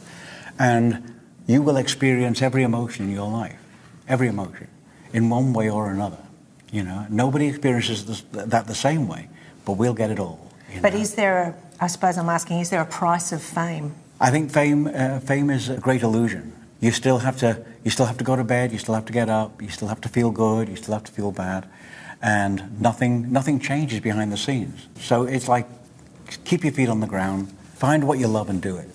And 0.60 1.16
you 1.48 1.62
will 1.62 1.78
experience 1.78 2.42
every 2.42 2.64
emotion 2.64 3.06
in 3.06 3.14
your 3.14 3.32
life, 3.32 3.58
every 4.06 4.28
emotion, 4.28 4.68
in 5.14 5.30
one 5.30 5.54
way 5.54 5.70
or 5.70 5.90
another. 5.90 6.20
You 6.74 6.84
know, 6.84 7.08
nobody 7.10 7.48
experiences 7.48 8.06
this, 8.06 8.22
that 8.34 8.68
the 8.68 8.76
same 8.76 9.08
way, 9.08 9.30
but 9.64 9.78
we'll 9.78 9.94
get 9.94 10.12
it 10.12 10.20
all. 10.20 10.52
but 10.82 10.94
know. 10.94 11.00
is 11.00 11.16
there, 11.16 11.38
a, 11.42 11.56
I 11.80 11.88
suppose 11.88 12.18
I'm 12.18 12.28
asking, 12.28 12.60
is 12.60 12.70
there 12.70 12.82
a 12.82 12.86
price 12.86 13.32
of 13.32 13.42
fame? 13.42 13.96
I 14.20 14.30
think 14.30 14.52
fame, 14.52 14.88
uh, 14.88 15.22
fame 15.22 15.50
is 15.50 15.70
a 15.70 15.78
great 15.78 16.02
illusion. 16.02 16.52
You 16.82 16.92
still 16.92 17.20
have 17.20 17.38
to, 17.38 17.64
you 17.86 17.92
still 17.92 18.08
have 18.08 18.18
to 18.18 18.24
go 18.24 18.36
to 18.36 18.44
bed. 18.44 18.72
You 18.74 18.80
still 18.80 18.96
have 18.96 19.06
to 19.06 19.14
get 19.14 19.30
up. 19.30 19.62
You 19.62 19.70
still 19.70 19.88
have 19.88 20.02
to 20.02 20.10
feel 20.10 20.32
good. 20.32 20.68
You 20.68 20.76
still 20.76 20.94
have 20.96 21.04
to 21.06 21.12
feel 21.12 21.32
bad, 21.32 21.66
and 22.22 22.82
nothing, 22.82 23.32
nothing 23.32 23.60
changes 23.60 24.00
behind 24.02 24.32
the 24.32 24.38
scenes. 24.38 24.88
So 25.00 25.24
it's 25.24 25.48
like 25.48 25.68
keep 26.44 26.64
your 26.64 26.74
feet 26.74 26.90
on 26.90 27.00
the 27.00 27.08
ground 27.08 27.54
find 27.76 28.04
what 28.04 28.20
you 28.20 28.28
love 28.28 28.48
and 28.50 28.62
do 28.62 28.78
it, 28.78 28.88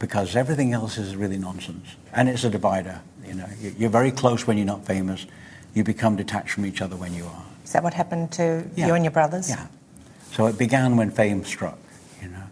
because 0.00 0.34
everything 0.34 0.72
else 0.72 0.98
is 0.98 1.14
really 1.14 1.38
nonsense, 1.38 1.86
and 2.12 2.28
it's 2.28 2.42
a 2.44 2.50
divider. 2.50 3.00
You 3.26 3.34
know, 3.34 3.46
You- 3.60 3.74
you're 3.78 3.90
very 3.90 4.10
close 4.10 4.44
when 4.46 4.56
you're 4.58 4.66
not 4.66 4.84
famous. 4.84 5.24
You 5.72 5.84
become 5.84 6.16
detached 6.16 6.50
from 6.50 6.66
each 6.66 6.82
other 6.82 6.96
when 6.96 7.14
you 7.14 7.24
are. 7.26 7.42
Is 7.64 7.70
that 7.72 7.82
what 7.84 7.94
happened 7.94 8.30
to 8.32 8.64
Yeah. 8.74 8.88
you 8.88 8.94
and 8.94 9.04
your 9.04 9.12
brothers? 9.12 9.48
Yeah. 9.48 9.66
So 10.32 10.46
it 10.46 10.58
began 10.58 10.96
when 10.96 11.10
fame 11.12 11.44
struck. 11.44 11.78
You 12.22 12.28
know, 12.28 12.42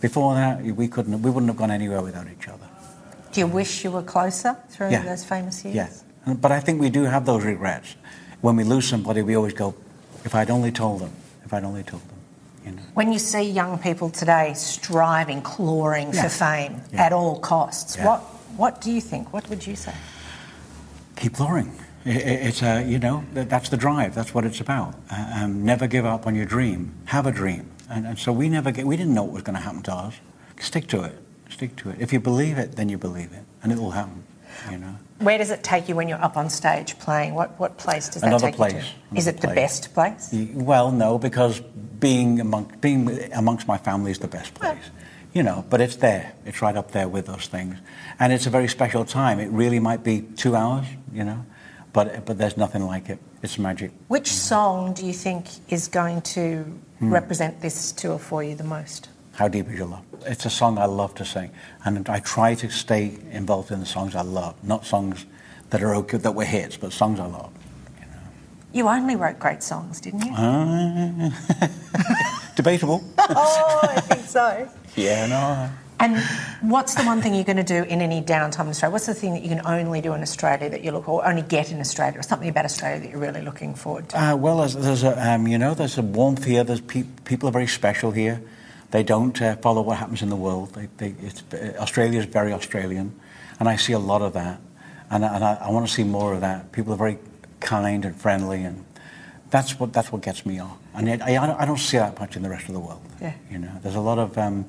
before 0.00 0.34
that 0.34 0.62
we 0.62 0.88
couldn't, 0.88 1.22
we 1.22 1.30
wouldn't 1.30 1.48
have 1.50 1.56
gone 1.58 1.70
anywhere 1.70 2.02
without 2.02 2.26
each 2.28 2.46
other. 2.48 2.68
Do 3.32 3.40
you 3.40 3.46
wish 3.46 3.84
you 3.84 3.90
were 3.90 4.02
closer 4.02 4.56
through 4.70 4.90
Yeah. 4.90 5.02
those 5.02 5.24
famous 5.24 5.64
years? 5.64 5.74
Yes. 5.76 6.04
And- 6.26 6.40
But 6.40 6.52
I 6.52 6.60
think 6.60 6.80
we 6.80 6.90
do 6.90 7.04
have 7.04 7.24
those 7.26 7.44
regrets. 7.44 7.94
When 8.40 8.56
we 8.56 8.64
lose 8.64 8.88
somebody, 8.88 9.22
we 9.22 9.36
always 9.36 9.52
go, 9.54 9.74
if 10.24 10.34
I'd 10.34 10.50
only 10.50 10.72
told 10.72 11.00
them, 11.00 11.12
if 11.44 11.52
I'd 11.52 11.64
only 11.64 11.82
told 11.82 12.02
them. 12.02 12.16
You 12.64 12.72
know. 12.72 12.82
When 12.94 13.12
you 13.12 13.18
see 13.18 13.42
young 13.42 13.78
people 13.78 14.10
today 14.10 14.52
striving, 14.54 15.40
clawing 15.42 16.12
Yeah. 16.12 16.22
for 16.22 16.28
fame 16.28 16.82
Yeah. 16.92 17.04
at 17.06 17.12
all 17.12 17.38
costs, 17.38 17.96
Yeah. 17.96 18.06
what 18.06 18.20
what 18.56 18.80
do 18.82 18.90
you 18.90 19.00
think? 19.00 19.32
What 19.32 19.48
would 19.48 19.66
you 19.66 19.76
say? 19.76 19.94
Keep 21.16 21.34
clawing. 21.36 21.72
It's 22.04 22.62
a, 22.62 22.82
you 22.82 22.98
know, 22.98 23.22
that's 23.32 23.68
the 23.68 23.76
drive. 23.76 24.14
That's 24.14 24.34
what 24.34 24.44
it's 24.44 24.60
about. 24.60 24.94
Uh, 25.10 25.44
um, 25.44 25.64
never 25.64 25.86
give 25.86 26.04
up 26.04 26.26
on 26.26 26.34
your 26.34 26.44
dream. 26.46 26.92
Have 27.06 27.26
a 27.26 27.30
dream. 27.32 27.70
And, 27.88 28.06
and 28.06 28.18
so 28.18 28.32
we 28.32 28.48
never 28.48 28.70
get, 28.72 28.86
we 28.86 28.96
didn't 28.96 29.14
know 29.14 29.22
what 29.22 29.32
was 29.34 29.42
going 29.42 29.56
to 29.56 29.62
happen 29.62 29.82
to 29.82 29.94
us. 29.94 30.14
Stick 30.58 30.88
to 30.88 31.02
it. 31.04 31.18
Stick 31.50 31.76
to 31.76 31.90
it. 31.90 31.96
If 32.00 32.12
you 32.12 32.20
believe 32.20 32.56
it, 32.58 32.76
then 32.76 32.88
you 32.88 32.96
believe 32.98 33.32
it. 33.32 33.44
And 33.62 33.72
it 33.72 33.78
will 33.78 33.90
happen, 33.90 34.22
you 34.70 34.78
know. 34.78 34.96
Where 35.18 35.36
does 35.36 35.50
it 35.50 35.62
take 35.62 35.88
you 35.88 35.94
when 35.96 36.08
you're 36.08 36.22
up 36.22 36.36
on 36.36 36.48
stage 36.48 36.98
playing? 36.98 37.34
What 37.34 37.58
what 37.60 37.76
place 37.76 38.08
does 38.08 38.22
that 38.22 38.28
Another 38.28 38.46
take 38.46 38.56
place. 38.56 38.72
you 38.74 38.80
to? 38.80 39.16
Is 39.18 39.26
Another 39.26 39.38
it 39.38 39.40
the 39.50 39.54
best 39.54 39.92
place? 39.92 40.30
Well, 40.54 40.90
no, 40.92 41.18
because 41.18 41.60
being 41.60 42.40
among, 42.40 42.72
being 42.80 43.30
amongst 43.34 43.68
my 43.68 43.76
family 43.76 44.10
is 44.10 44.18
the 44.18 44.28
best 44.28 44.54
place. 44.54 44.78
You 45.34 45.42
know, 45.44 45.64
but 45.70 45.80
it's 45.80 45.96
there. 45.96 46.32
It's 46.46 46.60
right 46.62 46.76
up 46.76 46.90
there 46.92 47.06
with 47.06 47.26
those 47.26 47.46
things. 47.46 47.76
And 48.18 48.32
it's 48.32 48.46
a 48.46 48.50
very 48.50 48.66
special 48.68 49.04
time. 49.04 49.38
It 49.38 49.50
really 49.50 49.78
might 49.78 50.02
be 50.02 50.22
two 50.22 50.56
hours, 50.56 50.86
you 51.12 51.22
know, 51.22 51.44
but, 51.92 52.24
but 52.26 52.36
there's 52.36 52.56
nothing 52.56 52.84
like 52.84 53.08
it. 53.10 53.18
It's 53.42 53.56
magic. 53.56 53.92
Which 54.08 54.26
song 54.26 54.92
do 54.92 55.06
you 55.06 55.12
think 55.12 55.46
is 55.68 55.88
going 55.88 56.22
to 56.34 56.64
Hmm. 56.98 57.12
represent 57.14 57.60
this 57.62 57.92
tour 57.92 58.18
for 58.18 58.42
you 58.42 58.54
the 58.54 58.64
most? 58.64 59.08
How 59.40 59.48
Deep 59.48 59.70
Is 59.70 59.78
Your 59.78 59.86
Love? 59.86 60.04
It's 60.26 60.44
a 60.44 60.50
song 60.50 60.76
I 60.76 60.84
love 60.84 61.14
to 61.14 61.24
sing. 61.24 61.50
And 61.86 62.06
I 62.10 62.20
try 62.20 62.54
to 62.56 62.68
stay 62.68 63.16
involved 63.30 63.70
in 63.70 63.80
the 63.80 63.86
songs 63.86 64.14
I 64.14 64.20
love, 64.20 64.62
not 64.62 64.84
songs 64.84 65.24
that 65.70 65.82
are 65.82 65.94
okay, 65.94 66.18
that 66.18 66.34
were 66.34 66.44
hits, 66.44 66.76
but 66.76 66.92
songs 66.92 67.18
I 67.18 67.24
love. 67.24 67.50
You 68.74 68.86
only 68.86 69.16
wrote 69.16 69.38
great 69.38 69.62
songs, 69.62 69.98
didn't 69.98 70.26
you? 70.26 70.32
Uh, 70.34 71.30
debatable. 72.54 73.02
oh, 73.18 73.80
I 73.82 74.00
think 74.02 74.26
so. 74.26 74.68
Yeah, 74.94 75.26
no. 75.26 75.70
And 76.00 76.18
what's 76.70 76.94
the 76.94 77.04
one 77.04 77.22
thing 77.22 77.34
you're 77.34 77.42
going 77.44 77.56
to 77.56 77.62
do 77.62 77.82
in 77.84 78.02
any 78.02 78.20
downtime 78.20 78.64
in 78.64 78.68
Australia? 78.68 78.92
What's 78.92 79.06
the 79.06 79.14
thing 79.14 79.32
that 79.32 79.42
you 79.42 79.48
can 79.48 79.64
only 79.64 80.02
do 80.02 80.12
in 80.12 80.20
Australia 80.20 80.68
that 80.68 80.84
you 80.84 80.92
look, 80.92 81.08
or 81.08 81.26
only 81.26 81.40
get 81.40 81.72
in 81.72 81.80
Australia, 81.80 82.18
or 82.18 82.22
something 82.22 82.50
about 82.50 82.66
Australia 82.66 83.00
that 83.00 83.10
you're 83.10 83.18
really 83.18 83.40
looking 83.40 83.74
forward 83.74 84.10
to? 84.10 84.22
Uh, 84.22 84.36
well, 84.36 84.58
there's, 84.58 84.74
there's 84.74 85.02
a, 85.02 85.32
um, 85.32 85.48
you 85.48 85.56
know, 85.56 85.72
there's 85.72 85.96
a 85.96 86.02
warmth 86.02 86.44
here. 86.44 86.62
There's 86.62 86.82
pe- 86.82 87.04
people 87.24 87.48
are 87.48 87.52
very 87.52 87.66
special 87.66 88.10
here. 88.10 88.42
They 88.90 89.02
don't 89.04 89.40
uh, 89.40 89.56
follow 89.56 89.82
what 89.82 89.98
happens 89.98 90.22
in 90.22 90.28
the 90.30 90.36
world. 90.36 90.74
They, 90.74 90.88
they, 90.96 91.14
uh, 91.76 91.80
Australia 91.80 92.18
is 92.18 92.26
very 92.26 92.52
Australian, 92.52 93.14
and 93.60 93.68
I 93.68 93.76
see 93.76 93.92
a 93.92 93.98
lot 93.98 94.20
of 94.22 94.32
that, 94.32 94.60
and, 95.10 95.24
I- 95.24 95.34
and 95.36 95.44
I, 95.44 95.54
I 95.54 95.70
want 95.70 95.86
to 95.86 95.92
see 95.92 96.04
more 96.04 96.34
of 96.34 96.40
that. 96.40 96.72
People 96.72 96.92
are 96.92 96.96
very 96.96 97.18
kind 97.60 98.04
and 98.04 98.16
friendly, 98.16 98.64
and 98.64 98.84
that's 99.50 99.78
what 99.78 99.92
that's 99.92 100.10
what 100.12 100.22
gets 100.22 100.44
me 100.44 100.58
on. 100.58 100.76
And 100.94 101.22
I, 101.22 101.34
I, 101.34 101.62
I 101.62 101.64
don't 101.66 101.78
see 101.78 101.98
that 101.98 102.18
much 102.18 102.36
in 102.36 102.42
the 102.42 102.50
rest 102.50 102.68
of 102.68 102.74
the 102.74 102.80
world. 102.80 103.02
Yeah. 103.20 103.34
You 103.50 103.58
know, 103.58 103.72
there's 103.82 103.96
a 103.96 104.00
lot 104.00 104.18
of 104.18 104.36
um, 104.38 104.66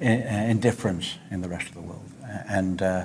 uh, 0.00 0.04
indifference 0.04 1.18
in 1.30 1.40
the 1.40 1.48
rest 1.48 1.68
of 1.68 1.74
the 1.74 1.80
world, 1.80 2.04
uh, 2.22 2.26
and 2.48 2.80
uh, 2.82 3.04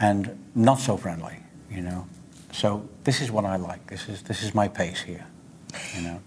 and 0.00 0.36
not 0.54 0.80
so 0.80 0.96
friendly. 0.98 1.36
You 1.70 1.80
know, 1.82 2.06
so 2.52 2.86
this 3.04 3.20
is 3.22 3.30
what 3.30 3.44
I 3.46 3.56
like. 3.56 3.86
This 3.86 4.08
is 4.08 4.22
this 4.22 4.42
is 4.42 4.54
my 4.54 4.68
pace 4.68 5.00
here. 5.00 5.24
You 5.96 6.02
know. 6.02 6.20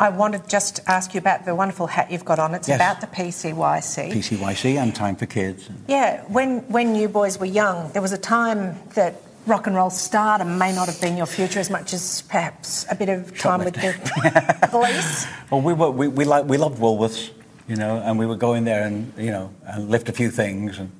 I 0.00 0.10
wanted 0.10 0.48
just 0.48 0.76
to 0.76 0.90
ask 0.90 1.12
you 1.14 1.18
about 1.18 1.44
the 1.44 1.54
wonderful 1.54 1.88
hat 1.88 2.10
you've 2.10 2.24
got 2.24 2.38
on. 2.38 2.54
It's 2.54 2.68
Yes. 2.68 2.76
about 2.76 3.00
the 3.00 3.08
PCYC. 3.08 4.12
PCYC 4.12 4.76
and 4.80 4.94
Time 4.94 5.16
for 5.16 5.26
Kids. 5.26 5.68
Yeah, 5.88 6.22
when, 6.28 6.60
when 6.68 6.94
you 6.94 7.08
boys 7.08 7.38
were 7.40 7.46
young, 7.46 7.90
there 7.92 8.02
was 8.02 8.12
a 8.12 8.18
time 8.18 8.78
that 8.94 9.16
rock 9.46 9.66
and 9.66 9.74
roll 9.74 9.90
stardom 9.90 10.56
may 10.58 10.72
not 10.72 10.86
have 10.86 11.00
been 11.00 11.16
your 11.16 11.26
future 11.26 11.58
as 11.58 11.68
much 11.70 11.92
as 11.92 12.22
perhaps 12.22 12.86
a 12.90 12.94
bit 12.94 13.08
of 13.08 13.36
time 13.36 13.64
with 13.64 13.74
the 13.74 14.68
police. 14.70 15.26
Well, 15.50 15.62
we 15.62 15.72
were 15.72 15.90
we 15.90 16.06
we, 16.06 16.24
like, 16.24 16.44
we 16.44 16.58
loved 16.58 16.78
Woolworths, 16.78 17.30
you 17.66 17.74
know, 17.76 17.96
and 18.04 18.18
we 18.18 18.26
would 18.26 18.38
go 18.38 18.54
in 18.54 18.64
there 18.64 18.84
and 18.84 19.12
you 19.16 19.30
know 19.30 19.52
and 19.66 19.88
lift 19.90 20.08
a 20.08 20.12
few 20.12 20.30
things, 20.30 20.78
and 20.78 20.92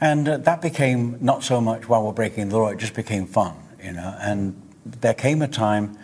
and 0.00 0.28
uh, 0.28 0.36
that 0.38 0.62
became 0.62 1.18
not 1.20 1.42
so 1.42 1.60
much 1.60 1.88
while 1.88 2.04
we're 2.04 2.12
breaking 2.12 2.48
the 2.50 2.56
law. 2.56 2.68
It 2.68 2.78
just 2.78 2.94
became 2.94 3.26
fun, 3.26 3.54
you 3.82 3.92
know. 3.92 4.14
And 4.20 4.54
there 4.86 5.14
came 5.14 5.42
a 5.42 5.48
time 5.48 5.98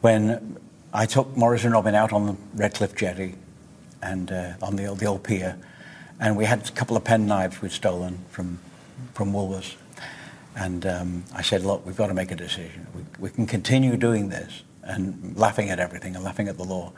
when 0.00 0.56
I 0.92 1.04
took 1.04 1.36
Maurice 1.36 1.64
and 1.64 1.74
Robin 1.74 1.94
out 1.94 2.12
on 2.12 2.26
the 2.26 2.36
Redcliffe 2.54 2.94
Jetty, 2.94 3.34
and 4.02 4.32
uh, 4.32 4.52
on 4.62 4.76
the 4.76 4.86
old, 4.86 4.98
the 4.98 5.06
old 5.06 5.22
pier, 5.22 5.58
and 6.18 6.36
we 6.36 6.46
had 6.46 6.66
a 6.66 6.72
couple 6.72 6.96
of 6.96 7.04
pen 7.04 7.26
knives 7.26 7.60
we'd 7.60 7.72
stolen 7.72 8.18
from 8.30 8.58
from 9.14 9.32
Woolworths. 9.32 9.74
And 10.56 10.86
um, 10.86 11.24
I 11.34 11.42
said, 11.42 11.62
look, 11.62 11.86
we've 11.86 11.96
got 11.96 12.08
to 12.08 12.14
make 12.14 12.32
a 12.32 12.36
decision. 12.36 12.86
We, 12.94 13.02
we 13.20 13.30
can 13.30 13.46
continue 13.46 13.96
doing 13.96 14.28
this 14.28 14.62
and 14.82 15.36
laughing 15.36 15.70
at 15.70 15.78
everything 15.78 16.16
and 16.16 16.24
laughing 16.24 16.48
at 16.48 16.56
the 16.56 16.64
law, 16.64 16.92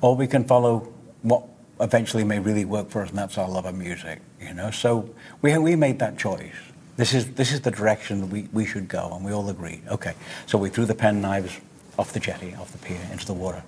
or 0.00 0.16
we 0.16 0.26
can 0.26 0.44
follow 0.44 0.92
what 1.22 1.44
eventually 1.80 2.24
may 2.24 2.40
really 2.40 2.64
work 2.64 2.90
for 2.90 3.02
us, 3.02 3.10
and 3.10 3.18
that's 3.18 3.38
our 3.38 3.48
love 3.48 3.66
of 3.66 3.74
music. 3.76 4.20
You 4.40 4.52
know, 4.52 4.70
so 4.72 5.08
we 5.42 5.56
we 5.58 5.76
made 5.76 6.00
that 6.00 6.18
choice. 6.18 6.54
This 6.96 7.14
is 7.14 7.32
this 7.34 7.52
is 7.52 7.60
the 7.60 7.70
direction 7.70 8.20
that 8.20 8.26
we, 8.26 8.48
we 8.52 8.66
should 8.66 8.88
go, 8.88 9.12
and 9.14 9.24
we 9.24 9.32
all 9.32 9.48
agreed. 9.48 9.82
Okay, 9.88 10.14
so 10.46 10.58
we 10.58 10.70
threw 10.70 10.84
the 10.84 10.94
pen 10.94 11.20
knives 11.20 11.60
off 11.98 12.12
the 12.12 12.20
jetty, 12.20 12.54
off 12.54 12.72
the 12.72 12.78
pier, 12.78 13.00
into 13.12 13.26
the 13.26 13.34
water, 13.34 13.62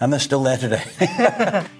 and 0.00 0.12
they're 0.12 0.20
still 0.20 0.42
there 0.42 0.58
today. 0.58 1.66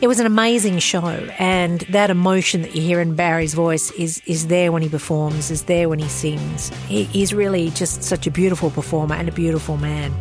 It 0.00 0.06
was 0.06 0.20
an 0.20 0.26
amazing 0.26 0.78
show, 0.78 1.06
and 1.38 1.80
that 1.90 2.10
emotion 2.10 2.62
that 2.62 2.74
you 2.74 2.82
hear 2.82 3.00
in 3.00 3.14
Barry's 3.16 3.54
voice 3.54 3.90
is, 3.92 4.22
is 4.26 4.46
there 4.46 4.70
when 4.70 4.82
he 4.82 4.88
performs, 4.88 5.50
is 5.50 5.64
there 5.64 5.88
when 5.88 5.98
he 5.98 6.08
sings. 6.08 6.68
He, 6.86 7.04
he's 7.04 7.34
really 7.34 7.70
just 7.70 8.02
such 8.02 8.26
a 8.26 8.30
beautiful 8.30 8.70
performer 8.70 9.14
and 9.14 9.28
a 9.28 9.32
beautiful 9.32 9.76
man. 9.76 10.12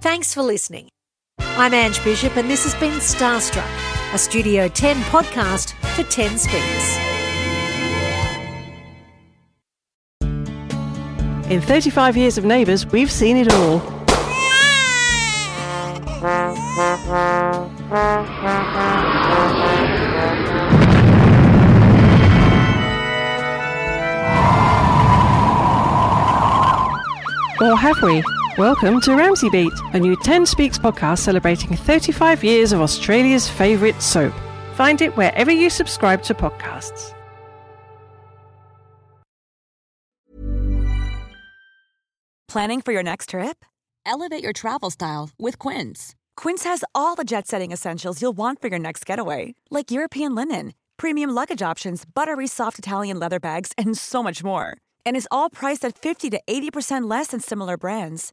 Thanks 0.00 0.32
for 0.34 0.42
listening. 0.42 0.88
I'm 1.38 1.72
Ange 1.72 2.02
Bishop, 2.04 2.36
and 2.36 2.50
this 2.50 2.64
has 2.64 2.74
been 2.76 2.98
Starstruck, 2.98 3.85
a 4.12 4.18
Studio 4.18 4.68
10 4.68 4.96
podcast 5.02 5.72
for 5.94 6.04
10 6.04 6.38
Speaks. 6.38 6.98
In 11.50 11.60
35 11.60 12.16
years 12.16 12.38
of 12.38 12.44
Neighbours, 12.44 12.86
we've 12.86 13.10
seen 13.10 13.36
it 13.36 13.52
all. 13.52 13.82
Or 27.60 27.76
have 27.76 28.00
we? 28.02 28.22
Welcome 28.58 29.02
to 29.02 29.14
Ramsay 29.14 29.50
Beat, 29.50 29.74
a 29.92 30.00
new 30.00 30.16
10 30.16 30.46
Speaks 30.46 30.78
podcast 30.78 31.18
celebrating 31.18 31.76
35 31.76 32.42
years 32.42 32.72
of 32.72 32.80
Australia's 32.80 33.46
favourite 33.46 34.00
soap. 34.00 34.32
Find 34.72 35.02
it 35.02 35.14
wherever 35.14 35.50
you 35.50 35.68
subscribe 35.68 36.22
to 36.22 36.32
podcasts. 36.32 37.12
Planning 42.48 42.80
for 42.80 42.92
your 42.92 43.02
next 43.02 43.28
trip? 43.28 43.62
Elevate 44.06 44.42
your 44.42 44.54
travel 44.54 44.88
style 44.88 45.28
with 45.38 45.58
Quince. 45.58 46.14
Quince 46.34 46.64
has 46.64 46.82
all 46.94 47.14
the 47.14 47.24
jet 47.24 47.46
setting 47.46 47.72
essentials 47.72 48.22
you'll 48.22 48.32
want 48.32 48.62
for 48.62 48.68
your 48.68 48.78
next 48.78 49.04
getaway, 49.04 49.54
like 49.70 49.90
European 49.90 50.34
linen, 50.34 50.72
premium 50.96 51.28
luggage 51.28 51.60
options, 51.60 52.04
buttery 52.06 52.46
soft 52.46 52.78
Italian 52.78 53.18
leather 53.18 53.38
bags, 53.38 53.72
and 53.76 53.98
so 53.98 54.22
much 54.22 54.42
more. 54.42 54.78
And 55.04 55.14
is 55.14 55.28
all 55.30 55.50
priced 55.50 55.84
at 55.84 55.98
50 55.98 56.30
to 56.30 56.40
80% 56.48 57.10
less 57.10 57.26
than 57.26 57.40
similar 57.40 57.76
brands. 57.76 58.32